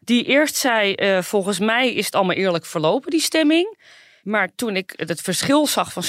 Die 0.00 0.24
eerst 0.24 0.56
zei, 0.56 0.94
volgens 1.22 1.58
mij 1.58 1.94
is 1.94 2.04
het 2.04 2.14
allemaal 2.14 2.36
eerlijk 2.36 2.64
verlopen, 2.64 3.10
die 3.10 3.20
stemming. 3.20 3.78
Maar 4.22 4.54
toen 4.54 4.76
ik 4.76 4.92
het 4.96 5.20
verschil 5.20 5.66
zag 5.66 5.92
van 5.92 6.02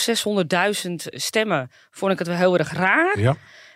600.000 0.87 0.93
stemmen, 0.95 1.71
vond 1.91 2.11
ik 2.11 2.19
het 2.19 2.27
wel 2.27 2.37
heel 2.37 2.57
erg 2.57 2.73
raar. 2.73 3.19
Ja. 3.19 3.35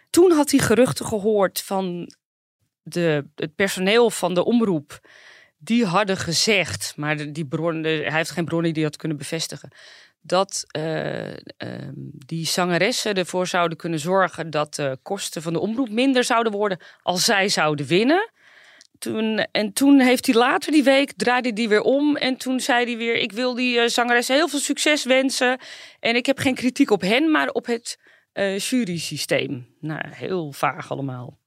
Toen 0.09 0.31
had 0.31 0.51
hij 0.51 0.59
geruchten 0.59 1.05
gehoord 1.05 1.61
van 1.61 2.11
de, 2.81 3.25
het 3.35 3.55
personeel 3.55 4.09
van 4.09 4.33
de 4.33 4.45
omroep. 4.45 4.99
Die 5.57 5.85
hadden 5.85 6.17
gezegd, 6.17 6.93
maar 6.95 7.33
die 7.33 7.45
bronnen, 7.45 7.83
hij 7.83 8.11
heeft 8.11 8.31
geen 8.31 8.45
bronnen 8.45 8.73
die 8.73 8.83
dat 8.83 8.95
kunnen 8.95 9.17
bevestigen. 9.17 9.69
Dat 10.21 10.65
uh, 10.77 11.27
uh, 11.27 11.35
die 12.25 12.45
zangeressen 12.45 13.13
ervoor 13.15 13.47
zouden 13.47 13.77
kunnen 13.77 13.99
zorgen 13.99 14.49
dat 14.49 14.75
de 14.75 14.97
kosten 15.01 15.41
van 15.41 15.53
de 15.53 15.59
omroep 15.59 15.89
minder 15.89 16.23
zouden 16.23 16.51
worden 16.51 16.79
als 17.01 17.25
zij 17.25 17.49
zouden 17.49 17.85
winnen. 17.85 18.31
Toen, 18.99 19.47
en 19.51 19.73
toen 19.73 19.99
heeft 19.99 20.25
hij 20.25 20.35
later 20.35 20.71
die 20.71 20.83
week, 20.83 21.13
draaide 21.15 21.51
hij 21.53 21.67
weer 21.67 21.81
om. 21.81 22.15
En 22.15 22.37
toen 22.37 22.59
zei 22.59 22.85
hij 22.85 22.97
weer, 22.97 23.15
ik 23.15 23.31
wil 23.31 23.55
die 23.55 23.77
uh, 23.77 23.87
zangeressen 23.87 24.35
heel 24.35 24.47
veel 24.47 24.59
succes 24.59 25.03
wensen. 25.03 25.59
En 25.99 26.15
ik 26.15 26.25
heb 26.25 26.37
geen 26.37 26.55
kritiek 26.55 26.91
op 26.91 27.01
hen, 27.01 27.31
maar 27.31 27.49
op 27.49 27.65
het 27.65 27.99
uh, 28.33 28.59
jury-systeem. 28.59 29.67
Nou, 29.79 30.01
heel 30.09 30.51
vaag 30.51 30.91
allemaal. 30.91 31.37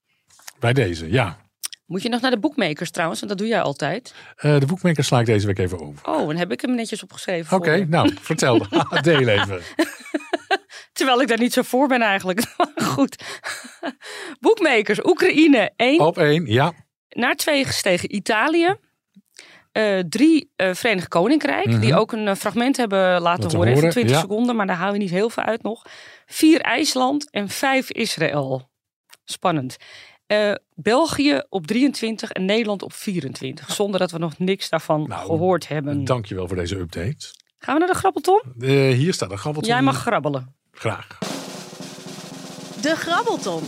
Bij 0.59 0.73
deze, 0.73 1.11
ja. 1.11 1.50
Moet 1.91 2.03
je 2.03 2.09
nog 2.09 2.21
naar 2.21 2.31
de 2.31 2.39
boekmakers 2.39 2.91
trouwens, 2.91 3.21
want 3.21 3.33
dat 3.33 3.41
doe 3.41 3.51
jij 3.51 3.63
altijd. 3.63 4.15
Uh, 4.45 4.59
de 4.59 4.67
boekmakers 4.67 5.07
sla 5.07 5.21
ik 5.21 5.27
deze 5.27 5.47
week 5.47 5.59
even 5.59 5.81
over. 5.81 6.09
Oh, 6.09 6.27
dan 6.27 6.37
heb 6.37 6.53
ik 6.53 6.61
hem 6.61 6.75
netjes 6.75 7.03
opgeschreven. 7.03 7.57
Oké, 7.57 7.69
okay, 7.69 7.81
nou, 7.81 8.15
vertel. 8.21 8.67
Deel 9.03 9.29
even. 9.29 9.61
Terwijl 10.93 11.21
ik 11.21 11.29
daar 11.29 11.39
niet 11.39 11.53
zo 11.53 11.63
voor 11.63 11.89
ben 11.89 12.01
eigenlijk. 12.03 12.43
Goed. 12.75 13.25
Boekmakers, 14.41 15.05
Oekraïne 15.05 15.73
1. 15.77 16.01
Op 16.01 16.19
1, 16.19 16.47
ja. 16.47 16.73
Naar 17.09 17.35
2 17.35 17.65
gestegen 17.65 18.15
Italië. 18.15 18.77
Eh, 19.73 19.99
drie 20.09 20.53
eh, 20.57 20.75
Verenigd 20.75 21.09
Koninkrijk, 21.09 21.67
Mhm. 21.67 21.81
die 21.81 21.95
ook 21.97 22.13
een 22.13 22.29
eh, 22.29 22.35
fragment 22.35 22.77
hebben 22.77 23.21
laten 23.21 23.51
horen, 23.51 23.61
even 23.61 23.75
horen, 23.75 23.91
20 23.91 24.15
ja. 24.15 24.21
seconden, 24.21 24.57
maar 24.57 24.67
daar 24.67 24.77
halen 24.77 24.93
we 24.93 24.99
niet 24.99 25.11
heel 25.11 25.31
veel 25.31 25.43
uit 25.43 25.63
nog. 25.63 25.83
Vier 26.27 26.61
IJsland 26.61 27.31
en 27.31 27.49
vijf 27.49 27.91
Israël. 27.91 28.71
Spannend. 29.25 29.77
Eh, 30.31 30.53
België 30.75 31.43
op 31.49 31.67
23 31.67 32.31
en 32.31 32.45
Nederland 32.45 32.83
op 32.83 32.93
24, 32.93 33.71
zonder 33.73 34.01
dat 34.01 34.11
we 34.11 34.19
nog 34.19 34.39
niks 34.39 34.69
daarvan 34.69 35.05
Nou, 35.09 35.27
gehoord 35.27 35.69
hebben. 35.69 36.05
Dankjewel 36.05 36.47
voor 36.49 36.57
deze 36.57 36.77
update. 36.77 37.35
Gaan 37.59 37.75
we 37.75 37.81
naar 37.81 37.89
de 37.89 37.99
grabbelton? 37.99 38.43
Eh, 38.61 38.69
hier 38.71 39.13
staat 39.13 39.31
een 39.31 39.39
grabbelton. 39.39 39.71
Jij 39.71 39.83
mag 39.83 39.97
grabbelen. 39.97 40.55
Graag. 40.73 41.19
De 42.81 42.95
Grabbelton. 42.97 43.63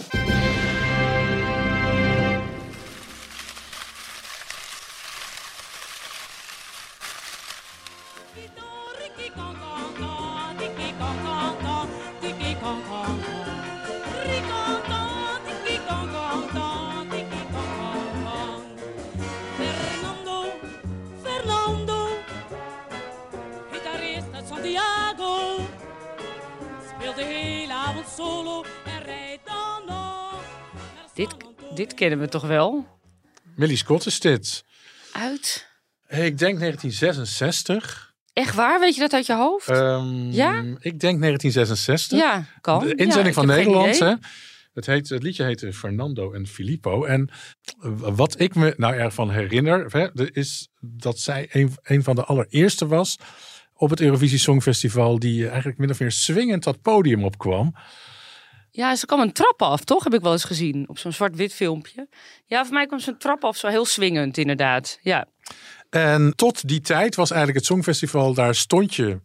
Solo 28.23 28.65
en 28.85 29.03
rijdt 29.05 29.47
dan 29.47 29.83
nog. 29.87 30.45
naar 30.73 31.09
Dit, 31.15 31.35
dit 31.75 31.95
kennen 31.95 32.19
we 32.19 32.29
toch 32.29 32.47
wel? 32.47 32.87
Millie 33.57 33.77
Scott 33.77 34.07
is 34.07 34.21
dit. 34.21 34.65
Uit. 35.13 35.71
Hey, 36.07 36.27
ik 36.27 36.39
denk 36.39 36.59
1966. 36.59 38.15
Echt 38.33 38.55
waar? 38.55 38.81
Weet 38.81 38.95
je 38.95 39.01
dat 39.01 39.13
uit 39.13 39.27
je 39.27 39.35
hoofd? 39.35 39.69
Ehm, 39.69 40.31
Ja? 40.31 40.59
Ik 40.79 41.01
denk 41.01 41.21
1966. 41.21 42.19
ja, 42.19 42.45
kan. 42.61 42.87
De 42.87 42.95
inzending 42.95 43.35
van 43.35 43.47
Nederland. 43.47 43.99
Hè? 43.99 44.15
Het, 44.75 44.87
heet, 44.87 45.09
het 45.09 45.23
liedje 45.23 45.45
heette 45.45 45.73
Fernando 45.73 46.33
en 46.33 46.47
Filippo. 46.47 47.05
En 47.05 47.31
wat 47.97 48.41
ik 48.41 48.55
me 48.55 48.75
nou 48.77 48.95
ervan 48.95 49.31
herinner, 49.31 49.87
hè, 49.93 50.33
is 50.33 50.69
dat 50.81 51.19
zij 51.19 51.49
een, 51.53 51.77
een 51.83 52.03
van 52.03 52.15
de 52.15 52.25
allereerste 52.25 52.87
was 52.87 53.17
op 53.75 53.91
het 53.91 54.01
Eurovisie 54.01 54.39
Songfestival 54.39 55.19
die 55.19 55.49
eigenlijk 55.49 55.79
min 55.79 55.91
of 55.91 56.01
meer 56.01 56.13
swingend 56.13 56.65
dat 56.65 56.83
podium 56.83 57.25
opkwam. 57.25 57.75
Ja, 58.75 58.97
ze 58.97 59.07
kwam 59.07 59.21
een 59.21 59.33
trap 59.33 59.63
af, 59.63 59.85
toch? 59.85 60.05
Heb 60.05 60.15
ik 60.15 60.21
wel 60.21 60.33
eens 60.33 60.45
gezien 60.45 60.89
op 60.89 60.99
zo'n 60.99 61.13
zwart-wit 61.13 61.55
filmpje. 61.55 62.09
Ja, 62.47 62.65
voor 62.65 62.75
mij 62.75 62.87
kwam 62.87 62.99
ze 62.99 63.11
een 63.11 63.19
trap 63.19 63.45
af, 63.45 63.57
zo 63.57 63.69
heel 63.69 63.85
swingend 63.85 64.39
inderdaad. 64.39 64.99
Ja, 65.03 65.27
En 65.91 66.33
tot 66.37 66.69
die 66.69 66.81
tijd 66.81 67.15
was 67.15 67.31
eigenlijk 67.31 67.59
het 67.59 67.69
Songfestival, 67.69 68.35
daar 68.35 68.55
stond 68.55 68.95
je 68.95 69.21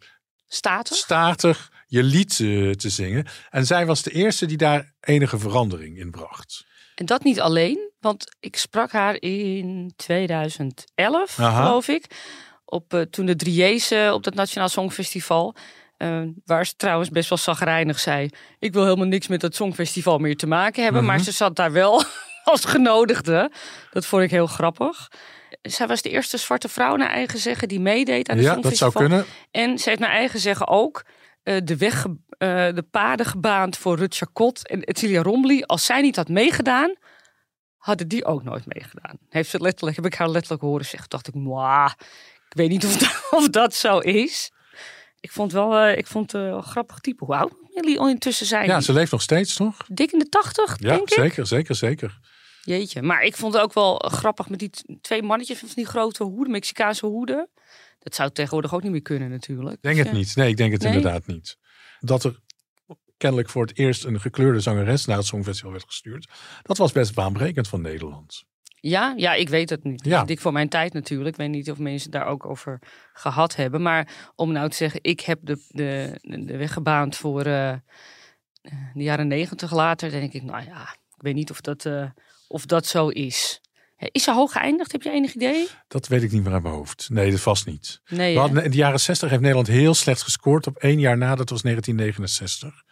status. 0.47 0.97
statig 0.97 1.71
je 1.87 2.03
lied 2.03 2.39
eh, 2.39 2.71
te 2.71 2.89
zingen. 2.89 3.25
En 3.49 3.65
zij 3.65 3.85
was 3.85 4.03
de 4.03 4.11
eerste 4.11 4.45
die 4.45 4.57
daar 4.57 4.93
enige 4.99 5.39
verandering 5.39 5.97
in 5.99 6.11
bracht. 6.11 6.65
En 6.95 7.05
dat 7.05 7.23
niet 7.23 7.39
alleen, 7.39 7.91
want 7.99 8.35
ik 8.39 8.57
sprak 8.57 8.91
haar 8.91 9.21
in 9.21 9.93
2011, 9.95 11.39
Aha. 11.39 11.63
geloof 11.63 11.87
ik. 11.87 12.05
Op, 12.65 12.93
eh, 12.93 13.01
toen 13.01 13.25
de 13.25 13.35
Drieëse 13.35 14.09
op 14.13 14.23
dat 14.23 14.33
Nationaal 14.33 14.69
Songfestival. 14.69 15.55
Eh, 15.97 16.21
waar 16.45 16.65
ze 16.65 16.75
trouwens 16.75 17.09
best 17.09 17.29
wel 17.29 17.37
zagrijnig 17.37 17.99
zei. 17.99 18.29
Ik 18.59 18.73
wil 18.73 18.83
helemaal 18.83 19.07
niks 19.07 19.27
met 19.27 19.41
dat 19.41 19.55
Songfestival 19.55 20.17
meer 20.17 20.37
te 20.37 20.47
maken 20.47 20.83
hebben. 20.83 21.01
Mhm. 21.01 21.11
Maar 21.11 21.19
ze 21.19 21.31
zat 21.31 21.55
daar 21.55 21.71
wel 21.71 22.03
als 22.43 22.65
genodigde. 22.65 23.51
Dat 23.91 24.05
vond 24.05 24.23
ik 24.23 24.31
heel 24.31 24.47
grappig. 24.47 25.11
Zij 25.61 25.87
was 25.87 26.01
de 26.01 26.09
eerste 26.09 26.37
zwarte 26.37 26.69
vrouw 26.69 26.95
naar 26.95 27.09
eigen 27.09 27.39
zeggen 27.39 27.67
die 27.67 27.79
meedeed 27.79 28.29
aan 28.29 28.37
het 28.37 28.45
Ja, 28.45 28.55
dat 28.55 28.77
zou 28.77 28.91
kunnen. 28.91 29.25
En 29.51 29.79
ze 29.79 29.89
heeft 29.89 30.01
naar 30.01 30.09
eigen 30.09 30.39
zeggen 30.39 30.67
ook 30.67 31.05
eh, 31.43 31.57
de, 31.63 31.77
weg, 31.77 32.05
eh, 32.37 32.47
de 32.73 32.85
paden 32.91 33.25
gebaand 33.25 33.77
voor 33.77 33.97
Rut 33.97 34.15
Chacot 34.15 34.67
en 34.67 34.83
Etilia 34.83 35.21
Rombly. 35.21 35.61
Als 35.61 35.85
zij 35.85 36.01
niet 36.01 36.15
had 36.15 36.29
meegedaan, 36.29 36.95
hadden 37.77 38.07
die 38.07 38.25
ook 38.25 38.43
nooit 38.43 38.65
meegedaan. 38.65 39.17
Heeft 39.29 39.49
ze 39.49 39.59
letterlijk, 39.59 39.95
heb 39.95 40.05
ik 40.05 40.13
haar 40.13 40.29
letterlijk 40.29 40.61
horen 40.61 40.85
zeggen. 40.85 41.09
Dacht 41.09 41.27
ik, 41.27 41.33
mwah, 41.33 41.91
ik 42.49 42.57
weet 42.57 42.69
niet 42.69 42.85
of 42.85 42.97
dat, 42.97 43.27
of 43.39 43.49
dat 43.49 43.73
zo 43.73 43.99
is. 43.99 44.51
Ik 45.27 45.33
vond 45.33 45.51
wel, 45.51 45.75
eh, 45.77 45.97
ik 45.97 46.07
vond 46.07 46.31
het 46.31 46.41
eh, 46.41 46.47
een 46.47 46.63
grappig 46.63 46.99
type. 46.99 47.25
Hoe 47.25 47.35
oud 47.35 47.53
intussen 48.09 48.45
zijn? 48.45 48.67
Ja, 48.67 48.81
ze 48.81 48.93
leeft 48.93 49.11
nog 49.11 49.21
steeds, 49.21 49.55
toch? 49.55 49.77
Dik 49.87 50.11
in 50.11 50.19
de 50.19 50.29
tachtig, 50.29 50.75
Ja, 50.79 50.89
denk 50.89 51.01
ik. 51.09 51.13
zeker, 51.13 51.47
zeker, 51.47 51.75
zeker. 51.75 52.19
Jeetje, 52.61 53.01
maar 53.01 53.23
ik 53.23 53.35
vond 53.35 53.53
het 53.53 53.63
ook 53.63 53.73
wel 53.73 53.95
grappig 53.97 54.49
met 54.49 54.59
die 54.59 54.69
twee 55.01 55.23
mannetjes 55.23 55.59
van 55.59 55.69
die 55.75 55.85
grote 55.85 56.23
hoeden, 56.23 56.51
Mexicaanse 56.51 57.05
hoeden. 57.05 57.49
Dat 57.99 58.15
zou 58.15 58.31
tegenwoordig 58.31 58.73
ook 58.73 58.83
niet 58.83 58.91
meer 58.91 59.01
kunnen 59.01 59.29
natuurlijk. 59.29 59.75
Ik 59.75 59.81
denk 59.81 59.95
Dus, 59.95 60.03
het 60.05 60.13
ja. 60.13 60.19
niet. 60.19 60.35
Nee, 60.35 60.49
ik 60.49 60.57
denk 60.57 60.71
het 60.71 60.81
Nee? 60.81 60.93
inderdaad 60.93 61.27
niet. 61.27 61.57
Dat 61.99 62.23
er 62.23 62.39
kennelijk 63.17 63.49
voor 63.49 63.65
het 63.65 63.77
eerst 63.77 64.03
een 64.03 64.19
gekleurde 64.19 64.59
zangeres 64.59 65.05
naar 65.05 65.17
het 65.17 65.25
Songfestival 65.25 65.71
werd 65.71 65.83
gestuurd. 65.83 66.29
Dat 66.63 66.77
was 66.77 66.91
best 66.91 67.13
baanbrekend 67.13 67.67
van 67.67 67.81
Nederland. 67.81 68.43
Ja, 68.79 69.13
ja, 69.15 69.33
ik 69.33 69.49
weet 69.49 69.69
het 69.69 69.83
niet. 69.83 70.05
Ja. 70.05 70.23
Dik 70.23 70.39
voor 70.39 70.51
mijn 70.51 70.69
tijd 70.69 70.93
natuurlijk. 70.93 71.29
Ik 71.29 71.35
weet 71.35 71.49
niet 71.49 71.71
of 71.71 71.77
mensen 71.77 72.11
daar 72.11 72.25
ook 72.25 72.45
over 72.45 72.79
gehad 73.13 73.55
hebben. 73.55 73.81
Maar 73.81 74.31
om 74.35 74.51
nou 74.51 74.69
te 74.69 74.75
zeggen, 74.75 74.99
ik 75.03 75.21
heb 75.21 75.39
de, 75.41 75.65
de, 75.67 76.19
de 76.45 76.57
weg 76.57 76.73
gebaand 76.73 77.15
voor 77.15 77.45
eh, 77.45 77.73
de 78.93 79.03
jaren 79.03 79.27
negentig 79.27 79.73
later. 79.73 80.11
Dan 80.11 80.19
denk 80.19 80.33
ik, 80.33 80.43
nou 80.43 80.63
ja, 80.63 80.81
ik 81.15 81.21
weet 81.21 81.35
niet 81.35 81.51
of 81.51 81.61
dat, 81.61 81.85
eh, 81.85 82.09
of 82.47 82.65
dat 82.65 82.85
zo 82.85 83.07
is. 83.07 83.61
Is 83.97 84.23
ze 84.23 84.33
hoog 84.33 84.51
geëindigd? 84.51 84.91
Heb 84.91 85.01
je 85.01 85.11
enig 85.11 85.33
idee? 85.33 85.67
Dat 85.87 86.07
weet 86.07 86.23
ik 86.23 86.31
niet 86.31 86.43
meer 86.43 86.53
uit 86.53 86.63
mijn 86.63 86.75
hoofd. 86.75 87.09
Nee, 87.09 87.31
dat 87.31 87.39
vast 87.39 87.65
niet. 87.65 88.01
Nee, 88.07 88.37
hadden, 88.37 88.63
in 88.63 88.71
de 88.71 88.77
jaren 88.77 88.99
60 88.99 89.29
heeft 89.29 89.41
Nederland 89.41 89.67
heel 89.67 89.93
slecht 89.93 90.21
gescoord. 90.21 90.67
Op 90.67 90.77
één 90.77 90.99
jaar 90.99 91.17
na, 91.17 91.35
dat 91.35 91.49
was 91.49 91.61
1969. 91.61 92.83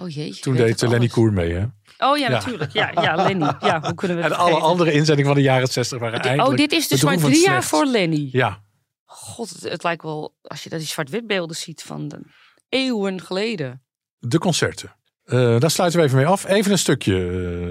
Oh 0.00 0.08
jeetje. 0.10 0.42
Toen 0.42 0.54
deed 0.56 0.68
het 0.68 0.80
Lenny 0.80 0.96
alles. 0.96 1.12
Koer 1.12 1.32
mee, 1.32 1.52
hè? 1.52 1.64
Oh 1.98 2.18
ja, 2.18 2.28
Ja. 2.28 2.28
natuurlijk. 2.28 2.72
Ja, 2.72 2.90
ja, 3.02 3.14
Lenny. 3.14 3.44
Ja, 3.60 3.80
hoe 3.82 3.94
kunnen 3.94 4.16
we 4.16 4.22
En 4.22 4.28
het 4.30 4.38
alle 4.38 4.58
andere 4.58 4.92
inzendingen 4.92 5.26
van 5.26 5.34
de 5.34 5.42
jaren 5.42 5.68
60 5.68 5.98
waren 5.98 6.22
Di- 6.22 6.28
eigenlijk 6.28 6.60
Oh, 6.60 6.68
dit 6.68 6.78
is 6.78 6.88
dus 6.88 7.02
maar 7.02 7.16
drie 7.16 7.42
jaar 7.42 7.50
slecht. 7.62 7.66
voor 7.68 7.86
Lenny. 7.86 8.28
Ja, 8.32 8.62
God, 9.04 9.48
het, 9.50 9.62
het 9.62 9.82
lijkt 9.82 10.02
wel, 10.02 10.34
als 10.42 10.62
je 10.62 10.68
dat 10.68 10.78
die 10.78 10.88
zwart-wit 10.88 11.26
beelden 11.26 11.56
ziet 11.56 11.82
van 11.82 12.08
de, 12.08 12.20
eeuwen 12.68 13.20
geleden. 13.20 13.82
de 14.18 14.38
concerten. 14.38 14.94
Eh, 15.24 15.58
daar 15.60 15.70
sluiten 15.70 16.00
we 16.00 16.04
even 16.06 16.16
mee 16.18 16.26
af. 16.26 16.46
Even 16.48 16.72
een 16.72 16.78
stukje 16.78 17.14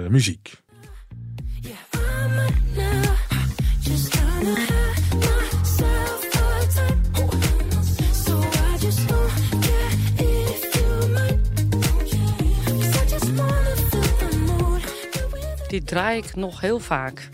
eh, 0.03 0.09
muziek. 0.09 0.61
Dit 15.79 15.87
draai 15.87 16.17
ik 16.17 16.35
nog 16.35 16.61
heel 16.61 16.79
vaak. 16.79 17.29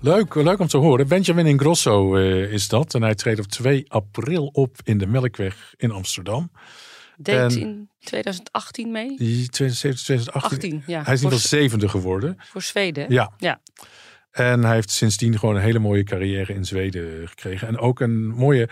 Leuk, 0.00 0.34
leuk 0.34 0.58
om 0.58 0.66
te 0.66 0.76
horen. 0.76 1.08
Benjamin 1.08 1.46
Ingrosso 1.46 2.16
eh, 2.16 2.52
is 2.52 2.68
dat. 2.68 2.94
En 2.94 3.02
hij 3.02 3.14
treedt 3.14 3.40
op 3.40 3.46
2 3.46 3.84
april 3.88 4.46
op 4.46 4.76
in 4.84 4.98
de 4.98 5.06
Melkweg 5.06 5.74
in 5.76 5.90
Amsterdam. 5.90 6.50
Deed 7.16 7.36
En- 7.36 7.60
in 7.60 7.88
2018 8.00 8.90
mee. 8.90 9.16
Die 9.16 9.48
2017, 9.48 10.04
2018. 10.04 10.72
18, 10.72 10.82
ja. 10.86 11.02
Hij 11.02 11.12
is 11.14 11.20
in 11.20 11.24
ieder 11.24 11.40
geval 11.40 11.58
zevende 11.60 11.88
geworden. 11.88 12.36
voor 12.38 12.62
Zweden. 12.62 13.12
Ja. 13.12 13.32
ja. 13.38 13.60
En 14.30 14.64
hij 14.64 14.74
heeft 14.74 14.90
sindsdien 14.90 15.38
gewoon 15.38 15.56
een 15.56 15.62
hele 15.62 15.78
mooie 15.78 16.04
carrière 16.04 16.54
in 16.54 16.64
Zweden 16.64 17.28
gekregen. 17.28 17.68
En 17.68 17.78
ook 17.78 18.00
een 18.00 18.26
mooie, 18.26 18.68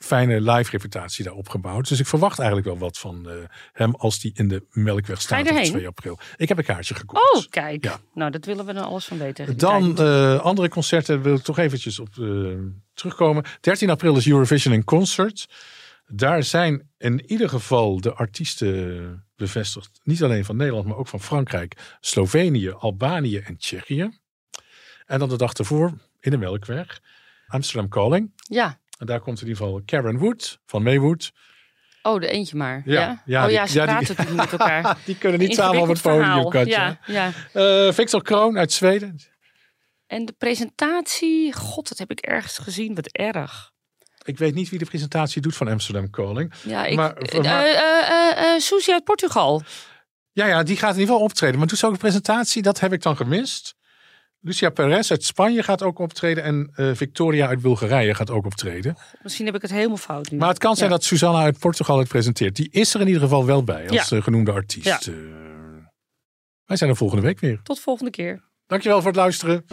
fijne 0.00 0.40
live 0.40 0.70
reputatie 0.70 1.24
daar 1.24 1.34
opgebouwd. 1.34 1.88
Dus 1.88 2.00
ik 2.00 2.06
verwacht 2.06 2.38
eigenlijk 2.38 2.68
wel 2.68 2.78
wat 2.78 2.98
van 2.98 3.28
eh, 3.28 3.34
hem 3.72 3.94
als 3.94 4.20
die 4.20 4.32
in 4.34 4.48
de 4.48 4.62
Melkweg 4.70 5.20
staat 5.20 5.40
op 5.40 5.46
erheen? 5.46 5.64
2 5.64 5.86
april. 5.86 6.18
Ik 6.36 6.48
heb 6.48 6.58
een 6.58 6.64
kaartje 6.64 6.94
gekocht. 6.94 7.34
Oh, 7.34 7.50
kijk. 7.50 7.84
Ja. 7.84 8.00
Nou, 8.14 8.30
dat 8.30 8.44
willen 8.44 8.66
we 8.66 8.72
dan 8.72 8.84
alles 8.84 9.04
van 9.04 9.18
weten. 9.18 9.56
Dan 9.56 9.98
eh, 9.98 10.40
andere 10.40 10.68
concerten 10.68 11.22
wil 11.22 11.34
ik 11.34 11.42
toch 11.42 11.58
eventjes 11.58 11.98
op 11.98 12.08
eh, 12.18 12.26
terugkomen. 12.94 13.44
13 13.60 13.90
april 13.90 14.16
is 14.16 14.26
Eurovision 14.26 14.74
in 14.74 14.84
Concert. 14.84 15.48
Daar 16.06 16.42
zijn 16.42 16.90
in 16.98 17.30
ieder 17.30 17.48
geval 17.48 18.00
de 18.00 18.12
artiesten 18.14 19.24
bevestigd. 19.36 20.00
Niet 20.02 20.22
alleen 20.22 20.44
van 20.44 20.56
Nederland, 20.56 20.86
maar 20.86 20.96
ook 20.96 21.08
van 21.08 21.20
Frankrijk, 21.20 21.96
Slovenië, 22.00 22.70
Albanië 22.70 23.36
en 23.38 23.56
Tsjechië. 23.56 24.18
En 25.06 25.18
dan 25.18 25.28
de 25.28 25.36
dag 25.36 25.52
ervoor 25.52 25.92
in 26.20 26.30
de 26.30 26.38
Melkweg. 26.38 27.00
Amsterdam 27.46 27.88
Calling. 27.88 28.32
Ja. 28.36 28.78
En 29.00 29.06
daar 29.06 29.20
komt 29.20 29.40
in 29.40 29.46
ieder 29.46 29.62
geval 29.64 29.82
Karen 29.84 30.18
Wood 30.18 30.58
van 30.66 30.82
Maywood. 30.82 31.32
Oh, 32.02 32.20
de 32.20 32.28
eentje 32.28 32.56
maar. 32.56 32.82
Ja, 32.84 33.00
Ja. 33.00 33.22
ja, 33.24 33.40
oh 33.40 33.46
die- 33.46 33.54
ja, 33.56 33.66
ze 33.66 33.78
ja, 33.78 33.84
die- 33.86 33.94
praten 33.94 34.14
natuurlijk 34.16 34.50
met 34.50 34.60
elkaar. 34.60 34.98
Die 35.06 35.16
kunnen 35.18 35.38
niet 35.38 35.54
samen 35.54 35.80
op 35.80 35.88
het 35.88 36.02
podium. 36.02 36.48
Katja. 36.48 36.98
Ja, 37.06 37.32
ja. 37.54 37.86
Eh, 37.86 37.92
Victor 37.92 38.22
Kroon 38.22 38.58
uit 38.58 38.72
Zweden. 38.72 39.18
En 40.06 40.24
de 40.24 40.32
presentatie, 40.32 41.52
god, 41.52 41.88
dat 41.88 41.98
heb 41.98 42.10
ik 42.10 42.20
ergens 42.20 42.58
gezien. 42.58 42.94
Wat 42.94 43.06
erg. 43.06 43.70
Ik 44.24 44.38
weet 44.38 44.54
niet 44.54 44.68
wie 44.68 44.78
de 44.78 44.84
presentatie 44.84 45.42
doet 45.42 45.56
van 45.56 45.68
Amsterdam 45.68 46.10
Calling. 46.10 46.52
Ja, 46.62 46.84
ik, 46.84 46.96
Maar- 46.96 47.16
eh, 47.16 48.54
eh, 48.54 48.60
Suzy 48.60 48.90
uit 48.92 49.04
Portugal. 49.04 49.62
Ja, 50.32 50.46
ja, 50.46 50.62
die 50.62 50.76
gaat 50.76 50.94
in 50.94 51.00
ieder 51.00 51.12
geval 51.14 51.28
optreden. 51.28 51.58
Maar 51.58 51.68
ze 51.76 51.86
ook 51.86 51.92
een 51.92 51.98
presentatie? 51.98 52.62
Dat 52.62 52.80
heb 52.80 52.92
ik 52.92 53.02
dan 53.02 53.16
gemist. 53.16 53.74
Lucia 54.42 54.70
Perez 54.70 55.10
uit 55.10 55.24
Spanje 55.24 55.62
gaat 55.62 55.82
ook 55.82 55.98
optreden. 55.98 56.44
En 56.44 56.70
eh, 56.74 56.90
Victoria 56.94 57.46
uit 57.48 57.60
Bulgarije 57.60 58.14
gaat 58.14 58.30
ook 58.30 58.44
optreden. 58.46 58.96
Misschien 59.22 59.46
heb 59.46 59.54
ik 59.54 59.62
het 59.62 59.70
helemaal 59.70 59.96
fout 59.96 60.30
nu. 60.30 60.38
Maar 60.38 60.48
het 60.48 60.58
kan 60.58 60.76
zijn 60.76 60.90
Ja. 60.90 60.96
dat 60.96 61.04
Susanna 61.04 61.40
uit 61.42 61.58
Portugal 61.58 61.98
het 61.98 62.08
presenteert. 62.08 62.56
Die 62.56 62.68
is 62.70 62.94
er 62.94 63.00
in 63.00 63.06
ieder 63.06 63.22
geval 63.22 63.46
wel 63.46 63.64
bij 63.64 63.88
als 63.88 64.08
Ja. 64.08 64.16
eh, 64.16 64.22
genoemde 64.22 64.52
artiest. 64.52 64.86
Ja. 64.86 64.98
Eh, 65.12 65.14
wij 66.64 66.76
zijn 66.76 66.90
er 66.90 66.96
volgende 66.96 67.22
week 67.22 67.40
weer. 67.40 67.60
Tot 67.62 67.80
volgende 67.80 68.10
keer. 68.10 68.42
Dankjewel 68.66 68.98
voor 68.98 69.06
het 69.10 69.16
luisteren. 69.20 69.64